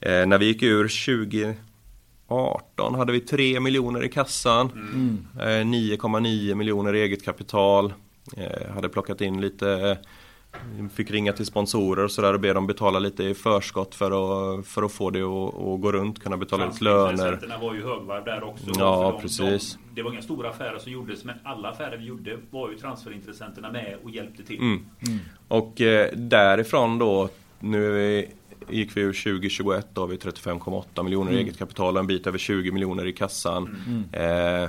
[0.00, 0.88] eh, när vi gick ur
[2.26, 4.70] 2018 hade vi 3 miljoner i kassan.
[4.70, 5.26] Mm.
[5.40, 7.92] Eh, 9,9 miljoner i eget kapital.
[8.36, 9.98] Eh, hade plockat in lite
[10.94, 14.10] Fick ringa till sponsorer och sådär och be dem betala lite i förskott för
[14.58, 17.58] att, för att få det att, gå runt, kunna betala ut löner.
[17.60, 18.64] Var ju högvarv där också.
[18.78, 19.72] Ja, de- precis.
[19.72, 22.76] De, det var inga stora affärer som gjordes, men alla affärer vi gjorde var ju
[22.76, 24.58] transferintressenterna med och hjälpte till.
[24.58, 24.84] Mm.
[25.48, 27.28] Och eh, därifrån då
[27.58, 28.28] nu är vi,
[28.68, 32.26] gick vi ur 2021 då har vi 35,8 miljoner i eget kapital och en bit
[32.26, 33.76] över 20 miljoner i kassan.
[34.12, 34.68] Eh,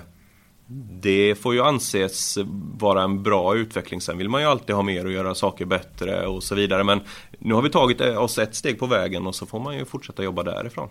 [1.02, 2.38] det får ju anses
[2.80, 4.02] vara en bra utveckling.
[4.02, 6.84] Sen vill man ju alltid ha mer och göra saker bättre och så vidare.
[6.84, 7.02] Men
[7.40, 10.24] nu har vi tagit oss ett steg på vägen och så får man ju fortsätta
[10.24, 10.90] jobba därifrån.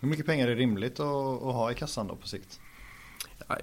[0.00, 1.06] Hur mycket pengar är rimligt att,
[1.42, 2.60] att ha i kassan då på sikt?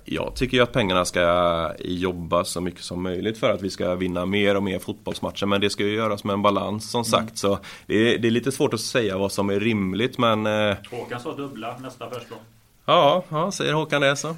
[0.06, 3.96] Jag tycker ju att pengarna ska jobba så mycket som möjligt för att vi ska
[3.96, 5.46] vinna mer och mer fotbollsmatcher.
[5.46, 7.38] Men det ska ju göras med en balans som sagt.
[7.38, 10.46] Så det är, det är lite svårt att säga vad som är rimligt men...
[10.46, 12.40] eh, Håkan sa dubbla nästa försprång.
[12.92, 14.28] Ja, ja säger Håkan det så.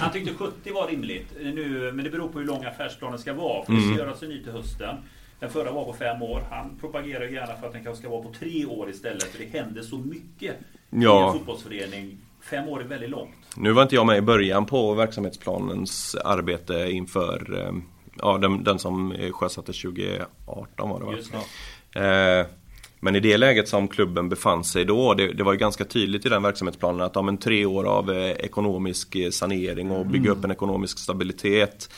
[0.00, 1.26] Han tyckte 70 var rimligt.
[1.40, 3.64] Nu, men det beror på hur lång affärsplanen ska vara.
[3.64, 4.96] För det ska göras en ny till hösten.
[5.40, 6.46] Den förra var på fem år.
[6.50, 9.22] Han propagerar gärna för att den kanske ska vara på tre år istället.
[9.24, 10.56] För det händer så mycket i
[10.90, 11.26] Ja.
[11.26, 12.18] en fotbollsförening.
[12.50, 13.34] Fem år är väldigt långt.
[13.56, 17.72] Nu var inte jag med i början på verksamhetsplanens arbete inför eh,
[18.18, 21.12] ja, den, den som eh, sjösattes 2018 var det va?
[21.16, 21.32] Just
[21.92, 22.38] det.
[22.40, 22.46] Eh,
[23.04, 26.26] men i det läget som klubben befann sig då, det, det var ju ganska tydligt
[26.26, 30.30] i den verksamhetsplanen att om en tre år av eh, ekonomisk eh, sanering och bygga
[30.30, 31.90] upp en ekonomisk stabilitet.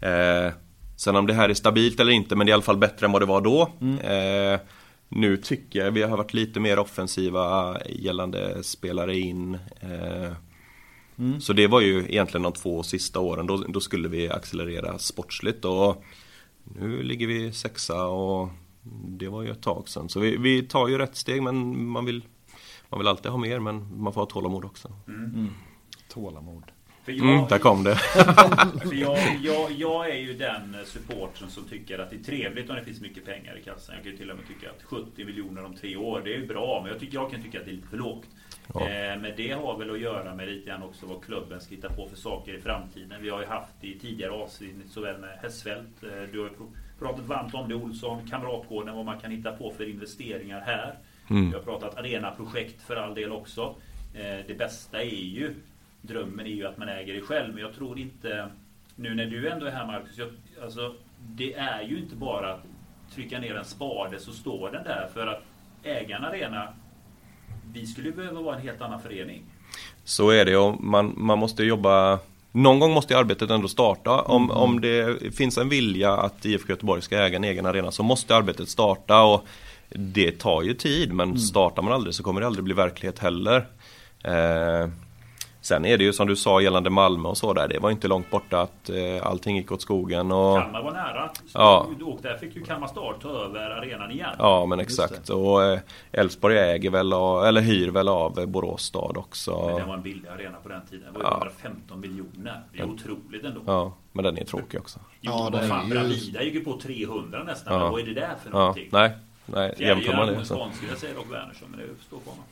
[0.00, 0.52] Eh,
[0.96, 3.06] sen om det här är stabilt eller inte, men det är i alla fall bättre
[3.06, 3.60] än vad det var då.
[4.08, 4.60] Eh,
[5.08, 9.54] nu tycker jag vi har varit lite mer offensiva gällande spelare in.
[9.80, 10.32] Eh,
[11.40, 15.64] Så det var ju egentligen de två sista åren, då, då skulle vi accelerera sportsligt.
[15.64, 16.04] Och
[16.78, 18.48] nu ligger vi sexa och
[19.18, 20.08] det var ju ett tag sedan.
[20.08, 22.24] Så vi, vi tar ju rätt steg men man vill,
[22.88, 24.92] man vill alltid ha mer men man får ha tålamod också.
[26.08, 26.64] Tålamod.
[27.04, 27.94] För jag, Mm, där kom det.
[28.82, 32.76] För jag, jag, jag är ju den supportern som tycker att det är trevligt om
[32.76, 33.94] det finns mycket pengar i kassan.
[33.94, 36.38] Jag kan ju till och med tycka att 70 miljoner om tre år, det är
[36.38, 36.80] ju bra.
[36.82, 38.26] Men jag, tycker, jag kan tycka att det är lite för lågt.
[38.74, 38.80] Ja.
[38.80, 41.88] Eh, men det har väl att göra med lite grann också vad klubben ska hitta
[41.92, 43.22] på för saker i framtiden.
[43.22, 46.76] Vi har ju haft i tidigare avsnitt såväl med Hästfält, eh, du har ju pr-
[47.00, 50.94] pratat varmt om det Olsson, Kamratgården, vad man kan hitta på för investeringar här.
[51.30, 51.50] Mm.
[51.50, 53.74] Vi har pratat arenaprojekt för all del också.
[54.14, 55.54] Eh, Det bästa är ju
[56.02, 58.48] Drömmen är ju att man äger det själv, men jag tror inte
[58.96, 60.28] Nu när du ändå är här Marcus, jag,
[60.62, 62.64] alltså, Det är ju inte bara att
[63.14, 65.42] trycka ner en spade så står den där för att
[65.82, 66.68] äga en arena
[67.72, 69.42] Vi skulle behöva vara en helt annan förening.
[70.04, 72.18] Så är det och man, man måste jobba
[72.52, 74.22] någon gång måste arbetet ändå starta.
[74.22, 78.02] Om, om det finns en vilja att IFK Göteborg ska äga en egen arena så
[78.02, 79.22] måste arbetet starta.
[79.22, 79.44] Och
[79.88, 83.66] det tar ju tid men startar man aldrig så kommer det aldrig bli verklighet heller.
[84.24, 84.88] Eh,
[85.60, 87.68] sen är det ju som du sa gällande Malmö och så där.
[87.68, 90.32] Det var inte långt borta att eh, allting gick åt skogen.
[90.32, 91.30] Och, Kalmar var nära.
[91.54, 91.86] Ja.
[92.04, 94.30] Och där fick ju Kalmar Stad ta över arenan igen.
[94.38, 95.28] Ja men exakt.
[95.28, 95.78] Och eh,
[96.12, 99.66] Elfsborg äger väl av, eller hyr väl av eh, Borås stad också.
[99.66, 101.12] Men det var en billig arena på den tiden.
[101.12, 101.36] Det var ju Ja.
[101.38, 102.62] 115 miljoner.
[102.72, 103.60] Det är otroligt ändå.
[103.66, 104.98] Ja, men den är tråkig också.
[105.20, 107.72] Jo, Ja, den är fan, ju- Bravida gick ju på 300 nästan.
[107.74, 107.78] Ja.
[107.80, 108.88] Men vad är det där för Ja, någonting?
[108.92, 109.10] nej,
[109.46, 110.54] nej Fjärde jämför man det generationens så.
[110.56, 112.44] konstgräs säger dock Wernersson, men det står på honom.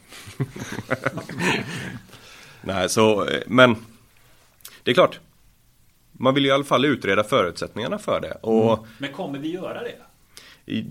[2.62, 3.76] Nej, så, eh, men
[4.82, 5.20] det är klart.
[6.12, 8.32] Man vill ju i alla fall utreda förutsättningarna för det.
[8.32, 9.94] Och Men kommer vi göra det?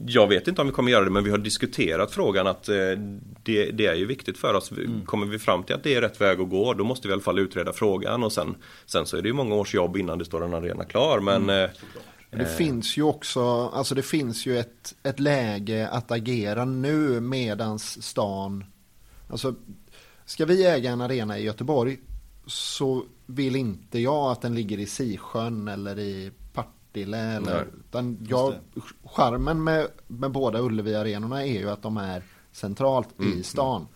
[0.05, 2.75] jag vet inte om vi kommer göra det, men vi har diskuterat frågan att eh,
[3.43, 4.71] det, det är ju viktigt för oss.
[5.05, 7.13] Kommer vi fram till att det är rätt väg att gå, då måste vi i
[7.13, 8.23] alla fall utreda frågan.
[8.23, 8.55] Och sen,
[8.85, 11.19] sen så är det ju många års jobb innan det står en arena klar.
[11.19, 12.03] Men eh, Såklart.
[12.29, 18.03] Det finns ju också, alltså det finns ju ett, ett läge att agera nu medans
[18.03, 18.65] stan,
[19.29, 19.55] alltså
[20.27, 21.97] ska vi äga en arena i Göteborg
[22.45, 28.25] så vill inte jag att den ligger i Sisjön eller i Partille eller, Nej, utan
[28.29, 28.53] jag,
[29.03, 33.87] charmen med, med båda Ullevi-arenorna är ju att de är centralt i stan.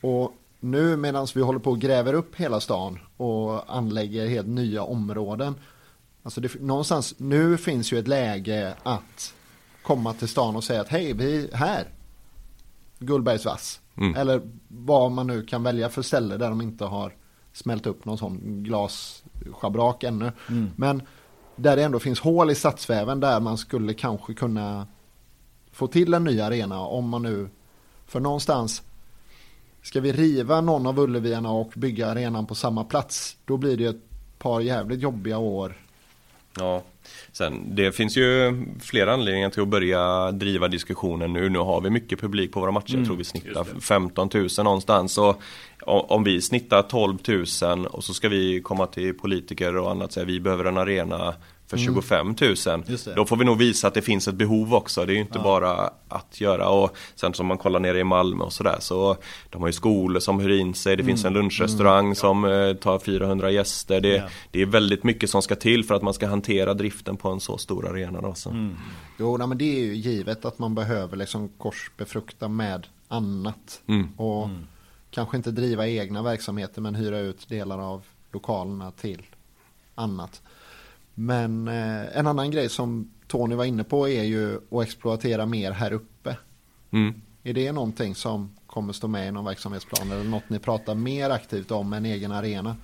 [0.00, 4.82] Och nu medan vi håller på och gräver upp hela stan och anlägger helt nya
[4.82, 5.54] områden.
[6.22, 9.34] Alltså det, någonstans, nu finns ju ett läge att
[9.82, 11.88] komma till stan och säga att hej, vi här.
[12.98, 13.80] Gullbergsvass.
[13.96, 14.14] Mm.
[14.14, 17.14] Eller vad man nu kan välja för ställe där de inte har
[17.52, 20.32] smält upp någon sån glasschabrak ännu.
[20.76, 21.02] Men
[21.56, 24.86] där det ändå finns hål i stadsväven där man skulle kanske kunna
[25.72, 27.48] få till en ny arena om man nu,
[28.06, 28.82] för någonstans
[29.82, 33.84] Ska vi riva någon av Ulleviarna och bygga arenan på samma plats Då blir det
[33.84, 34.02] ett
[34.38, 35.76] par jävligt jobbiga år.
[36.58, 36.82] Ja,
[37.38, 41.48] sen det finns ju flera anledningar till att börja driva diskussionen nu.
[41.48, 42.96] Nu har vi mycket publik på våra matcher.
[42.96, 43.80] Jag tror vi snittar just det.
[43.80, 45.18] 15 000 någonstans.
[45.18, 45.40] Och
[45.86, 47.18] om vi snittar 12
[47.62, 50.78] 000 och så ska vi komma till politiker och annat och säga vi behöver en
[50.78, 51.34] arena
[51.68, 52.56] för 25 000.
[52.86, 53.14] Just det.
[53.14, 55.04] Då får vi nog visa att det finns ett behov också.
[55.06, 58.44] Det är ju inte bara att göra och sen som man kollar nere i Malmö
[58.44, 59.16] och sådär så
[59.50, 60.96] de har ju skolor som hyr in sig.
[60.96, 64.00] Det finns en lunchrestaurang som eh, tar 400 gäster.
[64.00, 64.28] Det, Ja.
[64.50, 67.40] det är väldigt mycket som ska till för att man ska hantera driften på en
[67.40, 68.20] så stor arena.
[68.20, 68.70] Då, så.
[69.18, 73.80] Jo, nej, men det är ju givet att man behöver liksom korsbefrukta med annat.
[73.86, 74.08] Mm.
[74.16, 74.48] Och
[75.10, 78.02] kanske inte driva egna verksamheter men hyra ut delar av
[78.32, 79.22] lokalerna till
[79.94, 80.42] annat.
[81.20, 85.72] Men eh, en annan grej som Tony var inne på är ju att exploatera mer
[85.72, 86.36] här uppe.
[86.90, 87.14] Mm.
[87.42, 91.30] Är det någonting som kommer stå med i någon verksamhetsplan eller något ni pratar mer
[91.30, 92.76] aktivt om än egen arena?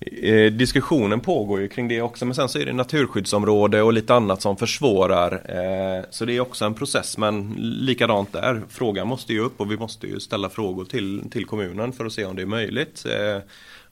[0.00, 4.14] Eh, diskussionen pågår ju kring det också men sen så är det naturskyddsområde och lite
[4.14, 5.32] annat som försvårar.
[5.32, 8.62] Eh, så det är också en process men likadant där.
[8.68, 12.12] Frågan måste ju upp och vi måste ju ställa frågor till, till kommunen för att
[12.12, 13.04] se om det är möjligt.
[13.06, 13.42] Eh,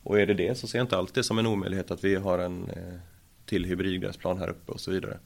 [0.02, 2.38] och är det det så ser jag inte alltid som en omöjlighet att vi har
[2.38, 2.70] en
[3.46, 5.18] till hybridgräsplan här uppe och så vidare.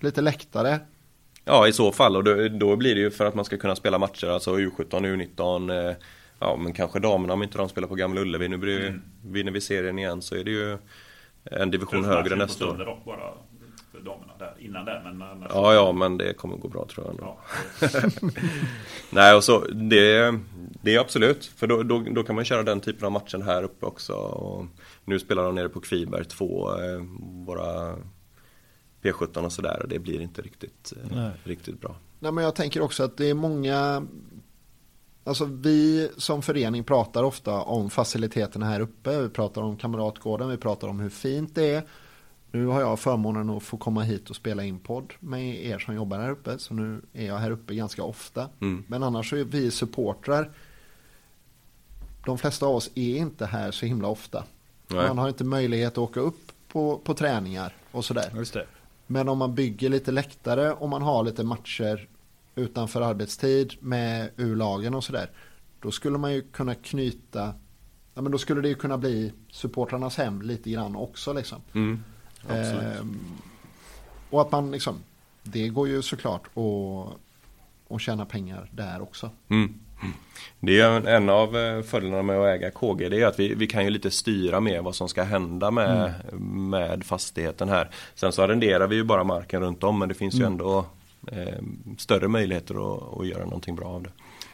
[0.00, 0.80] Lite läktare.
[1.44, 3.76] Ja i så fall och då, då blir det ju för att man ska kunna
[3.76, 5.96] spela matcher, alltså U17, U19 eh,
[6.38, 8.48] Ja men kanske damerna om inte de spelar på Gamla Ullevi.
[8.48, 9.02] Nu blir det, Mm.
[9.24, 10.78] vinner vi serien igen så är det ju
[11.44, 12.70] en division högre nästa år.
[12.70, 13.32] söndag dock bara
[13.92, 15.00] för damerna där, innan där.
[15.04, 17.38] Men annars, Ja ja men det kommer gå bra tror jag ändå.
[17.80, 17.88] ja,
[19.10, 20.38] Nej och så det,
[20.86, 23.62] det är absolut för då, då, då kan man köra den typen av matchen här
[23.62, 24.12] uppe också.
[24.12, 24.66] Och
[25.04, 27.00] nu spelar de nere på Kviberg två, eh,
[27.46, 27.96] våra
[29.02, 31.30] P17 och sådär och det blir inte riktigt, eh, Nej.
[31.44, 31.96] riktigt bra.
[32.18, 34.06] Nej, men jag tänker också att det är många
[35.24, 39.22] Alltså vi som förening pratar ofta om faciliteterna här uppe.
[39.22, 41.82] Vi pratar om Kamratgården, vi pratar om hur fint det är.
[42.50, 45.94] Nu har jag förmånen att få komma hit och spela in podd med er som
[45.94, 46.58] jobbar här uppe.
[46.58, 48.48] Så nu är jag här uppe ganska ofta.
[48.60, 48.84] Mm.
[48.88, 50.50] Men annars så är vi supportrar.
[52.26, 54.44] De flesta av oss är inte här så himla ofta.
[54.88, 55.08] Nej.
[55.08, 58.32] Man har inte möjlighet att åka upp på, på träningar och sådär.
[58.34, 58.66] Just det.
[59.06, 62.08] Men om man bygger lite läktare och man har lite matcher
[62.54, 65.30] utanför arbetstid med U-lagen och sådär.
[65.80, 67.54] Då skulle man ju kunna knyta,
[68.14, 71.60] ja men då skulle det ju kunna bli supportrarnas hem lite grann också liksom.
[71.72, 72.02] Mm.
[72.48, 73.20] Ehm,
[74.30, 74.98] och att man liksom,
[75.42, 79.30] det går ju såklart att, att tjäna pengar där också.
[79.48, 79.74] Mm.
[80.60, 83.54] Det är en- en av eh, fördelarna med att äga KG det är att vi,
[83.54, 87.88] vi kan ju lite styra med vad som ska hända med, med fastigheten här.
[88.14, 90.86] Sen så arrenderar vi ju bara marken runt om men det finns ju ändå
[91.32, 91.62] eh,
[91.98, 94.10] större möjligheter att, att göra någonting bra av det.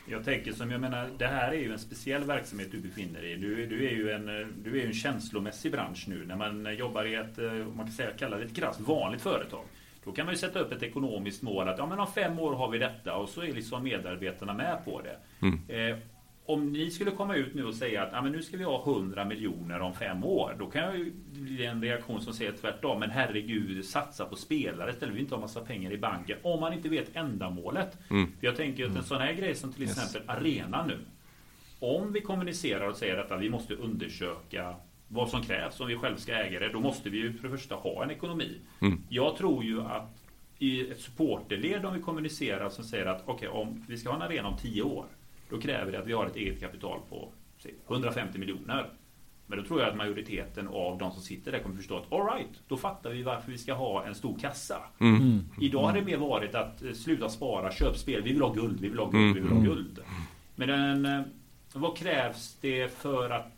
[0.07, 3.33] Jag tänker som jag menar, det här är ju en speciell verksamhet du befinner dig
[3.33, 3.37] i.
[3.37, 4.27] Du, du är ju en,
[4.65, 6.25] du är ju en känslomässig bransch nu.
[6.27, 9.65] När man jobbar i ett, eh, man kan säga, kalla det ett krasst vanligt företag.
[10.05, 12.55] Då kan man ju sätta upp ett ekonomiskt mål att ja, men om fem år
[12.55, 15.17] har vi detta och så är liksom medarbetarna med på det.
[15.69, 15.97] Eh,
[16.47, 18.83] om ni skulle komma ut nu och säga att ja, men nu ska vi ha
[18.83, 20.57] 100 miljoner om fem år.
[20.59, 23.01] Då kan jag ju bli en reaktion som säger tvärtom.
[23.01, 26.39] Men herregud, satsa på spelare istället att inte ha massa pengar i banken.
[26.43, 27.99] Om man inte vet ändamålet.
[28.41, 30.99] För jag tänker att en sån här grej som till exempel arena nu.
[31.79, 34.75] Om vi kommunicerar och säger att vi måste undersöka
[35.13, 36.69] vad som krävs om vi själv ska äga det.
[36.69, 38.61] Då måste vi ju för det första ha en ekonomi.
[39.09, 40.23] Jag tror ju att
[40.59, 44.23] i ett supporterled om vi kommunicerar som säger att okej, om vi ska ha en
[44.23, 45.07] arena om 10 år.
[45.51, 48.91] Då kräver det att vi har ett eget kapital på säg, 150 miljoner.
[49.47, 52.61] Men då tror jag att majoriteten av de som sitter där kommer förstå att alright,
[52.69, 54.77] då fattar vi varför vi ska ha en stor kassa.
[55.61, 58.81] Idag har det mer varit att eh, sluta spara, köp spel, vi vill ha guld,
[58.81, 59.99] vi vill ha guld, vi vill ha guld.
[60.55, 61.23] Men den, eh,
[61.75, 63.53] vad krävs det för att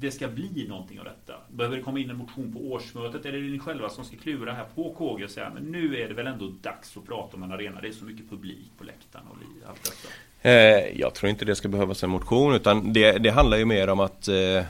[0.00, 1.34] det ska bli någonting av detta?
[1.48, 3.26] Behöver det komma in en motion på årsmötet?
[3.26, 5.96] Eller är det ni själva som ska klura här på KG och säga men nu
[5.96, 7.80] är det väl ändå dags att prata om en arena.
[7.80, 9.36] Det är så mycket publik på läktaren och
[9.68, 10.08] allt detta.
[10.42, 13.88] Eh, jag tror inte det ska behövas en motion utan det, det handlar ju mer
[13.88, 14.64] om att eh,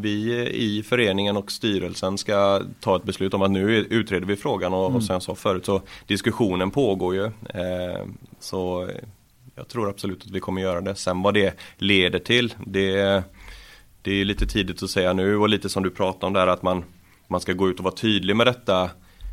[0.00, 4.74] vi i föreningen och styrelsen ska ta ett beslut om att nu utreder vi frågan
[4.74, 7.24] och, och som jag sa förut så diskussionen pågår ju.
[7.24, 8.06] Eh,
[8.40, 8.90] så
[9.54, 10.94] jag tror absolut att vi kommer göra det.
[10.94, 13.22] Sen vad det leder till det,
[14.06, 16.62] det är lite tidigt att säga nu och lite som du pratade om där att
[16.62, 16.84] man,
[17.28, 18.90] man ska gå ut och vara tydlig med detta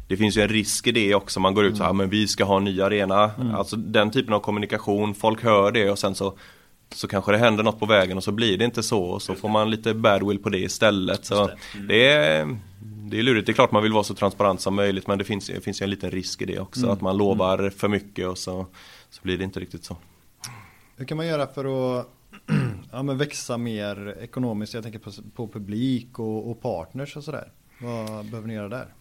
[0.08, 2.28] det finns ju en risk i det också, man går ut så här, men vi
[2.28, 3.32] ska ha en ny arena.
[3.54, 6.38] Alltså den typen av kommunikation, folk hör det och sen så
[6.94, 9.36] så kanske det händer något på vägen och så blir det inte så och så
[9.36, 11.26] får man lite badwill på det istället.
[11.26, 11.50] Så
[11.88, 12.08] det.
[12.08, 15.18] är, det är lurigt, det är klart man vill vara så transparent som möjligt men
[15.18, 16.90] det finns, det finns ju en liten risk i det också.
[16.90, 18.66] Att man lovar för mycket och så,
[19.10, 19.98] så blir det inte riktigt så.
[20.98, 22.08] Hur kan man göra för att
[22.92, 24.74] ja, men växa mer ekonomiskt?
[24.74, 27.52] Jag tänker på, på publik och, och partners och sådär.
[27.82, 28.94] Vad behöver ni göra där?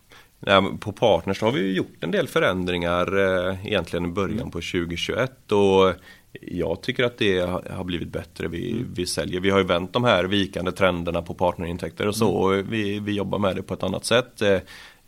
[0.47, 5.53] Nej, på Partners har vi gjort en del förändringar eh, egentligen i början på 2021
[5.53, 5.95] och
[6.41, 7.41] jag tycker att det
[7.71, 8.49] har blivit bättre.
[8.49, 8.95] Vi, mm.
[8.95, 12.49] vi säljer, vi har ju vänt de här vikande trenderna på partnerintäkter och så.
[12.49, 12.61] Mm.
[12.61, 14.43] Och vi, vi jobbar med det på ett annat sätt.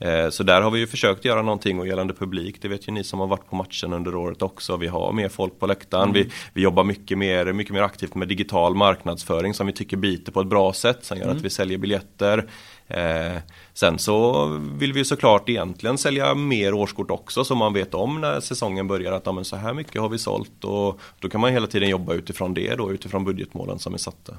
[0.04, 2.92] Eh, så där har vi ju försökt göra någonting och gällande publik, det vet ju
[2.92, 4.76] ni som har varit på matchen under året också.
[4.76, 6.10] Vi har mer folk på läktaren.
[6.10, 6.14] Mm.
[6.14, 10.32] Vi, vi jobbar mycket mer, mycket mer aktivt med digital marknadsföring som vi tycker biter
[10.32, 11.04] på ett bra sätt.
[11.04, 11.36] Som gör mm.
[11.36, 12.48] att vi säljer biljetter.
[12.88, 13.36] Eh,
[13.74, 14.46] sen så
[14.78, 19.12] vill vi såklart egentligen sälja mer årskort också så man vet om när säsongen börjar
[19.12, 22.14] att ja, så här mycket har vi sålt och då kan man hela tiden jobba
[22.14, 24.32] utifrån det då utifrån budgetmålen som är satta.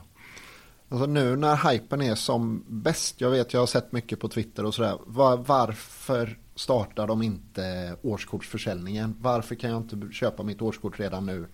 [0.89, 4.65] Alltså nu när hypen är som bäst, jag vet jag har sett mycket på Twitter
[4.65, 9.15] och sådär, var, varför startar de inte årskortsförsäljningen?
[9.19, 11.47] Varför kan jag inte köpa mitt årskort redan nu?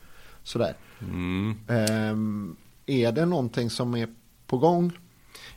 [0.44, 0.76] Sådär.
[1.02, 1.58] Mm.
[1.68, 2.56] Um,
[2.86, 4.10] är det någonting som är
[4.48, 4.92] på gång?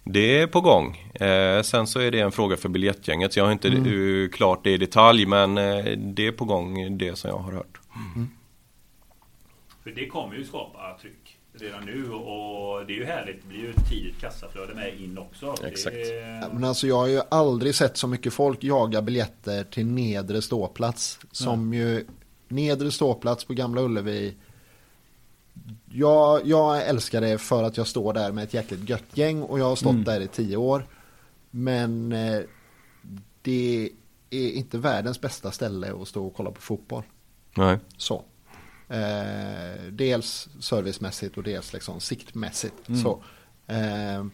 [0.05, 0.97] Det är på gång.
[1.15, 3.33] Eh, sen så är det en fråga för biljettgänget.
[3.33, 4.29] Så jag har inte mm.
[4.29, 7.81] klart det i detalj men eh, det är på gång det som jag har hört.
[8.17, 8.29] Mm.
[9.83, 11.24] För det kommer ju skapa tryck
[11.55, 13.43] redan nu och det är ju härligt.
[13.43, 15.55] Det blir ju ett tidigt kassaflöde med in också.
[15.65, 15.97] Exakt.
[15.97, 16.49] Det...
[16.53, 21.19] Men alltså jag har ju aldrig sett så mycket folk jaga biljetter till nedre ståplats.
[21.31, 21.73] Som mm.
[21.73, 22.07] ju
[22.49, 24.35] nedre ståplats på Gamla Ullevi
[25.91, 29.59] jag, jag älskar det för att jag står där med ett jäkligt gött gäng och
[29.59, 30.05] jag har stått mm.
[30.05, 30.87] där i tio år.
[31.51, 32.41] Men eh,
[33.43, 33.91] det
[34.31, 37.03] är inte världens bästa ställe att stå och kolla på fotboll.
[37.57, 37.79] Nej.
[37.97, 38.25] Så.
[38.89, 42.89] Eh, dels servicemässigt och dels liksom siktmässigt.
[42.89, 43.03] Mm.
[43.03, 43.23] Så.
[43.67, 44.25] Eh,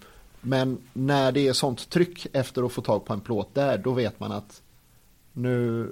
[0.41, 3.93] men när det är sånt tryck efter att få tag på en plåt där, då
[3.93, 4.63] vet man att
[5.33, 5.89] nu,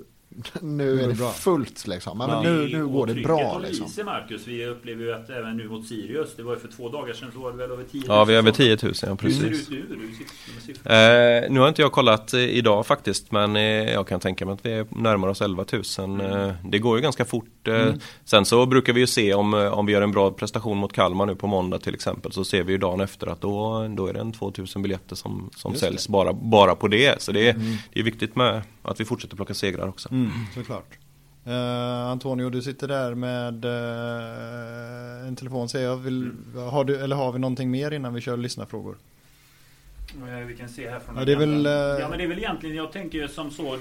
[0.60, 1.30] nu är det bra.
[1.32, 2.18] fullt liksom.
[2.18, 2.42] Men ja.
[2.42, 4.04] nu, nu går det bra liksom.
[4.04, 7.12] Marcus, vi upplever ju att även nu mot Sirius, det var ju för två dagar
[7.12, 8.04] sedan så var det väl över 10 000.
[8.08, 9.42] Ja, vi är över 10 000, ja, precis.
[9.42, 9.88] Hur ser det ut
[10.84, 10.92] nu?
[10.92, 14.54] Eh, nu har inte jag kollat eh, idag faktiskt, men eh, jag kan tänka mig
[14.54, 15.82] att vi är närmare oss 11 000.
[15.98, 16.20] Mm.
[16.20, 17.68] Eh, det går ju ganska fort.
[17.68, 18.00] Mm.
[18.24, 21.26] Sen så brukar vi ju se om, om vi gör en bra prestation mot Kalmar
[21.26, 24.12] nu på måndag till exempel, så ser vi ju dagen efter att då, då är
[24.12, 27.22] det en 2000 biljetter som, som säljs bara, bara på det.
[27.22, 27.76] Så det, mm.
[27.92, 30.12] det är viktigt med att vi fortsätter plocka segrar också.
[30.12, 30.98] Mm, såklart.
[31.46, 31.54] Uh,
[32.10, 35.96] Antonio, du sitter där med uh, en telefon säger jag.
[35.96, 36.68] Vill, mm.
[36.68, 38.96] har du, eller har vi någonting mer innan vi kör lyssnarfrågor?
[40.22, 41.64] Uh, vi kan se här från ja, det är väl,
[42.00, 43.78] ja, men det är väl egentligen, jag tänker som så.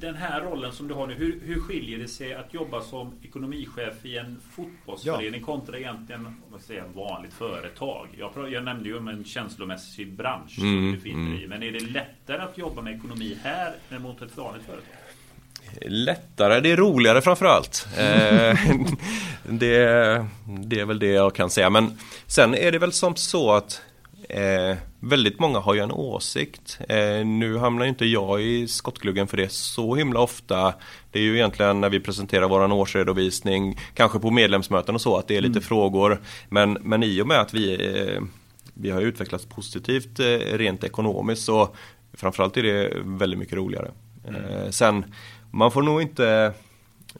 [0.00, 3.12] Den här rollen som du har nu, hur, hur skiljer det sig att jobba som
[3.22, 5.46] ekonomichef i en fotbollsförening ja.
[5.46, 8.08] kontra egentligen vad säger, vanligt företag?
[8.18, 11.42] Jag, jag nämnde ju om en känslomässig bransch mm, som du finner mm.
[11.42, 11.46] i.
[11.46, 14.94] Men är det lättare att jobba med ekonomi här än mot ett vanligt företag?
[15.80, 17.88] Lättare, det är roligare framförallt.
[17.98, 18.04] Eh,
[19.44, 21.70] det, det är väl det jag kan säga.
[21.70, 23.82] Men sen är det väl som så att
[24.28, 26.78] eh, väldigt många har ju en åsikt.
[26.88, 30.74] Eh, nu hamnar inte jag i skottgluggen för det så himla ofta.
[31.10, 35.28] Det är ju egentligen när vi presenterar våran årsredovisning, kanske på medlemsmöten och så, att
[35.28, 35.62] det är lite mm.
[35.62, 36.20] frågor.
[36.48, 38.22] Men, men i och med att vi, eh,
[38.74, 41.68] vi har utvecklats positivt eh, rent ekonomiskt så
[42.12, 43.90] framförallt är det väldigt mycket roligare.
[44.28, 44.72] Mm.
[44.72, 45.04] Sen
[45.50, 46.52] man får nog inte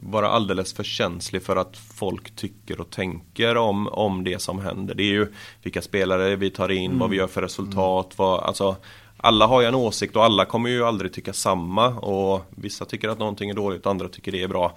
[0.00, 4.94] vara alldeles för känslig för att folk tycker och tänker om, om det som händer.
[4.94, 5.26] Det är ju
[5.62, 6.98] vilka spelare vi tar in, mm.
[6.98, 8.14] vad vi gör för resultat.
[8.16, 8.76] Vad, alltså,
[9.16, 11.88] alla har ju en åsikt och alla kommer ju aldrig tycka samma.
[11.88, 14.76] Och Vissa tycker att någonting är dåligt och andra tycker det är bra.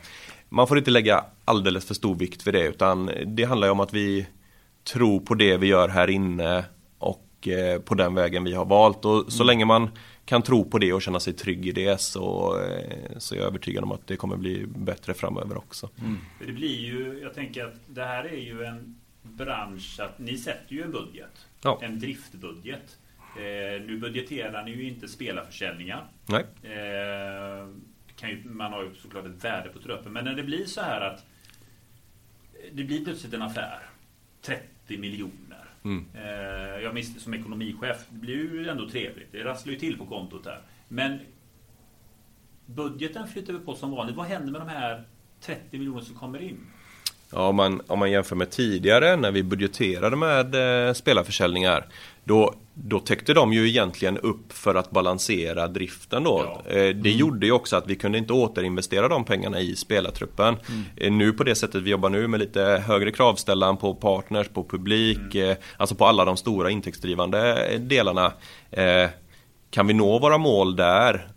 [0.50, 3.80] Man får inte lägga alldeles för stor vikt vid det utan det handlar ju om
[3.80, 4.28] att vi
[4.94, 6.66] tror på det vi gör här inne
[7.00, 9.06] och eh, på den vägen vi har valt.
[9.06, 9.48] Och så mm.
[9.48, 9.90] länge man
[10.26, 13.48] kan tro på det och känna sig trygg i det så, eh, så är jag
[13.48, 15.90] övertygad om att det kommer bli bättre framöver också.
[16.00, 16.18] Mm.
[16.46, 20.74] Det blir ju, jag tänker att det här är ju en bransch att ni sätter
[20.76, 21.48] ju en budget.
[21.62, 21.80] Ja.
[21.82, 22.98] En driftbudget.
[23.38, 26.08] Eh, nu budgeterar ni ju inte spelarförsäljningar.
[26.26, 26.46] Nej.
[26.64, 27.68] Eh,
[28.16, 30.14] kan ju, man har ju såklart ett värde på truppen.
[30.14, 31.26] Men när det blir så här att
[32.72, 33.80] det blir plötsligt en affär.
[34.42, 35.51] 30 miljoner
[35.84, 36.06] Mm.
[36.16, 39.32] Eh, jag minns som ekonomichef, det blir ju ändå trevligt.
[39.32, 40.62] Det rasslar ju till på kontot där.
[40.88, 41.20] Men
[42.66, 44.16] budgeten flyttar vi på som vanligt.
[44.16, 45.04] Vad händer med de här
[45.42, 46.58] 30 miljoner som kommer in?
[47.32, 50.56] Ja, om, man, om man jämför med tidigare när vi budgeterade med
[50.88, 51.86] eh, spelarförsäljningar
[52.24, 56.46] då, då täckte de ju egentligen upp för att balansera driften då.
[56.46, 56.72] Ja.
[56.72, 57.18] Eh, det mm.
[57.18, 60.58] gjorde ju också att vi kunde inte återinvestera de pengarna i spelartruppen.
[60.70, 60.84] Mm.
[60.96, 64.64] Eh, nu på det sättet vi jobbar nu med lite högre kravställan på partners, på
[64.64, 65.50] publik, mm.
[65.50, 68.34] Eh, alltså på alla de stora intäktsdrivande delarna.
[69.70, 71.28] Kan vi nå våra mål där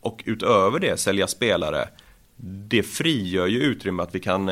[0.00, 1.88] och utöver det sälja spelare
[2.40, 4.50] det frigör ju utrymme att vi kan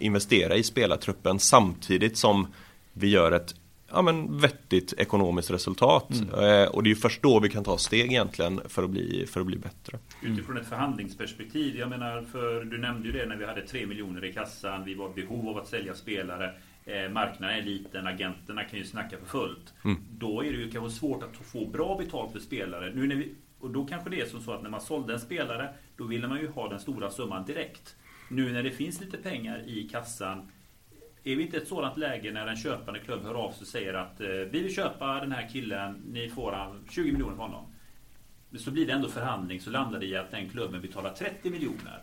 [0.00, 2.46] investera i spelartruppen samtidigt som
[2.92, 3.54] vi gör ett
[3.94, 6.10] ja, men vettigt ekonomiskt resultat.
[6.12, 9.26] Eh, och det är ju först då vi kan ta steg egentligen för att bli,
[9.26, 9.98] för att bli bättre.
[10.22, 14.24] Utifrån ett förhandlingsperspektiv, jag menar för du nämnde ju det när vi hade 3 miljoner
[14.24, 16.54] i kassan, vi var i behov av att sälja spelare.
[16.84, 19.74] Eh, marknaden är liten, agenterna kan ju snacka för fullt.
[20.10, 22.92] Då är det ju kanske svårt att få bra betalt för spelare.
[22.94, 25.20] Nu när vi, och då kanske det är som så att när man sålde en
[25.20, 27.96] spelare, då ville man ju ha den stora summan direkt.
[28.28, 30.50] Nu när det finns lite pengar i kassan,
[31.24, 33.66] är vi inte i ett sådant läge när en köpande klubb hör av sig och
[33.66, 37.42] säger att eh, vi vill köpa den här killen, ni får han 20 miljoner för
[37.42, 37.64] honom.
[38.56, 42.02] Så blir det ändå förhandling så landar det i att den klubben betalar 30 miljoner.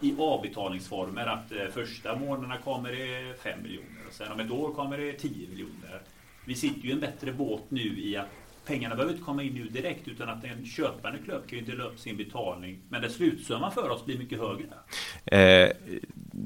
[0.00, 4.74] I avbetalningsformer att eh, första månaderna kommer det 5 miljoner och sen om ett år
[4.74, 6.00] kommer det 10 miljoner.
[6.44, 8.28] Vi sitter ju i en bättre båt nu i att
[8.66, 11.84] pengarna behöver inte komma in nu direkt utan att en köpande klubb kan ju dela
[11.84, 12.78] upp sin betalning.
[12.88, 14.66] Men den slutsumman för oss blir mycket högre.
[15.24, 15.70] Eh,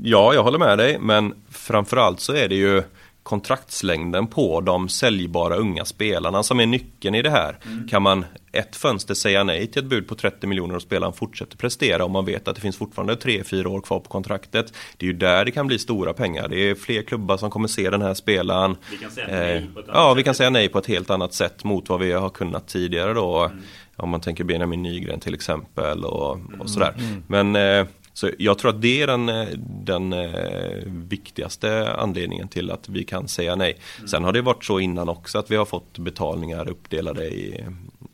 [0.03, 2.83] ja, jag håller med dig, men framförallt så är det ju
[3.27, 7.59] kontraktslängden på de säljbara unga spelarna som är nyckeln i det här.
[7.91, 11.57] Kan man ett fönster säga nej till ett bud på 30 miljoner och spelaren fortsätter
[11.57, 14.73] prestera om man vet att det finns fortfarande 3-4 år kvar på kontraktet.
[14.97, 16.49] Det är ju där det kan bli stora pengar.
[16.49, 18.77] Det är fler klubbar som kommer se den här spelaren.
[18.91, 20.87] Vi kan säga nej Eh, på ett annat ja, vi kan säga nej på ett
[20.87, 23.51] helt annat sätt mot vad vi har kunnat tidigare då.
[23.97, 26.95] Om man tänker Benjamin Nygren till exempel och, och sådär.
[27.27, 27.87] Men eh,
[28.17, 29.49] så jag tror att det är den, eh,
[29.85, 33.79] den eh, viktigaste anledningen till att vi kan säga nej.
[34.07, 37.65] Sen har det varit så innan också att vi har fått betalningar uppdelade i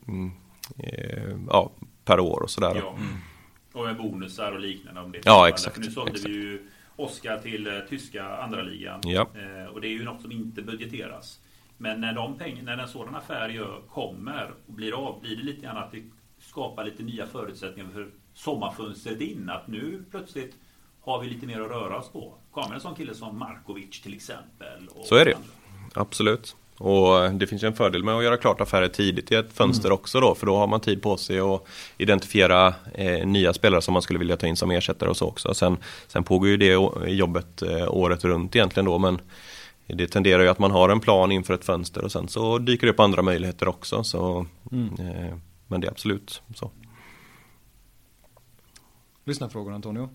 [0.07, 0.31] mm,
[0.77, 1.71] eh, ja,
[2.05, 2.75] per år och sådär.
[2.75, 2.97] Ja.
[3.73, 6.29] Och med bonusar och liknande om det Ja, exakt, För Nu sålde exakt.
[6.29, 9.01] vi ju Oskar till tyska andra ligan.
[9.03, 9.27] Ja.
[9.73, 11.39] Och det är ju något som inte budgeteras.
[11.77, 15.43] Men när, de peng- när en sådan affär gör, kommer och blir av, blir det
[15.43, 16.03] lite grann att det
[16.39, 19.49] skapar lite nya förutsättningar för sommarfönstret in.
[19.49, 20.55] Att nu plötsligt
[21.01, 22.33] har vi lite mer att röra oss på.
[22.51, 24.89] Kommer en sån kille som Markovic till exempel.
[25.03, 25.33] Så är det.
[25.33, 25.49] andra.
[25.93, 26.55] Absolut.
[26.77, 29.91] Och det finns ju en fördel med att göra klart affärer tidigt i ett fönster
[29.91, 30.35] också då.
[30.35, 31.63] För då har man tid på sig att
[31.97, 35.53] identifiera eh, nya spelare som man skulle vilja ta in som ersättare och så också.
[35.53, 35.77] Sen,
[36.07, 36.71] sen pågår ju det
[37.11, 38.99] jobbet eh, året runt egentligen då.
[38.99, 39.21] Men
[39.87, 42.87] det tenderar ju att man har en plan inför ett fönster och sen så dyker
[42.87, 44.03] det upp andra möjligheter också.
[44.03, 45.37] Så, eh,
[45.67, 46.71] men det är absolut så.
[49.23, 50.09] Lyssna frågor Antonio.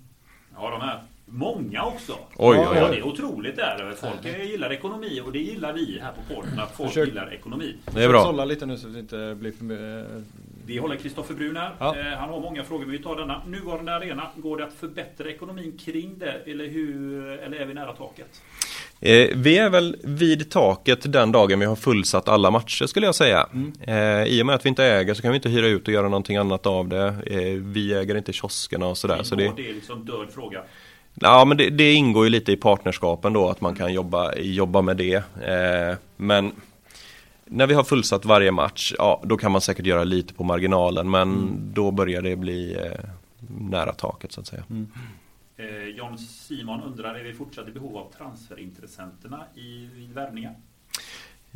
[0.55, 2.13] Ja, de är många också.
[2.13, 2.91] Oj, Ja, oj, Ja, oj.
[2.91, 3.95] det är otroligt där.
[3.97, 6.59] Folk gillar ekonomi och det gillar vi här på podden.
[6.59, 7.77] Att folk Försök- gillar ekonomi.
[7.95, 8.23] Det är bra.
[8.25, 10.25] Sålla lite nu så att det inte blir för mycket.
[10.69, 11.71] Vi håller Kristoffer Brun här.
[11.79, 11.97] Ja.
[11.99, 13.43] Eh, Han har många frågor, men vi tar denna.
[13.47, 16.51] Nuvarande arena, går det att förbättra ekonomin kring det?
[16.53, 18.43] Eller, hur, eller är vi nära taket?
[19.01, 23.15] Eh, vi är väl vid taket den dagen vi har fullsatt alla matcher skulle jag
[23.15, 23.47] säga.
[23.81, 25.95] Eh, I och med att vi inte äger så kan vi inte hyra ut och
[25.95, 27.07] göra någonting annat av det.
[27.27, 29.23] Eh, vi äger inte kioskerna och sådär.
[29.23, 30.63] Så det, det är liksom död fråga.
[31.15, 34.83] ja, men det, det ingår ju lite i partnerskapen då att man kan jobba, jobba
[34.83, 35.23] med det.
[36.17, 36.53] Men
[37.51, 41.11] när vi har fullsatt varje match, ja då kan man säkert göra lite på marginalen
[41.11, 43.11] men då börjar det bli eh,
[43.61, 44.63] nära taket så att säga.
[45.57, 50.55] Eh, John Simon undrar, är vi fortsatt i behov av transferintressenterna i, vid värvningar?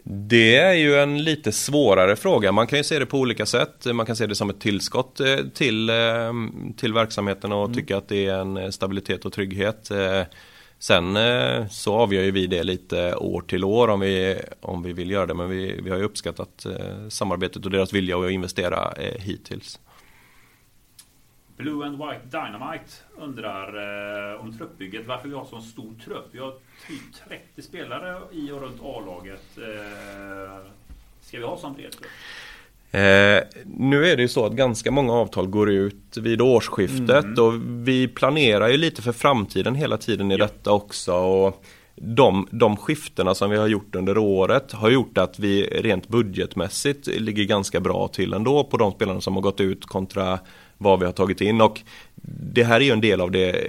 [0.05, 2.53] Det är ju en lite svårare fråga.
[2.53, 3.87] Man kan ju se det på olika sätt.
[3.95, 6.33] Man kan se det som ett tillskott eh, till, eh,
[6.77, 9.91] till verksamheten och tycka att det är en eh, stabilitet och trygghet.
[10.83, 14.93] Sen eh, så avgör ju vi det lite år till år om vi, om vi
[14.93, 15.35] vill göra det.
[15.35, 19.81] Men vi, vi har ju uppskattat eh, samarbetet och deras vilja att investera eh, hittills.
[21.57, 23.69] Blue and White Dynamite undrar
[24.35, 25.07] eh, om truppbygget.
[25.07, 26.29] Varför vi har så stor trupp?
[26.33, 26.55] Vi har
[26.89, 29.59] typ 30 spelare i och runt A-laget.
[29.59, 30.67] Eh,
[31.21, 32.07] ska vi ha sån bred trupp?
[32.95, 37.53] Eh, nu är det ju så att ganska många avtal går ut vid årsskiftet och
[37.89, 40.45] vi planerar ju lite för framtiden hela tiden i Ja.
[40.45, 41.13] detta också.
[41.15, 41.63] Och
[41.97, 47.07] de, de skiftena som vi har gjort under året har gjort att vi rent budgetmässigt
[47.07, 50.39] ligger ganska bra till ändå på de spelarna som har gått ut kontra
[50.79, 51.61] vad vi har tagit in.
[51.61, 51.81] Och
[52.53, 53.67] det här är ju en del av det eh,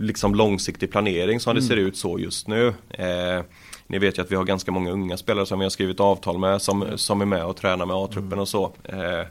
[0.00, 2.66] liksom långsiktig planering som det ser ut så just nu.
[2.90, 3.42] Eh,
[3.86, 6.38] ni vet ju att vi har ganska många unga spelare som vi har skrivit avtal
[6.38, 8.72] med som, som är med och tränar med A-truppen och så.
[8.84, 9.22] Eh,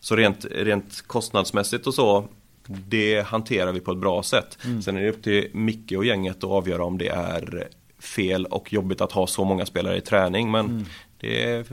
[0.00, 2.28] så rent, rent kostnadsmässigt och så
[2.66, 4.58] det hanterar vi på ett bra sätt.
[4.84, 7.68] Sen är det upp till Micke och gänget att avgöra om det är
[7.98, 10.50] fel och jobbigt att ha så många spelare i träning.
[10.50, 10.86] Men
[11.20, 11.66] det är,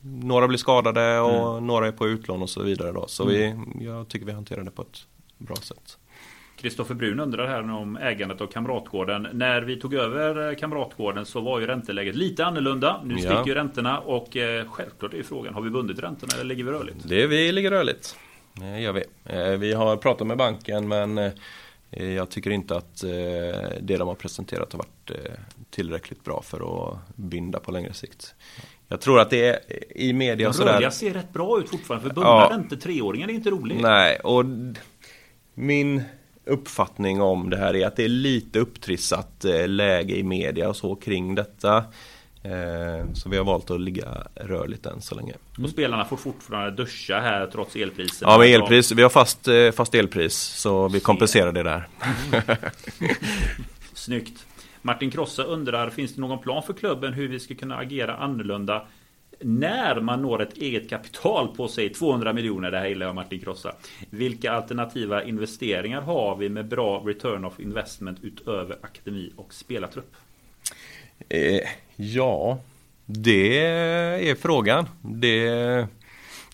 [0.00, 2.92] några blir skadade och några är på utlån och så vidare.
[2.92, 3.06] Då.
[3.08, 5.06] Så vi, jag tycker vi hanterar det på ett
[5.38, 5.98] bra sätt.
[6.62, 9.28] Kristoffer Brun undrar här om ägandet av Kamratgården.
[9.32, 13.00] När vi tog över eh, Kamratgården så var ju ränteläget lite annorlunda.
[13.04, 13.20] Nu Ja.
[13.20, 16.64] sticker ju räntorna och eh, självklart är ju frågan, har vi bundit räntorna eller ligger
[16.64, 17.08] vi rörligt?
[17.08, 18.16] Det vi ligger rörligt.
[18.52, 19.04] Det gör vi.
[19.24, 21.30] Eh, Vi har pratat med banken men
[21.90, 23.00] jag tycker inte att
[23.80, 25.10] det de har presenterat har varit
[25.70, 28.34] tillräckligt bra för att binda på längre sikt.
[28.88, 29.58] Jag tror att det är
[29.96, 30.90] i media och sådär.
[30.90, 32.08] Ser rätt bra ut fortfarande.
[32.08, 32.54] För bubblar Ja.
[32.54, 33.78] inte treåringen är inte rolig.
[33.82, 34.44] Nej, och
[35.54, 36.02] min
[36.46, 40.76] uppfattning om det här är att det är lite upptrissat eh, läge i media och
[40.76, 41.76] så kring detta.
[42.44, 45.34] Eh, Så vi har valt att ligga rörligt än så länge.
[45.62, 48.32] Och spelarna får fortfarande duscha här trots elpriserna.
[48.32, 48.92] Ja, med elpris.
[48.92, 51.88] Vi har fast, eh, fast elpris så vi kompenserar det där.
[53.94, 54.46] Snyggt.
[54.82, 58.86] Martin Krossa undrar, finns det någon plan för klubben hur vi ska kunna agera annorlunda
[59.44, 63.40] när man når ett eget kapital på sig 200 miljoner, det här gillar jag Martin
[63.40, 63.74] Krossa.
[64.10, 70.14] Vilka alternativa investeringar har vi med bra return of investment utöver akademi och spelartrupp?
[71.28, 71.60] Eh,
[71.96, 72.58] ja,
[73.06, 73.58] det
[74.30, 74.88] är frågan.
[75.00, 75.86] Det,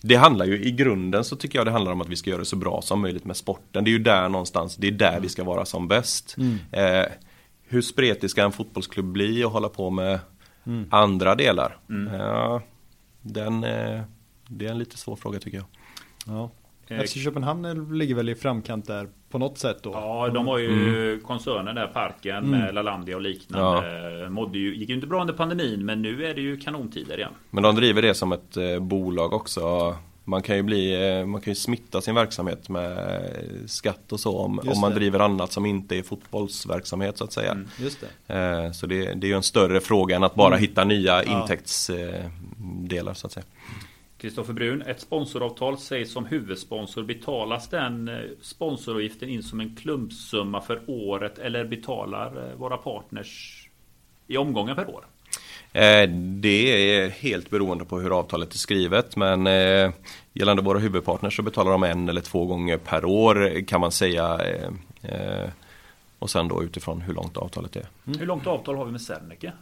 [0.02, 2.40] det handlar ju i grunden så tycker jag det handlar om att vi ska göra
[2.40, 3.85] det så bra som möjligt med sporten.
[3.85, 6.36] Det är ju där någonstans, det är där vi ska vara som bäst.
[6.73, 7.05] Eh,
[7.69, 10.19] hur spretig ska en fotbollsklubb bli och hålla på med
[10.90, 11.77] andra delar?
[12.12, 12.62] Ja,
[13.32, 14.00] den, eh,
[14.48, 15.66] det är en lite svår fråga tycker jag.
[16.26, 16.50] Ja.
[16.88, 19.90] Eh, FC Köpenhamn ligger väl i framkant där på något sätt då.
[19.92, 24.28] Ja, de har ju koncernen där, Parken med Lalandia och liknande.
[24.30, 27.32] Mådde ju, gick ju inte bra under pandemin, men nu är det ju kanontider igen.
[27.50, 29.96] Men de driver det som ett eh, bolag också.
[30.28, 33.18] Man kan ju bli, eh, man kan ju smitta sin verksamhet med
[33.66, 34.96] skatt och så om, om man det.
[34.96, 37.64] driver annat som inte är fotbollsverksamhet så att säga.
[37.80, 38.34] Just det.
[38.34, 43.14] Eh, så det, det är ju en större fråga än att bara hitta nya intäktsdelar
[43.14, 43.44] så att säga.
[44.18, 47.02] Kristoffer Brun, ett sponsoravtal sägs som huvudsponsor.
[47.02, 53.64] Betalas den eh, sponsoravgiften in som en klumpsumma för året eller betalar eh, våra partners
[54.26, 55.05] i omgångar per år?
[55.72, 59.90] Eh, Det är helt beroende på hur avtalet är skrivet men eh,
[60.32, 64.40] gällande våra huvudpartners så betalar de en eller två gånger per år kan man säga.
[65.02, 65.48] eh,
[66.18, 67.86] Och sen då utifrån hur långt avtalet är.
[68.04, 69.52] Hur långt avtal har vi med Serneke?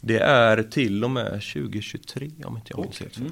[0.00, 3.30] Det är till och med 2023 om inte jag minns helt fel.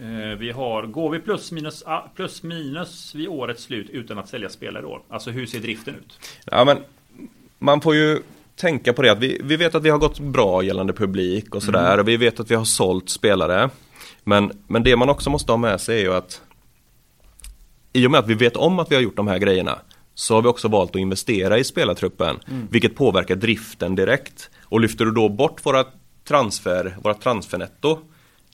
[0.00, 1.84] Eh, Vi har, går vi plus minus,
[2.14, 5.02] plus minus vid årets slut utan att sälja spelare i år?
[5.08, 6.18] Alltså hur ser driften ut?
[6.44, 6.78] Ja, men
[7.58, 8.22] man får ju
[8.56, 11.62] tänka på det att vi, vi vet att vi har gått bra gällande publik och
[11.62, 13.70] sådär och vi vet att vi har sålt spelare.
[14.24, 16.40] Men, men det man också måste ha med sig är ju att
[17.92, 19.78] i och med att vi vet om att vi har gjort de här grejerna
[20.14, 22.36] så har vi också valt att investera i spelartruppen
[22.70, 24.50] vilket påverkar driften direkt.
[24.64, 25.84] Och lyfter du då bort våra
[26.24, 27.98] transfer, våra transfernetto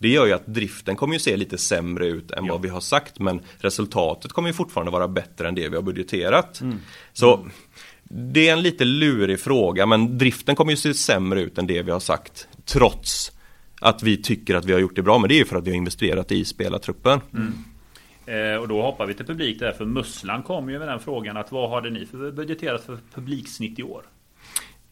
[0.02, 2.80] det gör ju att driften kommer ju se lite sämre ut än vad vi har
[2.80, 6.62] sagt men resultatet kommer ju fortfarande vara bättre än det vi har budgeterat.
[7.12, 7.46] Så
[8.14, 11.82] det är en lite lurig fråga men driften kommer ju se sämre ut än det
[11.82, 13.32] vi har sagt trots
[13.80, 15.66] att vi tycker att vi har gjort det bra men det är ju för att
[15.66, 17.20] vi har investerat i spelartruppen.
[18.26, 21.36] Eh, och då hoppar vi till publik där för Musslan kom ju med den frågan
[21.36, 24.02] att vad hade ni för budgeterat för publiksnitt i år?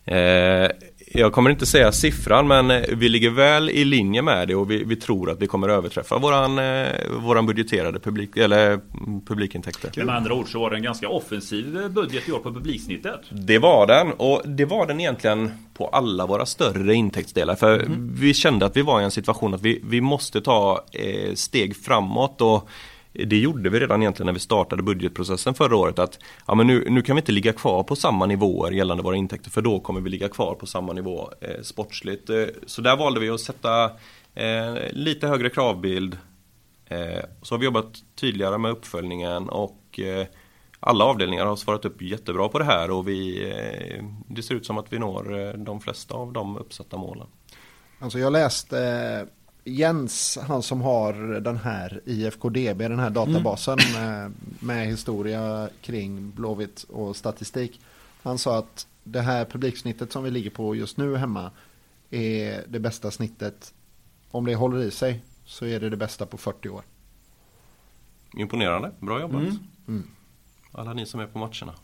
[0.05, 0.71] Eh,
[1.13, 4.71] jag kommer inte säga siffran men eh, vi ligger väl i linje med det och
[4.71, 9.93] vi, vi tror att vi kommer överträffa våran, eh, våran budgeterade publik, eller, mm, publikintäkter.
[9.97, 13.21] Men med andra ord så var det en ganska offensiv budget i år på publiksnittet.
[13.31, 18.35] Det var den och det var den egentligen på alla våra större intäktsdelar för vi
[18.35, 22.41] kände att vi var i en situation att vi, vi måste ta eh, steg framåt
[22.41, 22.69] och
[23.13, 26.85] det gjorde vi redan egentligen när vi startade budgetprocessen förra året att ja, men nu,
[26.91, 30.01] nu kan vi inte ligga kvar på samma nivåer gällande våra intäkter för då kommer
[30.01, 32.31] vi ligga kvar på samma nivå eh, sportsligt.
[32.31, 33.85] Eh, så där valde vi att sätta
[34.35, 36.19] eh, lite högre kravbild.
[36.87, 40.27] Eh, så har vi jobbat tydligare med uppföljningen och eh,
[40.81, 44.67] alla avdelningar har svarat upp jättebra på det här och vi, eh, det ser ut
[44.67, 47.27] som att vi når eh, de flesta av de uppsatta målen.
[47.99, 49.27] Alltså jag läste
[49.65, 56.83] Jens, han som har den här IFKDB, den här databasen med, med historia kring Blåvitt
[56.83, 57.81] och statistik.
[58.23, 61.51] Han sa att det här publiksnittet som vi ligger på just nu hemma
[62.11, 63.75] är det bästa snittet.
[64.31, 66.83] Om det håller i sig så är det det bästa på 40 år.
[68.37, 69.43] Imponerande, bra jobbat.
[69.89, 70.11] Mm.
[70.73, 71.75] Alla ni som är på matcherna.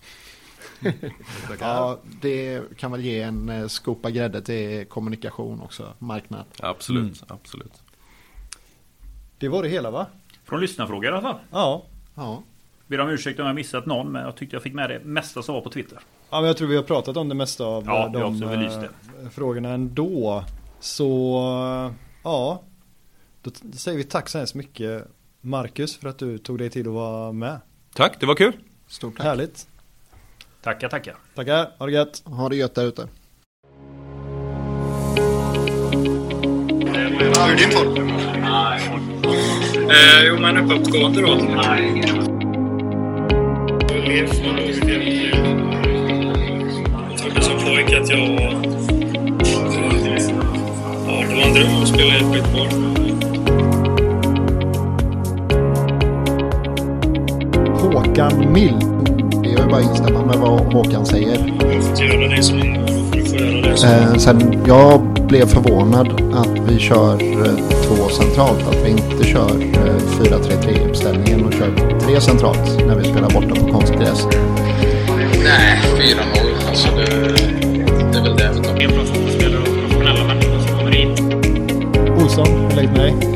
[1.61, 6.45] Ja, det kan väl ge en eh, skopa grädde till kommunikation också, marknad.
[6.59, 7.83] Absolut, absolut.
[9.39, 10.07] Det var det hela va?
[10.45, 11.39] Från lyssnarfrågor i alla fall.
[11.51, 11.85] Ja.
[12.15, 12.43] Ja,
[12.87, 15.43] Ber om ursäkt om jag missat någon men jag tyckte jag fick med det mesta
[15.43, 15.99] som var på Twitter.
[16.31, 19.29] Ja, men jag tror vi har pratat om det mesta av Ja, eh, de eh,
[19.31, 20.45] frågorna ändå.
[20.81, 21.41] Så
[22.23, 22.63] ja,
[23.43, 25.09] då säger vi tack så hemskt mycket
[25.41, 27.61] Marcus för att du tog dig tid att vara med.
[27.95, 28.53] Tack, det var kul.
[28.87, 29.27] stort tack.
[29.27, 29.69] Härligt.
[30.67, 31.15] Tackar, tackar.
[31.35, 32.23] Tackar, ha det gött.
[32.25, 33.09] Ha det gött där ute.
[37.19, 38.09] Hur är din form?
[39.91, 41.29] Eh, jo, men uppåtgående då.
[47.11, 48.53] Jag trodde som pojke att jag var...
[51.07, 52.69] Ja, det var en dröm att spela i ett skitboll.
[57.93, 58.96] Håkan Mild.
[59.57, 61.29] Det är ju bara instämma med vad Håkan säger.
[61.29, 62.59] Jag det får jag göra det som...
[63.85, 68.69] Eh, sen jag blev förvånad att vi kör eh, två centralt.
[68.69, 73.61] Att vi inte kör eh, 4-3-3 uppställningen och kör tre centralt när vi spelar borta
[73.61, 74.27] på konstgräs.
[75.45, 76.69] Nej, 4-0.
[76.69, 77.05] Alltså det,
[78.13, 78.81] det är väl det vi tar.
[78.81, 81.11] En bra fotbollsspelare och professionella människor som kommer in.
[82.23, 83.36] Olsson, lägg mig.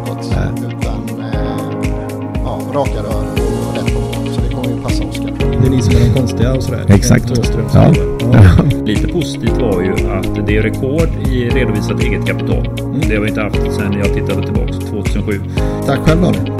[2.73, 3.25] Raka rör
[3.67, 4.33] och rätt på mål.
[4.35, 5.33] Så det kommer ju passa Oskar.
[5.61, 6.85] Det är ni som är de konstiga och sådär.
[6.89, 7.31] Exakt.
[7.31, 7.93] Åström, Ja.
[8.85, 12.63] Lite positivt var ju att det är rekord i redovisat eget kapital.
[13.09, 15.41] Det har vi inte haft sedan jag tittade tillbaka 2007.
[15.85, 16.50] Tack själv Daniel.